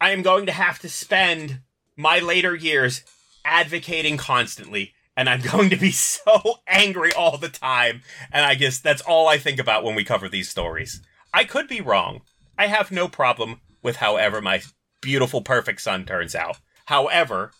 I 0.00 0.10
am 0.10 0.22
going 0.22 0.46
to 0.46 0.52
have 0.52 0.78
to 0.80 0.88
spend 0.88 1.60
my 1.96 2.18
later 2.18 2.54
years 2.54 3.02
advocating 3.44 4.16
constantly 4.16 4.92
and 5.16 5.28
I'm 5.28 5.40
going 5.52 5.70
to 5.70 5.76
be 5.76 5.90
so 5.90 6.60
angry 6.66 7.12
all 7.12 7.36
the 7.36 7.48
time 7.48 8.02
and 8.32 8.44
I 8.44 8.54
guess 8.54 8.78
that's 8.78 9.02
all 9.02 9.28
I 9.28 9.38
think 9.38 9.58
about 9.58 9.84
when 9.84 9.94
we 9.94 10.04
cover 10.04 10.28
these 10.28 10.48
stories. 10.48 11.00
I 11.32 11.44
could 11.44 11.68
be 11.68 11.80
wrong. 11.80 12.22
I 12.58 12.66
have 12.66 12.90
no 12.90 13.08
problem 13.08 13.60
with 13.82 13.96
however 13.96 14.40
my 14.40 14.62
beautiful 15.00 15.42
perfect 15.42 15.80
son 15.80 16.04
turns 16.04 16.34
out. 16.34 16.58
However, 16.86 17.52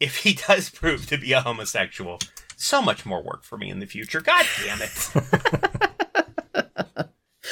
if 0.00 0.18
he 0.18 0.34
does 0.48 0.70
prove 0.70 1.06
to 1.06 1.18
be 1.18 1.32
a 1.32 1.40
homosexual, 1.40 2.18
so 2.56 2.82
much 2.82 3.04
more 3.04 3.22
work 3.22 3.44
for 3.44 3.58
me 3.58 3.70
in 3.70 3.80
the 3.80 3.86
future. 3.86 4.20
God 4.20 4.46
damn 4.64 4.82
it. 4.82 5.90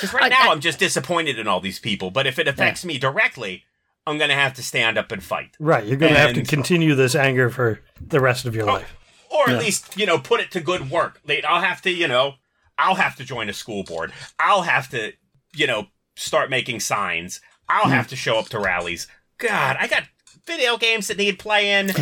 Because 0.00 0.14
right 0.14 0.24
I- 0.24 0.28
now 0.28 0.48
I- 0.48 0.52
I'm 0.52 0.60
just 0.60 0.78
disappointed 0.78 1.38
in 1.38 1.46
all 1.46 1.60
these 1.60 1.78
people, 1.78 2.10
but 2.10 2.26
if 2.26 2.38
it 2.38 2.48
affects 2.48 2.84
me 2.84 2.98
directly, 2.98 3.64
I'm 4.06 4.16
going 4.18 4.30
to 4.30 4.34
have 4.36 4.54
to 4.54 4.62
stand 4.62 4.96
up 4.98 5.12
and 5.12 5.22
fight. 5.22 5.56
Right. 5.60 5.84
You're 5.84 5.96
going 5.98 6.14
to 6.14 6.18
have 6.18 6.34
to 6.34 6.42
continue 6.42 6.94
this 6.94 7.14
anger 7.14 7.50
for 7.50 7.80
the 8.00 8.20
rest 8.20 8.46
of 8.46 8.54
your 8.54 8.68
Oh, 8.68 8.74
life. 8.74 8.96
or 9.30 9.44
at 9.50 9.56
Yeah. 9.56 9.58
least 9.58 9.96
you 9.96 10.06
know 10.06 10.18
put 10.18 10.40
it 10.40 10.50
to 10.52 10.60
good 10.60 10.90
work 10.90 11.20
Like, 11.26 11.44
i'll 11.46 11.60
have 11.60 11.80
to 11.82 11.90
you 11.90 12.08
know 12.08 12.34
i'll 12.78 12.96
have 12.96 13.14
to 13.16 13.24
join 13.24 13.48
a 13.48 13.52
school 13.52 13.84
board 13.84 14.12
i'll 14.40 14.62
have 14.62 14.88
to 14.90 15.12
you 15.54 15.66
know 15.68 15.86
start 16.16 16.50
making 16.50 16.80
signs 16.80 17.40
i'll 17.68 17.84
Hmm. 17.84 17.90
have 17.92 18.08
to 18.08 18.16
show 18.16 18.38
up 18.40 18.48
to 18.48 18.58
rallies 18.58 19.06
god 19.38 19.76
i 19.78 19.86
got 19.86 20.04
video 20.46 20.76
games 20.78 21.06
that 21.08 21.16
need 21.18 21.38
playing 21.38 21.88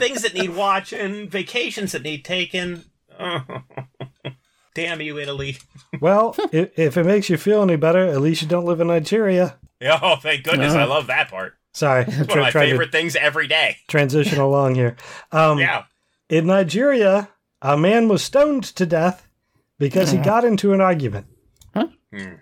things 0.00 0.22
that 0.22 0.32
need 0.34 0.50
watching 0.54 1.28
vacations 1.28 1.92
that 1.92 2.02
need 2.02 2.24
taken 2.24 2.84
damn 4.82 5.00
you 5.00 5.18
italy 5.18 5.56
Well, 6.00 6.34
if, 6.52 6.78
if 6.78 6.96
it 6.96 7.04
makes 7.04 7.28
you 7.30 7.36
feel 7.36 7.62
any 7.62 7.76
better, 7.76 8.04
at 8.06 8.20
least 8.20 8.42
you 8.42 8.48
don't 8.48 8.64
live 8.66 8.80
in 8.80 8.86
Nigeria. 8.88 9.58
oh 9.82 10.16
thank 10.16 10.44
goodness 10.44 10.72
i 10.74 10.82
Uh-huh. 10.82 10.88
love 10.94 11.06
that 11.08 11.28
part 11.30 11.54
Sorry, 11.74 12.02
I'm 12.04 12.08
it's 12.08 12.18
one 12.18 12.26
try- 12.28 12.36
of 12.38 12.42
my 12.44 12.50
trying 12.50 12.70
favorite 12.70 12.92
things 12.92 13.14
every 13.16 13.46
day 13.46 13.76
transition 13.88 14.38
along 14.38 14.74
here. 14.74 14.96
Um, 15.32 15.58
yeah 15.58 15.84
In 16.28 16.46
Nigeria, 16.46 17.28
a 17.62 17.76
man 17.76 18.08
was 18.08 18.22
stoned 18.24 18.64
to 18.64 18.84
death 18.86 19.28
because 19.78 20.10
he 20.10 20.18
got 20.18 20.44
into 20.44 20.72
an 20.72 20.80
argument. 20.80 21.26
Huh? 21.74 21.88
Hmm. 22.12 22.34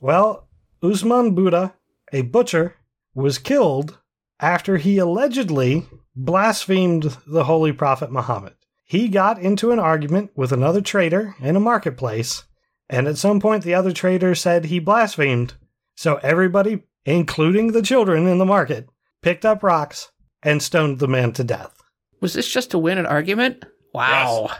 Well, 0.00 0.48
Usman 0.82 1.34
Buda, 1.34 1.74
a 2.12 2.22
butcher, 2.22 2.74
was 3.14 3.38
killed 3.38 3.98
after 4.40 4.76
he 4.78 4.98
allegedly 4.98 5.86
blasphemed 6.16 7.16
the 7.26 7.44
Holy 7.44 7.72
Prophet 7.72 8.10
Muhammad. 8.10 8.54
He 8.90 9.06
got 9.06 9.38
into 9.40 9.70
an 9.70 9.78
argument 9.78 10.32
with 10.34 10.50
another 10.50 10.80
trader 10.80 11.36
in 11.38 11.54
a 11.54 11.60
marketplace, 11.60 12.42
and 12.88 13.06
at 13.06 13.18
some 13.18 13.38
point 13.38 13.62
the 13.62 13.72
other 13.72 13.92
trader 13.92 14.34
said 14.34 14.64
he 14.64 14.80
blasphemed. 14.80 15.54
So 15.94 16.16
everybody, 16.24 16.82
including 17.04 17.70
the 17.70 17.82
children 17.82 18.26
in 18.26 18.38
the 18.38 18.44
market, 18.44 18.88
picked 19.22 19.44
up 19.46 19.62
rocks 19.62 20.10
and 20.42 20.60
stoned 20.60 20.98
the 20.98 21.06
man 21.06 21.30
to 21.34 21.44
death. 21.44 21.72
Was 22.20 22.32
this 22.32 22.48
just 22.52 22.72
to 22.72 22.78
win 22.78 22.98
an 22.98 23.06
argument? 23.06 23.64
Wow. 23.94 24.50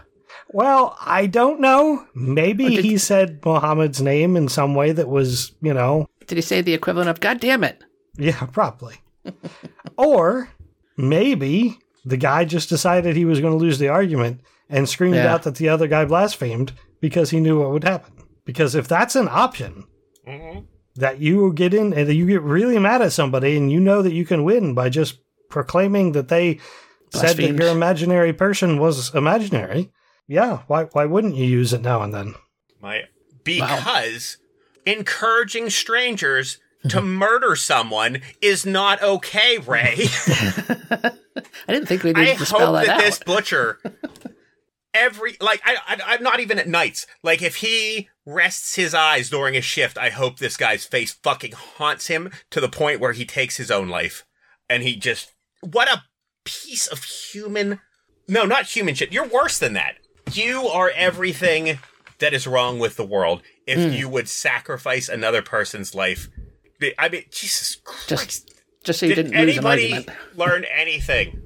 Well, 0.50 0.96
I 1.04 1.26
don't 1.26 1.58
know. 1.58 2.06
Maybe 2.14 2.76
did- 2.76 2.84
he 2.84 2.98
said 2.98 3.44
Muhammad's 3.44 4.00
name 4.00 4.36
in 4.36 4.46
some 4.46 4.76
way 4.76 4.92
that 4.92 5.08
was, 5.08 5.56
you 5.60 5.74
know, 5.74 6.06
Did 6.28 6.38
he 6.38 6.42
say 6.42 6.60
the 6.60 6.72
equivalent 6.74 7.10
of 7.10 7.18
"God 7.18 7.40
damn 7.40 7.64
it"? 7.64 7.82
yeah, 8.16 8.46
probably. 8.46 8.94
or 9.98 10.50
maybe 10.96 11.80
the 12.04 12.16
guy 12.16 12.44
just 12.44 12.68
decided 12.68 13.14
he 13.16 13.24
was 13.24 13.40
going 13.40 13.52
to 13.52 13.58
lose 13.64 13.78
the 13.78 13.88
argument 13.88 14.40
and 14.68 14.88
screamed 14.88 15.16
Yeah. 15.16 15.34
out 15.34 15.42
that 15.44 15.56
the 15.56 15.68
other 15.68 15.86
guy 15.86 16.04
blasphemed 16.04 16.72
because 17.00 17.30
he 17.30 17.40
knew 17.40 17.60
what 17.60 17.70
would 17.70 17.84
happen. 17.84 18.12
Because 18.44 18.74
if 18.74 18.88
that's 18.88 19.16
an 19.16 19.28
option, 19.30 19.84
Mhm. 20.26 20.64
that 20.96 21.18
you 21.20 21.52
get 21.52 21.72
in 21.74 21.92
and 21.94 22.12
you 22.12 22.26
get 22.26 22.42
really 22.42 22.78
mad 22.78 23.00
at 23.02 23.12
somebody 23.12 23.56
and 23.56 23.70
you 23.72 23.80
know 23.80 24.02
that 24.02 24.12
you 24.12 24.24
can 24.24 24.44
win 24.44 24.74
by 24.74 24.88
just 24.88 25.18
proclaiming 25.48 26.12
that 26.12 26.28
they 26.28 26.58
said 27.12 27.36
that 27.36 27.54
your 27.54 27.68
imaginary 27.68 28.32
person 28.32 28.78
was 28.78 29.14
imaginary. 29.14 29.90
Yeah, 30.28 30.58
why 30.68 30.84
why 30.92 31.06
wouldn't 31.06 31.34
you 31.36 31.44
use 31.46 31.72
it 31.72 31.80
now 31.82 32.02
and 32.02 32.12
then? 32.14 32.34
My 32.80 33.04
because 33.44 34.36
encouraging 34.86 35.70
strangers 35.70 36.58
to 36.88 37.00
murder 37.02 37.54
someone 37.56 38.20
is 38.40 38.64
not 38.64 39.02
okay, 39.02 39.58
Ray. 39.58 40.06
I 40.90 41.12
didn't 41.68 41.86
think 41.86 42.02
we 42.02 42.14
I 42.14 42.20
needed 42.24 42.38
to 42.38 42.46
spell 42.46 42.74
hope 42.74 42.74
that, 42.76 42.86
that, 42.86 42.96
out. 42.96 43.00
this 43.02 43.18
butcher 43.18 43.78
every 44.94 45.36
like 45.40 45.60
I, 45.64 45.76
I 45.86 46.14
I'm 46.14 46.22
not 46.22 46.40
even 46.40 46.58
at 46.58 46.68
nights. 46.68 47.06
Like 47.22 47.42
if 47.42 47.56
he 47.56 48.08
rests 48.26 48.74
his 48.76 48.94
eyes 48.94 49.30
during 49.30 49.56
a 49.56 49.60
shift, 49.60 49.98
I 49.98 50.10
hope 50.10 50.38
this 50.38 50.56
guy's 50.56 50.84
face 50.84 51.12
fucking 51.12 51.52
haunts 51.52 52.06
him 52.08 52.30
to 52.50 52.60
the 52.60 52.68
point 52.68 53.00
where 53.00 53.12
he 53.12 53.24
takes 53.24 53.56
his 53.56 53.70
own 53.70 53.88
life. 53.88 54.24
And 54.68 54.82
he 54.82 54.96
just 54.96 55.32
what 55.60 55.88
a 55.88 56.04
piece 56.44 56.86
of 56.86 57.04
human 57.04 57.80
No, 58.28 58.44
not 58.44 58.64
human 58.66 58.94
shit. 58.94 59.12
You're 59.12 59.26
worse 59.28 59.58
than 59.58 59.74
that. 59.74 59.96
You 60.32 60.66
are 60.68 60.90
everything 60.94 61.78
that 62.18 62.32
is 62.34 62.46
wrong 62.46 62.78
with 62.78 62.96
the 62.96 63.04
world 63.04 63.42
if 63.66 63.78
Hmm. 63.78 63.92
you 63.94 64.08
would 64.08 64.28
sacrifice 64.28 65.08
another 65.08 65.42
person's 65.42 65.94
life. 65.94 66.28
I 66.98 67.08
mean, 67.08 67.24
Jesus 67.30 67.76
Christ. 67.84 68.08
Just, 68.08 68.54
just 68.84 69.00
so 69.00 69.06
you 69.06 69.14
Did 69.14 69.30
didn't 69.30 69.46
lose 69.46 69.56
an 69.58 69.64
anybody 69.66 69.92
argument. 69.94 70.18
learn 70.36 70.64
anything 70.64 71.42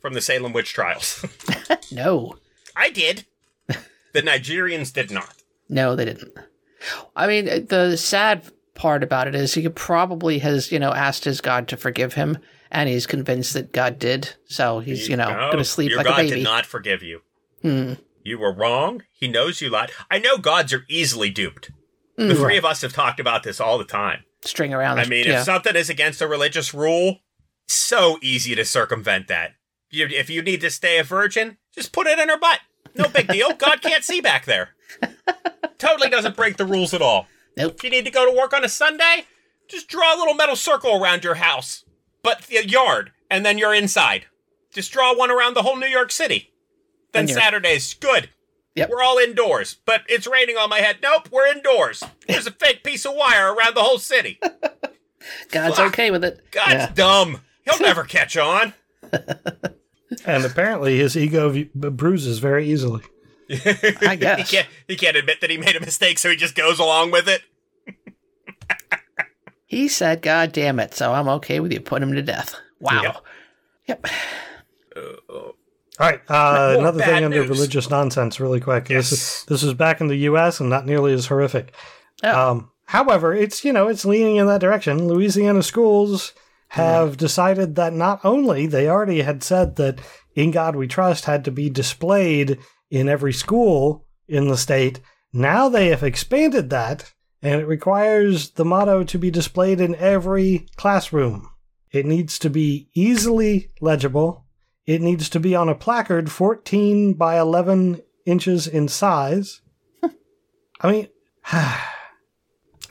from 0.00 0.14
the 0.14 0.20
Salem 0.20 0.52
witch 0.52 0.72
trials? 0.72 1.24
No, 1.92 2.36
I 2.76 2.90
did. 2.90 3.24
The 4.12 4.22
Nigerians 4.22 4.92
did 4.92 5.10
not. 5.10 5.34
no, 5.68 5.94
they 5.96 6.04
didn't. 6.04 6.32
I 7.16 7.26
mean, 7.26 7.66
the 7.66 7.96
sad 7.96 8.50
part 8.74 9.02
about 9.02 9.28
it 9.28 9.34
is 9.34 9.54
he 9.54 9.68
probably 9.68 10.38
has, 10.40 10.70
you 10.72 10.78
know, 10.78 10.92
asked 10.92 11.24
his 11.24 11.40
God 11.40 11.68
to 11.68 11.76
forgive 11.76 12.14
him, 12.14 12.38
and 12.70 12.88
he's 12.88 13.06
convinced 13.06 13.54
that 13.54 13.72
God 13.72 13.98
did. 13.98 14.34
So 14.46 14.80
he's, 14.80 15.08
you 15.08 15.16
know, 15.16 15.30
No, 15.30 15.36
going 15.46 15.58
to 15.58 15.64
sleep 15.64 15.96
like 15.96 16.06
God 16.06 16.14
a 16.14 16.22
baby. 16.22 16.28
God 16.30 16.34
did 16.36 16.44
not 16.44 16.66
forgive 16.66 17.02
you. 17.02 17.20
Hmm. 17.62 17.92
You 18.22 18.38
were 18.38 18.52
wrong. 18.54 19.02
He 19.12 19.28
knows 19.28 19.60
you 19.60 19.70
lied. 19.70 19.90
I 20.10 20.18
know 20.18 20.36
gods 20.38 20.72
are 20.72 20.84
easily 20.88 21.30
duped. 21.30 21.70
Hmm. 22.18 22.28
The 22.28 22.34
three 22.34 22.56
of 22.56 22.64
us 22.64 22.82
have 22.82 22.92
talked 22.92 23.20
about 23.20 23.42
this 23.44 23.60
all 23.60 23.78
the 23.78 23.84
time. 23.84 24.24
String 24.44 24.74
around. 24.74 24.98
I 24.98 25.06
mean, 25.06 25.26
yeah. 25.26 25.38
if 25.38 25.44
something 25.44 25.74
is 25.74 25.90
against 25.90 26.20
a 26.20 26.28
religious 26.28 26.74
rule, 26.74 27.20
so 27.66 28.18
easy 28.22 28.54
to 28.54 28.64
circumvent 28.64 29.28
that. 29.28 29.52
You, 29.90 30.06
if 30.06 30.28
you 30.28 30.42
need 30.42 30.60
to 30.62 30.70
stay 30.70 30.98
a 30.98 31.04
virgin, 31.04 31.58
just 31.74 31.92
put 31.92 32.06
it 32.06 32.18
in 32.18 32.28
her 32.28 32.38
butt. 32.38 32.60
No 32.94 33.08
big 33.08 33.28
deal. 33.28 33.52
God 33.58 33.80
can't 33.80 34.04
see 34.04 34.20
back 34.20 34.44
there. 34.44 34.70
Totally 35.78 36.08
doesn't 36.08 36.36
break 36.36 36.56
the 36.56 36.66
rules 36.66 36.94
at 36.94 37.02
all. 37.02 37.26
Nope. 37.56 37.74
If 37.76 37.84
you 37.84 37.90
need 37.90 38.04
to 38.04 38.10
go 38.10 38.30
to 38.30 38.36
work 38.36 38.52
on 38.52 38.64
a 38.64 38.68
Sunday, 38.68 39.26
just 39.68 39.88
draw 39.88 40.14
a 40.14 40.18
little 40.18 40.34
metal 40.34 40.56
circle 40.56 41.02
around 41.02 41.24
your 41.24 41.36
house, 41.36 41.84
but 42.22 42.42
the 42.42 42.66
yard, 42.68 43.12
and 43.30 43.44
then 43.44 43.58
you're 43.58 43.74
inside. 43.74 44.26
Just 44.72 44.92
draw 44.92 45.16
one 45.16 45.30
around 45.30 45.54
the 45.54 45.62
whole 45.62 45.76
New 45.76 45.86
York 45.86 46.10
City. 46.10 46.52
Then 47.12 47.28
Saturday's 47.28 47.94
good. 47.94 48.30
Yep. 48.74 48.90
We're 48.90 49.02
all 49.02 49.18
indoors, 49.18 49.76
but 49.86 50.02
it's 50.08 50.26
raining 50.26 50.56
on 50.56 50.68
my 50.68 50.80
head. 50.80 50.96
Nope, 51.02 51.28
we're 51.30 51.46
indoors. 51.46 52.02
There's 52.26 52.46
a 52.46 52.50
fake 52.50 52.82
piece 52.82 53.04
of 53.06 53.14
wire 53.14 53.52
around 53.54 53.74
the 53.76 53.82
whole 53.82 53.98
city. 53.98 54.40
God's 55.50 55.76
Fuck. 55.76 55.88
okay 55.88 56.10
with 56.10 56.24
it. 56.24 56.50
God's 56.50 56.72
Yeah. 56.72 56.90
dumb. 56.92 57.40
He'll 57.64 57.78
never 57.80 58.02
catch 58.04 58.36
on. 58.36 58.74
And 60.26 60.44
apparently 60.44 60.98
his 60.98 61.16
ego 61.16 61.50
v- 61.50 61.70
bruises 61.74 62.38
very 62.40 62.68
easily. 62.68 63.02
I 63.50 64.16
guess. 64.20 64.38
he 64.50 64.56
can't. 64.56 64.68
He 64.88 64.96
can't 64.96 65.16
admit 65.16 65.40
that 65.40 65.50
he 65.50 65.56
made 65.56 65.76
a 65.76 65.80
mistake, 65.80 66.18
so 66.18 66.28
he 66.30 66.36
just 66.36 66.54
goes 66.56 66.78
along 66.78 67.10
with 67.12 67.28
it. 67.28 67.42
He 69.66 69.88
said, 69.88 70.20
God 70.22 70.52
damn 70.52 70.78
it, 70.80 70.94
so 70.94 71.12
I'm 71.12 71.28
okay 71.28 71.58
with 71.60 71.72
you 71.72 71.80
putting 71.80 72.08
him 72.08 72.14
to 72.16 72.22
death. 72.22 72.54
Wow. 72.80 73.20
Yep. 73.86 74.06
Yep. 74.96 75.54
All 75.98 76.10
right, 76.10 76.20
uh, 76.28 76.76
another 76.80 77.02
thing 77.02 77.24
under 77.24 77.40
news. 77.40 77.48
religious 77.48 77.88
nonsense, 77.88 78.40
really 78.40 78.60
quick. 78.60 78.86
This 78.86 79.12
is 79.12 79.44
this 79.46 79.62
is 79.62 79.74
back 79.74 80.00
in 80.00 80.08
the 80.08 80.16
U.S. 80.16 80.60
and 80.60 80.68
not 80.68 80.86
nearly 80.86 81.12
as 81.12 81.26
horrific. 81.26 81.72
Oh. 82.22 82.50
Um, 82.50 82.70
however, 82.86 83.34
it's 83.34 83.64
you 83.64 83.72
know 83.72 83.88
it's 83.88 84.04
leaning 84.04 84.36
in 84.36 84.46
that 84.46 84.60
direction. 84.60 85.06
Louisiana 85.06 85.62
schools 85.62 86.32
have 86.68 87.16
decided 87.16 87.76
that 87.76 87.92
not 87.92 88.20
only 88.24 88.66
they 88.66 88.88
already 88.88 89.22
had 89.22 89.42
said 89.42 89.76
that 89.76 90.00
"In 90.34 90.50
God 90.50 90.74
We 90.74 90.88
Trust" 90.88 91.26
had 91.26 91.44
to 91.44 91.52
be 91.52 91.70
displayed 91.70 92.58
in 92.90 93.08
every 93.08 93.32
school 93.32 94.04
in 94.26 94.48
the 94.48 94.56
state. 94.56 95.00
Now 95.32 95.68
they 95.68 95.88
have 95.88 96.02
expanded 96.02 96.70
that, 96.70 97.12
and 97.42 97.60
it 97.60 97.66
requires 97.66 98.50
the 98.50 98.64
motto 98.64 99.04
to 99.04 99.18
be 99.18 99.30
displayed 99.30 99.80
in 99.80 99.94
every 99.96 100.66
classroom. 100.76 101.50
It 101.92 102.06
needs 102.06 102.38
to 102.40 102.50
be 102.50 102.88
easily 102.94 103.70
legible. 103.80 104.43
It 104.86 105.00
needs 105.00 105.28
to 105.30 105.40
be 105.40 105.54
on 105.54 105.68
a 105.68 105.74
placard 105.74 106.30
14 106.30 107.14
by 107.14 107.38
11 107.38 108.02
inches 108.26 108.66
in 108.66 108.88
size. 108.88 109.60
I 110.80 110.90
mean, 110.92 111.08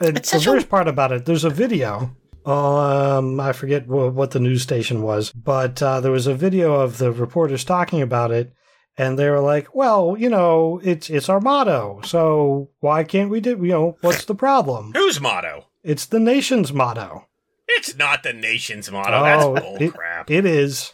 it's 0.02 0.32
the 0.32 0.39
such 0.39 0.48
a- 0.48 0.52
worst 0.52 0.70
part 0.70 0.88
about 0.88 1.12
it, 1.12 1.26
there's 1.26 1.44
a 1.44 1.50
video. 1.50 2.16
Um, 2.46 3.39
I 3.39 3.54
forget 3.54 3.88
wha- 3.88 4.10
what 4.10 4.32
the 4.32 4.39
news 4.39 4.62
station 4.64 5.02
was, 5.02 5.32
but 5.32 5.82
uh, 5.82 6.02
there 6.02 6.12
was 6.12 6.28
a 6.28 6.34
video 6.36 6.74
of 6.74 6.98
the 6.98 7.12
reporters 7.12 7.64
talking 7.64 8.02
about 8.02 8.32
it, 8.32 8.52
and 8.98 9.18
they 9.18 9.30
were 9.30 9.39
like, 9.39 9.74
"Well, 9.74 10.18
you 10.20 10.28
know, 10.30 10.82
it's 10.84 11.10
it's 11.10 11.30
our 11.30 11.39
motto, 11.39 12.02
so 12.04 12.70
why 12.82 13.06
can't 13.06 13.30
we 13.30 13.39
do? 13.39 13.52
You 13.52 13.68
know, 13.72 13.98
what's 14.02 14.26
the 14.26 14.36
problem? 14.36 14.91
Whose 14.96 15.22
motto? 15.22 15.68
It's 15.84 16.06
the 16.06 16.20
nation's 16.20 16.74
motto. 16.74 17.28
It's 17.70 17.96
not 17.96 18.24
the 18.24 18.34
nation's 18.34 18.91
motto. 18.91 19.24
That's 19.24 19.44
Oh, 19.46 19.56
bull 19.56 19.78
it- 19.80 19.94
crap. 19.94 20.30
It 20.30 20.46
is. 20.46 20.91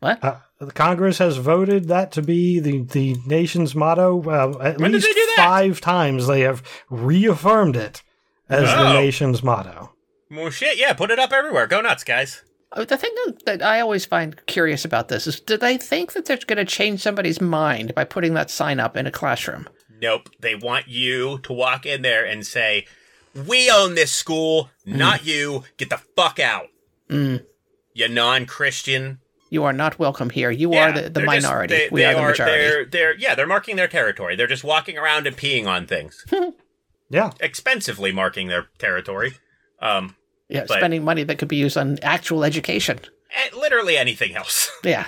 What? 0.00 0.22
Uh, 0.24 0.36
the 0.58 0.72
Congress 0.72 1.18
has 1.18 1.36
voted 1.36 1.88
that 1.88 2.12
to 2.12 2.22
be 2.22 2.58
the, 2.58 2.82
the 2.84 3.16
nation's 3.26 3.74
motto. 3.74 4.22
Uh, 4.22 4.58
at 4.62 4.78
When 4.80 4.90
did 4.92 5.02
least 5.02 5.06
they 5.08 5.12
do 5.14 5.26
that? 5.36 5.46
five 5.46 5.80
times 5.80 6.26
they 6.26 6.40
have 6.40 6.62
reaffirmed 6.90 7.76
it 7.76 8.02
as 8.48 8.68
the 8.70 8.88
Oh. 8.90 8.92
nation's 8.94 9.42
motto. 9.42 9.92
well, 10.30 10.50
shit. 10.50 10.78
Yeah, 10.78 10.92
put 10.94 11.10
it 11.10 11.18
up 11.18 11.32
everywhere. 11.32 11.66
Go 11.66 11.80
nuts, 11.80 12.04
guys. 12.04 12.42
Uh, 12.72 12.84
The 12.84 12.96
thing 12.96 13.10
that- 13.26 13.44
that 13.46 13.62
I 13.62 13.80
always 13.80 14.04
find 14.04 14.40
curious 14.46 14.84
about 14.84 15.08
this 15.08 15.26
is 15.26 15.40
do 15.40 15.56
they 15.56 15.76
think 15.76 16.12
that 16.12 16.24
they're 16.26 16.38
going 16.46 16.56
to 16.58 16.64
change 16.64 17.00
somebody's 17.00 17.40
mind 17.40 17.94
by 17.94 18.04
putting 18.04 18.34
that 18.34 18.50
sign 18.50 18.78
up 18.80 18.96
in 18.96 19.06
a 19.06 19.10
classroom? 19.10 19.68
Nope. 20.00 20.28
They 20.40 20.54
want 20.54 20.88
you 20.88 21.38
to 21.42 21.52
walk 21.52 21.84
in 21.84 22.02
there 22.02 22.24
and 22.24 22.46
say, 22.46 22.86
"We 23.34 23.70
own 23.70 23.96
this 23.96 24.12
school, 24.12 24.70
not 24.86 25.24
you. 25.26 25.64
Get 25.76 25.90
the 25.90 26.00
fuck 26.16 26.38
out." 26.38 26.68
Mm. 27.10 27.44
You 27.92 28.08
non-Christian. 28.08 29.18
You 29.50 29.64
are 29.64 29.72
not 29.72 29.98
welcome 29.98 30.30
here. 30.30 30.50
You 30.50 30.72
Yeah, 30.72 30.88
are 30.88 30.92
the, 30.92 31.02
the 31.02 31.10
they're 31.10 31.26
just- 31.26 31.42
minority. 31.46 31.74
they- 31.76 31.88
we 31.90 32.00
they 32.00 32.06
are 32.06 32.14
the 32.14 32.22
majority. 32.22 32.56
They're, 32.58 32.84
they're, 32.86 33.16
yeah, 33.18 33.34
they're 33.34 33.46
marking 33.46 33.76
their 33.76 33.88
territory. 33.88 34.36
They're 34.36 34.46
just 34.46 34.64
walking 34.64 34.96
around 34.96 35.26
and 35.26 35.36
peeing 35.36 35.66
on 35.66 35.86
things, 35.86 36.24
Yeah. 37.10 37.32
expensively 37.40 38.12
marking 38.12 38.46
their 38.48 38.68
territory. 38.78 39.34
Um, 39.82 40.14
Yeah, 40.48 40.64
but- 40.68 40.78
spending 40.78 41.04
money 41.04 41.24
that 41.24 41.38
could 41.38 41.48
be 41.48 41.56
used 41.56 41.76
on 41.76 41.98
actual 42.02 42.44
education. 42.44 43.00
and 43.36 43.54
literally 43.60 43.96
anything 43.96 44.34
else. 44.36 44.70
Yeah. 44.84 45.06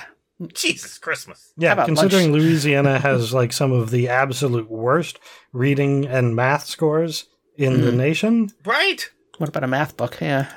Jesus 0.55 0.99
Christmas. 0.99 1.53
Yeah, 1.57 1.73
about 1.73 1.87
considering 1.87 2.33
Louisiana 2.33 2.99
has 3.09 3.33
like 3.33 3.53
some 3.53 3.71
of 3.71 3.91
the 3.93 4.09
absolute 4.09 4.69
worst 4.69 5.21
reading 5.53 6.05
and 6.07 6.35
math 6.35 6.65
scores 6.67 7.27
in 7.57 7.77
Hmm. 7.77 7.81
the 7.83 7.93
nation. 7.93 8.51
Right? 8.65 9.09
What 9.39 9.49
about 9.49 9.63
a 9.63 9.69
math 9.69 9.97
book? 9.97 10.19
Yeah. 10.21 10.51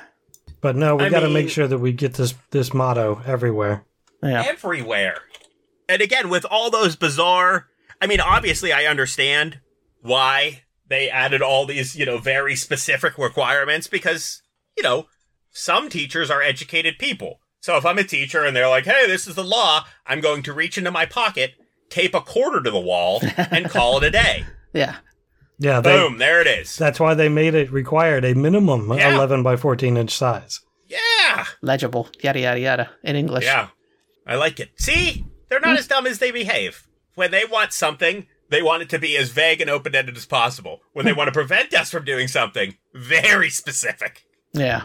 But 0.60 0.76
no, 0.76 0.96
we 0.96 1.08
got 1.08 1.20
to 1.20 1.28
make 1.28 1.48
sure 1.50 1.68
that 1.68 1.78
we 1.78 1.92
get 1.92 2.14
this 2.14 2.34
this 2.50 2.72
motto 2.72 3.22
everywhere. 3.24 3.84
Yeah. 4.22 4.44
Everywhere. 4.46 5.20
And 5.88 6.02
again, 6.02 6.28
with 6.28 6.44
all 6.50 6.70
those 6.70 6.96
bizarre 6.96 7.68
I 8.00 8.06
mean, 8.06 8.20
obviously, 8.20 8.72
I 8.72 8.84
understand 8.84 9.60
why 10.00 10.62
they 10.88 11.08
added 11.08 11.42
all 11.42 11.66
these, 11.66 11.96
you 11.96 12.06
know, 12.06 12.18
very 12.18 12.56
specific 12.56 13.18
requirements 13.18 13.86
because, 13.86 14.42
you 14.76 14.82
know, 14.82 15.06
some 15.50 15.88
teachers 15.88 16.30
are 16.30 16.42
educated 16.42 16.98
people. 16.98 17.40
So 17.60 17.76
if 17.76 17.86
I'm 17.86 17.98
a 17.98 18.04
teacher 18.04 18.44
and 18.44 18.54
they're 18.54 18.68
like, 18.68 18.84
hey, 18.84 19.06
this 19.06 19.26
is 19.26 19.34
the 19.34 19.42
law, 19.44 19.86
I'm 20.06 20.20
going 20.20 20.42
to 20.44 20.52
reach 20.52 20.78
into 20.78 20.90
my 20.90 21.06
pocket, 21.06 21.54
tape 21.88 22.14
a 22.14 22.20
quarter 22.20 22.62
to 22.62 22.70
the 22.70 22.78
wall, 22.78 23.20
and 23.36 23.68
call 23.68 23.98
it 23.98 24.04
a 24.04 24.10
day. 24.10 24.44
Yeah. 24.72 24.96
Yeah, 25.58 25.80
they, 25.80 25.96
Boom, 25.96 26.18
there 26.18 26.40
it 26.40 26.46
is. 26.46 26.76
that's 26.76 27.00
why 27.00 27.14
they 27.14 27.28
made 27.28 27.54
it 27.54 27.72
required 27.72 28.24
a 28.24 28.34
minimum 28.34 28.92
Yeah. 28.92 29.14
11 29.14 29.42
by 29.42 29.56
14 29.56 29.96
inch 29.96 30.14
size. 30.14 30.60
Yeah. 30.86 31.46
Legible. 31.62 32.08
Yada 32.22 32.40
yada 32.40 32.60
yada. 32.60 32.90
In 33.02 33.16
English. 33.16 33.44
Yeah. 33.44 33.68
I 34.26 34.34
like 34.36 34.60
it. 34.60 34.70
See? 34.78 35.24
They're 35.48 35.60
not 35.60 35.78
as 35.78 35.86
dumb 35.88 36.06
as 36.06 36.18
they 36.18 36.30
behave. 36.30 36.86
When 37.14 37.30
they 37.30 37.44
want 37.44 37.72
something, 37.72 38.26
they 38.50 38.62
want 38.62 38.82
it 38.82 38.88
to 38.90 38.98
be 38.98 39.16
as 39.16 39.30
vague 39.30 39.60
and 39.60 39.70
open 39.70 39.94
ended 39.94 40.16
as 40.16 40.26
possible. 40.26 40.80
When 40.92 41.04
they 41.06 41.12
want 41.12 41.28
to 41.28 41.32
prevent 41.32 41.72
us 41.72 41.90
from 41.90 42.04
doing 42.04 42.28
something, 42.28 42.76
very 42.94 43.48
specific. 43.50 44.24
Yeah. 44.52 44.82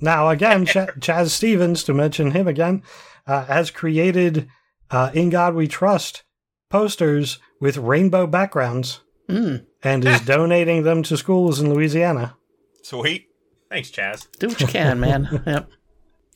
Now, 0.00 0.28
again, 0.30 0.66
Ch- 0.66 0.90
Chaz 0.98 1.28
Stevens, 1.30 1.84
to 1.84 1.94
mention 1.94 2.32
him 2.32 2.48
again, 2.48 2.82
uh, 3.26 3.44
has 3.44 3.70
created 3.70 4.48
uh, 4.90 5.10
In 5.14 5.30
God 5.30 5.54
We 5.54 5.68
Trust 5.68 6.24
posters 6.70 7.38
with 7.60 7.76
rainbow 7.76 8.26
backgrounds 8.26 9.00
Mm. 9.28 9.66
and 9.82 10.04
is 10.04 10.20
donating 10.26 10.82
them 10.82 11.02
to 11.04 11.16
schools 11.16 11.60
in 11.60 11.72
Louisiana. 11.72 12.36
Sweet. 12.82 13.28
Thanks, 13.70 13.90
Chaz. 13.90 14.26
Do 14.38 14.48
what 14.48 14.60
you 14.60 14.66
can, 14.66 15.00
man. 15.00 15.42
Yep. 15.46 15.70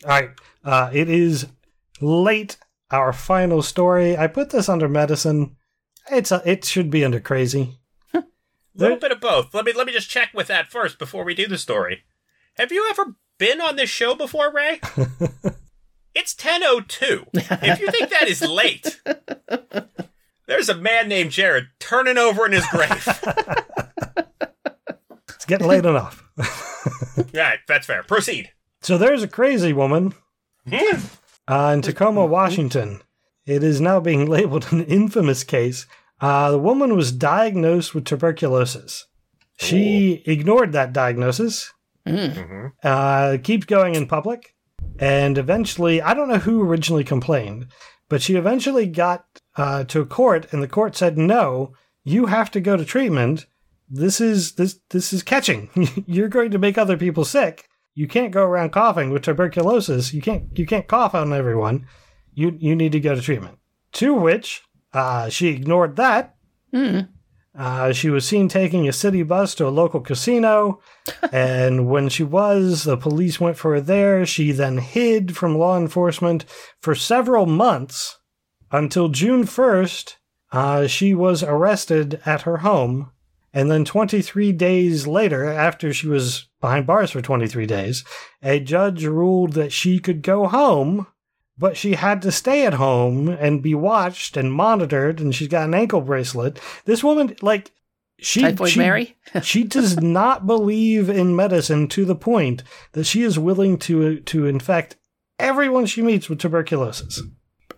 All 0.05 0.11
right. 0.11 0.31
Uh, 0.65 0.91
it 0.93 1.09
is 1.09 1.47
late. 2.01 2.59
Our 2.91 3.13
final 3.13 3.63
story. 3.63 4.17
I 4.17 4.29
put 4.29 4.51
this 4.51 4.69
under 4.69 4.89
medicine. 4.89 5.57
It's 6.11 6.31
a, 6.31 6.41
it 6.45 6.65
should 6.65 6.89
be 6.89 7.05
under 7.05 7.19
crazy. 7.19 7.79
A 8.15 8.23
little 8.75 8.99
bit 8.99 9.11
of 9.11 9.21
both. 9.21 9.55
Let 9.55 9.65
me 9.65 9.73
let 9.73 9.87
me 9.87 9.93
just 9.93 10.11
check 10.11 10.31
with 10.35 10.49
that 10.49 10.71
first 10.71 10.99
before 10.99 11.25
we 11.25 11.35
do 11.35 11.47
the 11.49 11.59
story. 11.59 12.05
Have 12.59 12.71
you 12.71 12.87
ever 12.91 13.17
been 13.39 13.61
on 13.61 13.77
this 13.77 13.91
show 13.91 14.15
before, 14.15 14.53
Ray? 14.53 14.81
it's 16.15 16.35
10:02. 16.35 17.27
If 17.35 17.81
you 17.81 17.91
think 17.91 18.11
that 18.11 18.29
is 18.29 18.43
late, 18.43 19.01
there's 20.47 20.69
a 20.69 20.75
man 20.75 21.09
named 21.09 21.31
Jared 21.33 21.67
turning 21.81 22.19
over 22.19 22.47
in 22.47 22.53
his 22.53 22.67
grave. 22.69 23.07
It's 25.29 25.45
getting 25.45 25.67
late 25.69 25.85
enough. 25.85 26.23
right, 27.35 27.59
that's 27.69 27.87
fair. 27.87 28.03
Proceed. 28.03 28.51
So 28.83 28.97
there's 28.99 29.23
a 29.23 29.29
crazy 29.29 29.73
woman 29.73 30.15
Hmm. 30.69 30.99
uh, 31.47 31.73
in 31.75 31.83
Tacoma, 31.83 32.27
Washington. 32.27 33.01
It 33.45 33.63
is 33.63 33.81
now 33.81 34.01
being 34.01 34.27
labeled 34.27 34.67
an 34.73 34.85
infamous 34.85 35.45
case. 35.45 35.87
Uh, 36.21 36.51
the 36.53 36.59
woman 36.59 36.97
was 36.97 37.13
diagnosed 37.13 37.95
with 37.95 38.05
tuberculosis. 38.05 39.07
She 39.59 40.23
ignored 40.27 40.73
that 40.73 40.93
diagnosis, 40.93 41.73
Mm. 42.09 42.73
uh, 42.85 43.37
keeps 43.43 43.67
going 43.67 43.95
in 43.95 44.07
public, 44.07 44.55
and 44.99 45.37
eventually, 45.39 46.01
I 46.01 46.15
don't 46.15 46.29
know 46.29 46.39
who 46.39 46.63
originally 46.63 47.05
complained, 47.05 47.67
but 48.09 48.23
she 48.23 48.37
eventually 48.37 48.87
got 48.87 49.25
uh, 49.57 49.85
to 49.85 50.01
a 50.01 50.07
court, 50.07 50.53
and 50.53 50.63
the 50.63 50.69
court 50.69 50.97
said, 50.97 51.19
"No, 51.19 51.75
you 52.05 52.27
have 52.27 52.51
to 52.53 52.61
go 52.61 52.77
to 52.77 52.85
treatment. 52.85 53.47
This 53.89 54.21
is 54.21 54.53
this 54.53 54.81
this 54.91 55.13
is 55.13 55.23
catching. 55.23 55.71
You're 56.07 56.29
going 56.29 56.51
to 56.51 56.59
make 56.59 56.79
other 56.79 56.97
people 56.97 57.25
sick. 57.25 57.69
You 57.95 58.07
can't 58.07 58.33
go 58.33 58.45
around 58.45 58.71
coughing 58.71 59.11
with 59.11 59.23
tuberculosis. 59.23 60.13
You 60.13 60.23
can't 60.23 60.57
you 60.59 60.67
can't 60.67 60.89
cough 60.89 61.15
on 61.15 61.33
everyone. 61.33 61.87
You 62.35 62.57
you 62.59 62.77
need 62.77 62.93
to 62.93 63.01
go 63.01 63.15
to 63.15 63.21
treatment." 63.21 63.59
To 63.93 64.13
which 64.15 64.63
uh, 64.93 65.31
she 65.31 65.49
ignored 65.49 65.97
that 65.97 66.37
Mm. 66.77 67.09
Uh, 67.59 67.93
she 67.93 68.11
was 68.11 68.27
seen 68.27 68.49
taking 68.49 68.87
a 68.87 68.93
city 68.93 69.23
bus 69.23 69.55
to 69.55 69.67
a 69.67 69.71
local 69.71 70.01
casino, 70.01 70.81
and 71.33 71.89
when 71.89 72.09
she 72.09 72.23
was, 72.23 72.85
the 72.85 72.97
police 72.97 73.41
went 73.41 73.57
for 73.57 73.73
her 73.75 73.81
there. 73.81 74.27
She 74.27 74.53
then 74.53 74.79
hid 74.79 75.37
from 75.37 75.57
law 75.57 75.79
enforcement 75.79 76.45
for 76.81 76.95
several 76.95 77.47
months 77.47 78.19
until 78.71 79.09
June 79.09 79.45
1st. 79.45 80.17
Uh, 80.53 80.87
she 80.87 81.15
was 81.15 81.43
arrested 81.43 82.21
at 82.27 82.43
her 82.43 82.59
home, 82.59 83.11
and 83.55 83.71
then 83.71 83.85
23 83.85 84.53
days 84.53 85.07
later, 85.07 85.45
after 85.45 85.93
she 85.93 86.09
was 86.09 86.49
behind 86.61 86.87
bars 86.87 87.11
for 87.11 87.23
23 87.23 87.65
days, 87.65 88.05
a 88.43 88.61
judge 88.61 89.05
ruled 89.05 89.55
that 89.55 89.73
she 89.73 89.99
could 89.99 90.23
go 90.23 90.47
home 90.47 91.07
but 91.59 91.77
she 91.77 91.95
had 91.95 92.23
to 92.23 92.33
stay 92.33 92.67
at 92.67 92.75
home 92.75 93.29
and 93.29 93.63
be 93.63 93.75
watched 93.75 94.37
and 94.37 94.53
monitored 94.53 95.21
and 95.21 95.35
she's 95.35 95.49
got 95.49 95.67
an 95.67 95.75
ankle 95.75 96.01
bracelet 96.01 96.61
this 96.85 97.03
woman 97.03 97.35
like 97.43 97.73
she 98.19 98.41
Typhoid 98.41 98.71
she, 98.71 98.79
Mary? 98.79 99.17
she 99.43 99.63
does 99.63 100.01
not 100.01 100.47
believe 100.47 101.11
in 101.11 101.37
medicine 101.37 101.87
to 101.89 102.05
the 102.05 102.15
point 102.15 102.63
that 102.93 103.05
she 103.05 103.23
is 103.23 103.39
willing 103.39 103.79
to 103.79 104.21
to 104.21 104.47
infect 104.47 104.97
everyone 105.39 105.87
she 105.87 106.03
meets 106.03 106.29
with 106.29 106.39
tuberculosis 106.39 107.21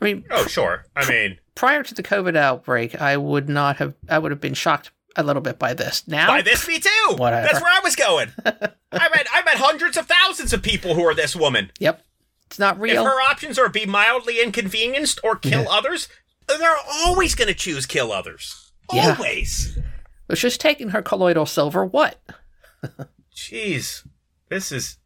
I 0.01 0.05
mean, 0.05 0.25
Oh, 0.31 0.47
sure. 0.47 0.85
I 0.95 1.09
mean, 1.09 1.39
prior 1.55 1.83
to 1.83 1.95
the 1.95 2.03
COVID 2.03 2.37
outbreak, 2.37 3.01
I 3.01 3.17
would 3.17 3.49
not 3.49 3.77
have. 3.77 3.95
I 4.09 4.19
would 4.19 4.31
have 4.31 4.41
been 4.41 4.55
shocked 4.55 4.91
a 5.17 5.23
little 5.23 5.43
bit 5.43 5.59
by 5.59 5.75
this. 5.75 6.07
Now, 6.07 6.29
by 6.29 6.43
this 6.43 6.69
me 6.69 6.79
too. 6.79 7.15
Whatever. 7.17 7.47
That's 7.47 7.61
where 7.61 7.73
I 7.73 7.81
was 7.83 7.97
going. 7.97 8.29
I 8.47 9.09
met 9.09 9.27
I 9.33 9.43
met 9.45 9.57
hundreds 9.57 9.97
of 9.97 10.07
thousands 10.07 10.53
of 10.53 10.63
people 10.63 10.95
who 10.95 11.05
are 11.05 11.15
this 11.15 11.35
woman. 11.35 11.73
yep, 11.79 12.03
it's 12.59 12.79
not 12.79 12.85
If 12.85 12.97
her 12.97 13.21
options 13.31 13.57
are 13.57 13.69
be 13.69 13.87
mildly 13.87 14.43
inconvenienced 14.43 15.21
or 15.23 15.37
kill 15.37 15.69
others, 15.71 16.09
they're 16.49 16.75
always 17.05 17.37
going 17.37 17.47
to 17.47 17.55
choose 17.55 17.87
kill 17.87 18.11
others. 18.11 18.73
Yeah. 18.93 19.15
Always. 19.17 19.79
It's 20.29 20.41
just 20.41 20.61
taking 20.61 20.89
her 20.89 21.01
colloidal 21.01 21.47
silver. 21.47 21.85
What? 21.85 22.21
Jeez, 23.35 24.07
this 24.49 24.73
is 24.73 24.99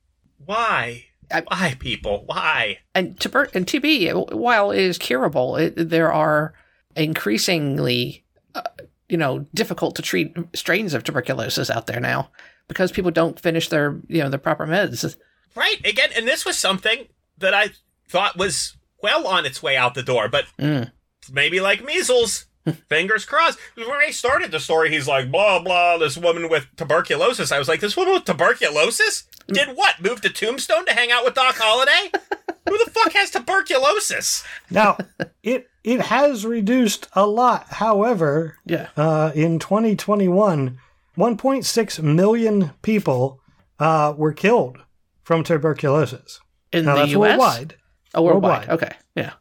why. 0.46 1.05
I- 1.30 1.42
why 1.46 1.76
people? 1.78 2.22
Why? 2.24 2.78
And 2.94 3.20
tuber- 3.20 3.50
and 3.53 3.66
TB, 3.66 4.32
while 4.32 4.70
it 4.70 4.80
is 4.80 4.96
curable, 4.96 5.57
it, 5.57 5.74
there 5.76 6.11
are 6.12 6.55
increasingly, 6.96 8.24
uh, 8.55 8.62
you 9.09 9.16
know, 9.18 9.46
difficult 9.55 9.94
to 9.96 10.03
treat 10.03 10.34
strains 10.55 10.94
of 10.94 11.05
tuberculosis 11.05 11.68
out 11.70 11.86
there 11.86 12.00
now 12.00 12.30
because 12.68 12.92
people 12.92 13.11
don't 13.11 13.38
finish 13.38 13.68
their, 13.68 14.00
you 14.09 14.22
know, 14.22 14.30
their 14.30 14.38
proper 14.38 14.66
meds. 14.66 15.16
Right 15.55 15.84
again, 15.84 16.09
and 16.16 16.26
this 16.26 16.44
was 16.46 16.57
something 16.59 17.09
that 17.38 17.54
I 17.54 17.70
thought 18.08 18.36
was 18.36 18.76
well 19.02 19.26
on 19.26 19.46
its 19.46 19.62
way 19.62 19.76
out 19.76 19.94
the 19.94 20.02
door, 20.02 20.28
but 20.28 20.44
Mm. 20.58 20.92
maybe 21.32 21.60
like 21.60 21.84
measles. 21.84 22.46
Fingers 22.88 23.24
crossed. 23.24 23.58
When 23.74 23.88
I 23.90 24.10
started 24.12 24.52
the 24.52 24.60
story, 24.60 24.88
he's 24.90 25.08
like, 25.08 25.32
blah, 25.32 25.58
blah, 25.58 25.98
this 25.98 26.16
woman 26.16 26.48
with 26.48 26.66
tuberculosis. 26.76 27.50
I 27.50 27.58
was 27.58 27.66
like, 27.66 27.80
this 27.80 27.96
woman 27.96 28.14
with 28.14 28.24
tuberculosis? 28.24 29.24
Did 29.48 29.70
what? 29.76 30.00
Move 30.00 30.20
to 30.20 30.30
Tombstone 30.30 30.86
to 30.86 30.92
hang 30.92 31.10
out 31.10 31.24
with 31.24 31.34
Doc 31.34 31.56
Holliday? 31.58 32.12
Who 32.68 32.78
the 32.78 32.88
fuck 32.90 33.12
has 33.14 33.30
tuberculosis? 33.32 34.44
now 34.70 34.96
it 35.42 35.68
it 35.82 36.00
has 36.02 36.46
reduced 36.46 37.08
a 37.14 37.26
lot 37.26 37.66
however 37.68 38.56
Yeah. 38.64 38.86
uh, 38.96 39.32
in 39.34 39.58
2021 39.58 40.78
1.6 41.18 42.02
million 42.02 42.70
people 42.82 43.40
uh, 43.80 44.14
were 44.16 44.32
killed 44.32 44.78
from 45.24 45.42
tuberculosis 45.42 46.40
In 46.72 46.84
now 46.84 46.94
the 46.94 47.00
that's 47.00 47.12
U.S. 47.12 47.28
worldwide 47.38 47.74
Oh, 48.14 48.22
worldwide. 48.22 48.68
Worldwide. 48.68 48.82
Okay. 48.88 48.96
Yeah. 49.16 49.32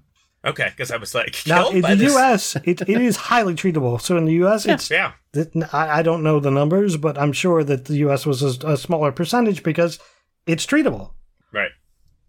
Okay, 0.44 0.70
because 0.70 0.90
I 0.92 0.98
was 0.98 1.14
like, 1.14 1.38
now 1.48 1.70
in 1.70 1.82
by 1.82 1.96
the 1.96 2.06
this- 2.06 2.16
us 2.16 2.56
it, 2.64 2.82
it 2.82 2.90
is 3.02 3.16
highly 3.16 3.54
treatable 3.54 4.02
so 4.02 4.18
in 4.18 4.26
the 4.26 4.34
us 4.34 4.66
it's 4.66 4.90
Yeah. 4.90 5.12
That- 5.34 5.52
I, 5.74 6.00
I 6.00 6.02
don't 6.02 6.24
know 6.24 6.40
the 6.40 6.52
numbers, 6.52 6.98
but 6.98 7.18
I'm 7.18 7.32
sure 7.34 7.64
that 7.64 7.86
the 7.86 7.96
U.S. 7.98 8.26
was 8.26 8.42
a, 8.42 8.68
a 8.68 8.78
smaller 8.78 9.12
percentage 9.12 9.62
because 9.64 10.00
it's 10.48 10.66
treatable. 10.66 11.12
Right. 11.54 11.72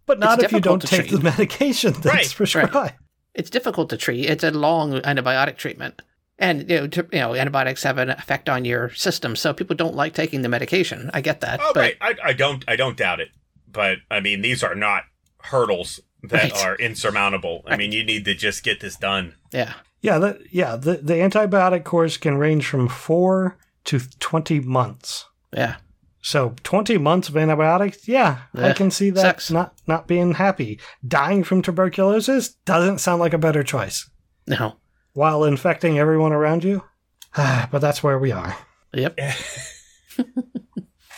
But 0.05 0.19
not 0.19 0.35
It's 0.39 0.45
if 0.45 0.51
you 0.51 0.59
don't 0.59 0.81
take 0.81 1.07
treat. 1.07 1.11
the 1.11 1.23
medication 1.23 1.93
that's 1.93 2.05
Right, 2.05 2.33
prescribed. 2.35 2.93
It's 3.33 3.49
difficult 3.49 3.89
to 3.89 3.97
treat. 3.97 4.25
It's 4.29 4.43
a 4.43 4.51
long 4.51 4.99
antibiotic 5.01 5.57
treatment. 5.57 6.01
And 6.37 6.69
you 6.69 6.81
know, 6.81 6.87
to, 6.87 7.07
you 7.11 7.19
know, 7.19 7.33
antibiotics 7.35 7.83
have 7.83 7.97
an 7.97 8.09
effect 8.09 8.47
on 8.49 8.65
your 8.65 8.89
system, 8.93 9.35
so 9.35 9.53
people 9.53 9.75
don't 9.75 9.95
like 9.95 10.13
taking 10.13 10.41
the 10.43 10.49
medication. 10.49 11.09
I 11.13 11.21
get 11.21 11.41
that, 11.41 11.59
Oh, 11.63 11.71
but 11.73 11.79
right. 11.79 11.97
I, 12.01 12.15
I 12.23 12.33
don't 12.33 12.63
I 12.67 12.75
don't 12.75 12.97
doubt 12.97 13.19
it. 13.21 13.29
But 13.73 13.97
I 14.09 14.19
mean, 14.21 14.41
these 14.41 14.63
are 14.63 14.75
not 14.75 15.03
hurdles 15.41 15.99
that 16.23 16.51
Right. 16.53 16.65
are 16.65 16.75
insurmountable. 16.75 17.63
I 17.67 17.75
mean, 17.75 17.91
you 17.91 18.03
need 18.03 18.23
to 18.25 18.33
just 18.33 18.63
get 18.63 18.79
this 18.79 18.95
done. 18.95 19.33
yeah, 19.51 19.73
Yeah, 20.01 20.19
the, 20.19 20.39
yeah. 20.51 20.77
The, 20.77 20.93
the 20.97 21.15
antibiotic 21.15 21.83
course 21.83 22.15
can 22.17 22.37
range 22.37 22.65
from 22.65 22.87
four 22.87 23.57
to 23.85 23.99
20 24.19 24.61
months. 24.61 25.25
yeah, 25.51 25.75
So 26.21 26.55
20 26.63 26.97
months 26.97 27.27
of 27.27 27.35
antibiotics, 27.35 28.07
yeah, 28.07 28.43
I 28.55 28.71
can 28.71 28.89
see 28.91 29.09
that 29.09 29.21
sucks. 29.21 29.51
not 29.51 29.73
not 29.87 30.07
being 30.07 30.35
happy. 30.35 30.79
Dying 31.05 31.43
from 31.43 31.61
tuberculosis 31.61 32.53
doesn't 32.65 32.99
sound 32.99 33.19
like 33.19 33.33
a 33.33 33.37
better 33.37 33.63
choice. 33.63 34.09
no, 34.47 34.77
While 35.11 35.43
infecting 35.43 35.99
everyone 35.99 36.31
around 36.31 36.63
you, 36.63 36.83
but 37.35 37.79
that's 37.79 38.01
where 38.01 38.17
we 38.19 38.31
are. 38.31 38.55
yep. 38.93 39.19
All 40.19 40.25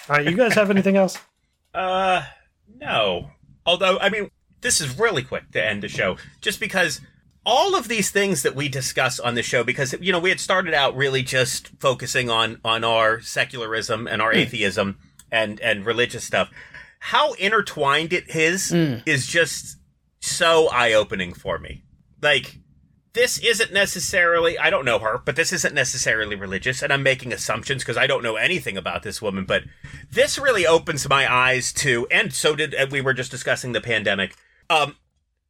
right, 0.09 0.25
you 0.25 0.35
guys 0.37 0.53
have 0.55 0.69
anything 0.71 0.97
else? 0.97 1.17
Uh, 1.73 2.23
no. 2.79 3.31
Although, 3.65 3.97
I 3.99 4.09
mean, 4.09 4.29
this 4.61 4.81
is 4.81 4.97
really 4.97 5.23
quick 5.23 5.51
to 5.51 5.63
end 5.63 5.83
the 5.83 5.87
show, 5.87 6.17
just 6.41 6.59
because 6.59 7.01
all 7.45 7.75
of 7.75 7.87
these 7.87 8.09
things 8.09 8.41
that 8.41 8.55
we 8.55 8.67
discuss 8.67 9.19
on 9.19 9.35
the 9.35 9.43
show 9.43 9.63
because 9.63 9.93
you 10.01 10.11
know 10.11 10.19
we 10.19 10.29
had 10.29 10.39
started 10.39 10.73
out 10.73 10.95
really 10.95 11.21
just 11.21 11.67
focusing 11.79 12.29
on 12.29 12.59
on 12.65 12.83
our 12.83 13.21
secularism 13.21 14.07
and 14.07 14.21
our 14.21 14.31
hmm. 14.31 14.39
atheism 14.39 14.97
and 15.31 15.59
and 15.61 15.85
religious 15.85 16.23
stuff. 16.23 16.49
How 16.99 17.33
intertwined 17.33 18.13
it 18.13 18.35
is 18.35 18.71
hmm. 18.71 18.95
is 19.05 19.27
just 19.27 19.77
so 20.19 20.69
eye-opening 20.69 21.33
for 21.33 21.59
me. 21.59 21.83
Like 22.21 22.59
this 23.15 23.39
isn't 23.39 23.73
necessarily 23.73 24.57
i 24.59 24.69
don't 24.69 24.85
know 24.85 24.99
her 24.99 25.17
but 25.25 25.35
this 25.35 25.51
isn't 25.51 25.73
necessarily 25.73 26.35
religious 26.35 26.83
and 26.83 26.93
i'm 26.93 27.01
making 27.01 27.33
assumptions 27.33 27.81
because 27.81 27.97
i 27.97 28.05
don't 28.05 28.23
know 28.23 28.35
anything 28.35 28.77
about 28.77 29.01
this 29.01 29.21
woman 29.21 29.45
but 29.45 29.63
this 30.11 30.37
really 30.37 30.67
opens 30.67 31.09
my 31.09 31.31
eyes 31.31 31.73
to 31.73 32.05
and 32.11 32.31
so 32.31 32.55
did 32.55 32.75
we 32.91 33.01
were 33.01 33.13
just 33.13 33.31
discussing 33.31 33.71
the 33.71 33.81
pandemic 33.81 34.35
um 34.69 34.95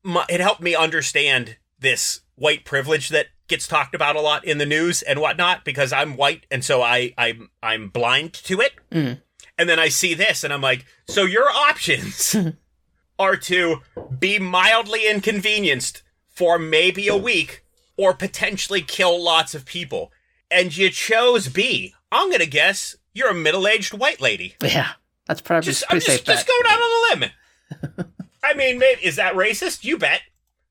my, 0.04 0.24
it 0.30 0.40
helped 0.40 0.62
me 0.62 0.76
understand 0.76 1.58
this 1.80 2.22
white 2.36 2.64
privilege 2.64 3.10
that 3.10 3.28
gets 3.48 3.68
talked 3.68 3.96
about 3.96 4.16
a 4.16 4.22
lot 4.22 4.46
in 4.46 4.58
the 4.58 4.66
news 4.66 5.02
and 5.02 5.20
whatnot 5.20 5.66
because 5.66 5.92
I'm 5.92 6.16
white 6.16 6.46
and 6.50 6.64
so 6.64 6.82
I 6.82 7.14
I'm 7.18 7.50
I'm 7.62 7.90
blind 7.90 8.34
to 8.34 8.62
it. 8.62 8.74
Mm. 8.92 9.22
And 9.58 9.70
then 9.70 9.80
I 9.80 9.90
see 9.90 10.14
this 10.14 10.44
and 10.44 10.52
I'm 10.52 10.62
like, 10.62 10.86
so 11.08 11.24
your 11.24 11.50
options 11.50 12.36
are 13.20 13.38
to 13.38 13.78
be 14.20 14.40
mildly 14.40 15.08
inconvenienced 15.10 16.04
for 16.36 16.60
maybe 16.60 17.08
a 17.08 17.16
week 17.18 17.64
or 17.98 18.14
potentially 18.14 18.82
kill 18.82 19.22
lots 19.24 19.56
of 19.56 19.66
people. 19.66 20.12
And 20.52 20.76
you 20.76 20.90
chose 20.90 21.48
B. 21.48 21.94
I'm 22.12 22.30
gonna 22.32 22.46
guess 22.46 22.96
you're 23.14 23.30
a 23.30 23.34
middle-aged 23.34 23.94
white 23.94 24.22
lady. 24.22 24.56
Yeah, 24.62 24.92
that's 25.28 25.42
probably 25.42 25.66
Just 25.66 25.84
a 25.84 25.86
I'm 25.86 25.90
pretty 25.92 26.06
just 26.06 26.18
safe 26.18 26.26
bet. 26.26 26.36
just 26.36 26.48
going 26.48 26.64
out 26.68 26.80
on 26.80 27.20
a 27.20 27.20
limb. 27.20 28.14
I 28.44 28.54
mean, 28.54 28.78
maybe, 28.78 29.04
is 29.06 29.16
that 29.16 29.34
racist? 29.34 29.84
You 29.84 29.98
bet. 29.98 30.22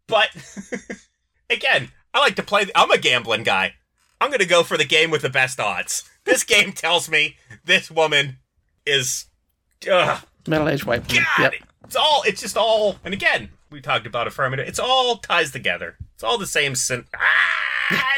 But 0.06 0.28
again, 1.50 1.90
I 2.12 2.20
like 2.20 2.36
to 2.36 2.42
play. 2.42 2.66
I'm 2.74 2.90
a 2.90 2.98
gambling 2.98 3.42
guy. 3.42 3.74
I'm 4.20 4.30
gonna 4.30 4.44
go 4.46 4.62
for 4.62 4.76
the 4.76 4.84
game 4.84 5.10
with 5.10 5.22
the 5.22 5.30
best 5.30 5.58
odds. 5.60 6.04
This 6.24 6.44
game 6.44 6.72
tells 6.72 7.08
me 7.08 7.36
this 7.64 7.90
woman 7.90 8.38
is. 8.86 9.26
Ugh, 9.90 10.22
Middle-aged 10.46 10.84
white. 10.84 11.06
God, 11.08 11.24
Yep. 11.38 11.54
it's 11.84 11.96
all. 11.96 12.22
It's 12.26 12.40
just 12.40 12.56
all. 12.56 12.98
And 13.04 13.12
again, 13.12 13.50
we 13.74 13.80
talked 13.80 14.06
about 14.06 14.28
affirmative. 14.28 14.68
It's 14.68 14.78
all 14.78 15.16
ties 15.16 15.50
together. 15.50 15.96
It's 16.14 16.22
all 16.22 16.38
the 16.38 16.46
same. 16.46 16.76
Sin- 16.76 17.06
ah! 17.16 18.14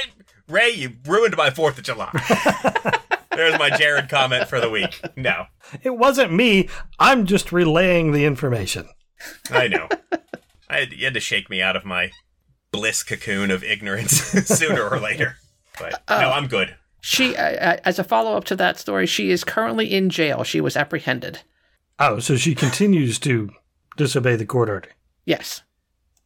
Ray, 0.48 0.70
you 0.70 0.92
ruined 1.06 1.34
my 1.36 1.48
Fourth 1.50 1.78
of 1.78 1.84
July. 1.84 2.10
There's 3.32 3.58
my 3.58 3.70
Jared 3.70 4.08
comment 4.08 4.48
for 4.48 4.60
the 4.60 4.70
week. 4.70 5.00
No, 5.16 5.46
It 5.82 5.96
wasn't 5.96 6.32
me. 6.32 6.68
I'm 6.98 7.24
just 7.26 7.52
relaying 7.52 8.12
the 8.12 8.24
information. 8.26 8.88
I 9.50 9.66
know. 9.68 9.88
I 10.68 10.80
had, 10.80 10.92
you 10.92 11.04
had 11.04 11.14
to 11.14 11.20
shake 11.20 11.48
me 11.50 11.62
out 11.62 11.74
of 11.74 11.84
my 11.84 12.10
bliss 12.70 13.02
cocoon 13.02 13.50
of 13.50 13.64
ignorance 13.64 14.12
sooner 14.46 14.86
or 14.88 15.00
later. 15.00 15.36
But 15.80 16.02
no, 16.08 16.30
I'm 16.30 16.46
good. 16.48 16.76
She, 17.00 17.34
uh, 17.36 17.42
uh, 17.42 17.76
as 17.84 17.98
a 17.98 18.04
follow-up 18.04 18.44
to 18.44 18.56
that 18.56 18.78
story, 18.78 19.06
she 19.06 19.30
is 19.30 19.42
currently 19.42 19.92
in 19.92 20.10
jail. 20.10 20.44
She 20.44 20.60
was 20.60 20.76
apprehended. 20.76 21.40
Oh, 21.98 22.18
so 22.18 22.36
she 22.36 22.54
continues 22.54 23.18
to 23.20 23.50
disobey 23.96 24.36
the 24.36 24.46
court 24.46 24.68
order. 24.68 24.90
Yes, 25.26 25.62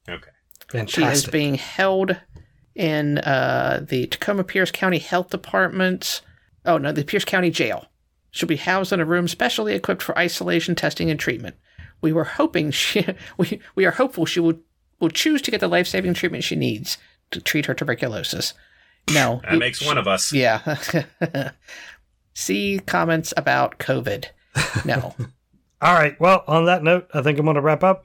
Okay. 0.08 0.30
Fantastic. 0.70 1.04
she 1.04 1.10
is 1.10 1.26
being 1.26 1.54
held 1.56 2.16
in 2.76 3.18
uh, 3.18 3.84
the 3.88 4.06
Tacoma 4.06 4.44
Pierce 4.44 4.70
County 4.70 4.98
Health 4.98 5.30
Department. 5.30 6.20
Oh 6.64 6.78
no, 6.78 6.92
the 6.92 7.04
Pierce 7.04 7.24
County 7.24 7.50
Jail. 7.50 7.86
She'll 8.30 8.46
be 8.48 8.56
housed 8.56 8.92
in 8.92 9.00
a 9.00 9.04
room 9.04 9.26
specially 9.26 9.74
equipped 9.74 10.02
for 10.02 10.16
isolation, 10.16 10.76
testing, 10.76 11.10
and 11.10 11.18
treatment. 11.18 11.56
We 12.00 12.12
were 12.12 12.22
hoping 12.24 12.70
she, 12.70 13.04
we, 13.36 13.60
we 13.74 13.84
are 13.84 13.90
hopeful 13.90 14.26
she 14.26 14.38
will 14.40 14.60
will 15.00 15.08
choose 15.10 15.42
to 15.42 15.50
get 15.50 15.58
the 15.60 15.66
life 15.68 15.86
saving 15.88 16.14
treatment 16.14 16.44
she 16.44 16.54
needs 16.56 16.98
to 17.32 17.40
treat 17.40 17.66
her 17.66 17.74
tuberculosis. 17.74 18.52
No, 19.12 19.40
That 19.50 19.58
makes 19.58 19.84
one 19.84 19.96
of 19.98 20.06
us. 20.06 20.30
Yeah. 20.32 20.78
See 22.34 22.80
comments 22.86 23.32
about 23.36 23.78
COVID. 23.78 24.26
No. 24.84 25.14
All 25.82 25.94
right. 25.94 26.18
Well, 26.20 26.44
on 26.46 26.66
that 26.66 26.82
note, 26.82 27.08
I 27.14 27.22
think 27.22 27.38
I'm 27.38 27.46
going 27.46 27.54
to 27.56 27.60
wrap 27.60 27.82
up. 27.82 28.04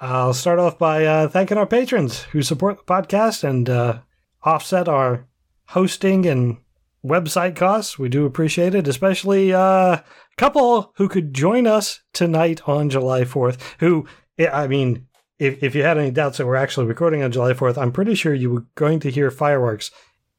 I'll 0.00 0.34
start 0.34 0.60
off 0.60 0.78
by 0.78 1.04
uh, 1.04 1.28
thanking 1.28 1.58
our 1.58 1.66
patrons 1.66 2.22
who 2.22 2.42
support 2.42 2.78
the 2.78 2.84
podcast 2.84 3.42
and 3.42 3.68
uh, 3.68 4.00
offset 4.44 4.88
our 4.88 5.26
hosting 5.68 6.24
and 6.24 6.58
website 7.04 7.56
costs. 7.56 7.98
We 7.98 8.08
do 8.08 8.24
appreciate 8.24 8.76
it, 8.76 8.86
especially 8.86 9.52
uh, 9.52 9.58
a 9.60 10.04
couple 10.36 10.92
who 10.96 11.08
could 11.08 11.34
join 11.34 11.66
us 11.66 12.00
tonight 12.12 12.68
on 12.68 12.90
July 12.90 13.22
4th. 13.22 13.60
Who, 13.80 14.06
I 14.38 14.68
mean, 14.68 15.08
if, 15.40 15.62
if 15.64 15.74
you 15.74 15.82
had 15.82 15.98
any 15.98 16.12
doubts 16.12 16.38
that 16.38 16.46
we're 16.46 16.54
actually 16.54 16.86
recording 16.86 17.24
on 17.24 17.32
July 17.32 17.52
4th, 17.52 17.76
I'm 17.76 17.92
pretty 17.92 18.14
sure 18.14 18.32
you 18.32 18.50
were 18.50 18.66
going 18.76 19.00
to 19.00 19.10
hear 19.10 19.32
fireworks 19.32 19.90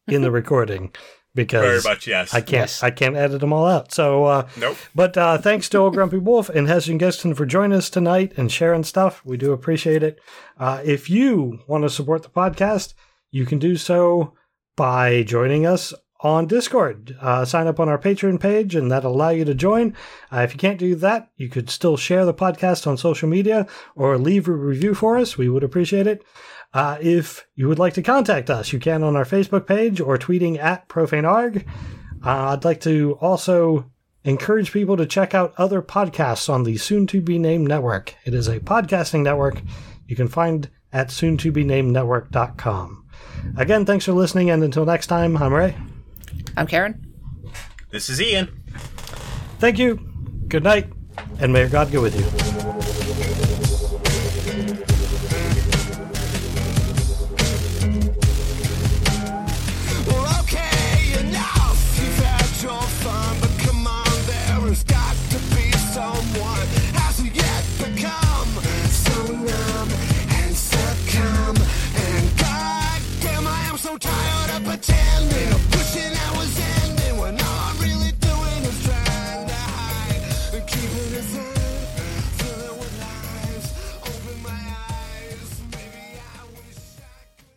in 0.07 0.21
the 0.21 0.31
recording 0.39 0.93
because 1.45 1.83
Very 1.83 1.93
much, 1.93 2.05
yes. 2.05 2.33
I 2.33 2.41
can't 2.41 2.51
Yes. 2.51 2.83
I 2.83 2.91
can't 2.91 3.15
edit 3.15 3.39
them 3.39 3.53
all 3.53 3.65
out. 3.65 3.93
So 3.93 4.25
uh, 4.25 4.49
nope. 4.57 4.77
but 4.93 5.17
uh, 5.17 5.37
thanks 5.37 5.69
to 5.69 5.77
Old 5.77 5.93
Grumpy 5.93 6.17
Wolf 6.17 6.49
and 6.49 6.67
Hessian 6.67 6.99
Geston 6.99 7.35
for 7.35 7.45
joining 7.45 7.77
us 7.77 7.89
tonight 7.89 8.33
and 8.35 8.51
sharing 8.51 8.83
stuff. 8.83 9.21
We 9.23 9.37
do 9.37 9.53
appreciate 9.53 10.03
it. 10.03 10.19
Uh, 10.57 10.81
if 10.83 11.09
you 11.09 11.59
want 11.65 11.85
to 11.85 11.89
support 11.89 12.23
the 12.23 12.29
podcast, 12.29 12.93
you 13.31 13.45
can 13.45 13.57
do 13.57 13.77
so 13.77 14.33
by 14.75 15.23
joining 15.23 15.65
us 15.65 15.93
on 16.21 16.47
Discord. 16.47 17.15
Uh, 17.21 17.45
sign 17.45 17.67
up 17.67 17.79
on 17.79 17.87
our 17.87 17.97
Patreon 17.97 18.41
page, 18.41 18.75
and 18.75 18.91
that'll 18.91 19.15
allow 19.15 19.29
you 19.29 19.45
to 19.45 19.55
join. 19.55 19.95
Uh, 20.33 20.39
if 20.39 20.53
you 20.53 20.59
can't 20.59 20.77
do 20.77 20.95
that, 20.95 21.29
you 21.37 21.47
could 21.47 21.69
still 21.69 21.95
share 21.95 22.25
the 22.25 22.33
podcast 22.33 22.85
on 22.85 22.97
social 22.97 23.29
media 23.29 23.65
or 23.95 24.17
leave 24.17 24.49
a 24.49 24.51
review 24.51 24.93
for 24.93 25.17
us. 25.17 25.37
We 25.37 25.47
would 25.47 25.63
appreciate 25.63 26.07
it. 26.07 26.21
Uh, 26.73 26.97
if 27.01 27.47
you 27.55 27.67
would 27.67 27.79
like 27.79 27.93
to 27.93 28.03
contact 28.03 28.49
us, 28.49 28.71
you 28.71 28.79
can 28.79 29.03
on 29.03 29.15
our 29.15 29.25
Facebook 29.25 29.65
page 29.65 29.99
or 29.99 30.17
tweeting 30.17 30.59
at 30.59 30.87
profanearg. 30.87 31.65
Uh, 32.23 32.49
I'd 32.49 32.65
like 32.65 32.81
to 32.81 33.17
also 33.21 33.89
encourage 34.23 34.71
people 34.71 34.97
to 34.97 35.05
check 35.05 35.33
out 35.33 35.53
other 35.57 35.81
podcasts 35.81 36.49
on 36.49 36.63
the 36.63 36.77
soon 36.77 37.07
to 37.07 37.21
be 37.21 37.39
named 37.39 37.67
network. 37.67 38.15
It 38.25 38.33
is 38.33 38.47
a 38.47 38.59
podcasting 38.59 39.23
network 39.23 39.61
you 40.07 40.15
can 40.15 40.27
find 40.27 40.69
at 40.91 41.11
soon 41.11 41.37
to 41.37 41.51
be 41.51 41.63
named 41.63 41.91
network.com. 41.91 43.05
Again, 43.57 43.85
thanks 43.85 44.05
for 44.05 44.13
listening, 44.13 44.49
and 44.49 44.63
until 44.63 44.85
next 44.85 45.07
time, 45.07 45.37
I'm 45.37 45.53
Ray. 45.53 45.75
I'm 46.57 46.67
Karen. 46.67 47.05
This 47.91 48.09
is 48.09 48.21
Ian. 48.21 48.61
Thank 49.59 49.79
you, 49.79 49.95
good 50.47 50.63
night, 50.63 50.91
and 51.39 51.51
may 51.51 51.61
your 51.61 51.69
God 51.69 51.91
go 51.91 52.01
with 52.01 52.15
you. 52.15 52.88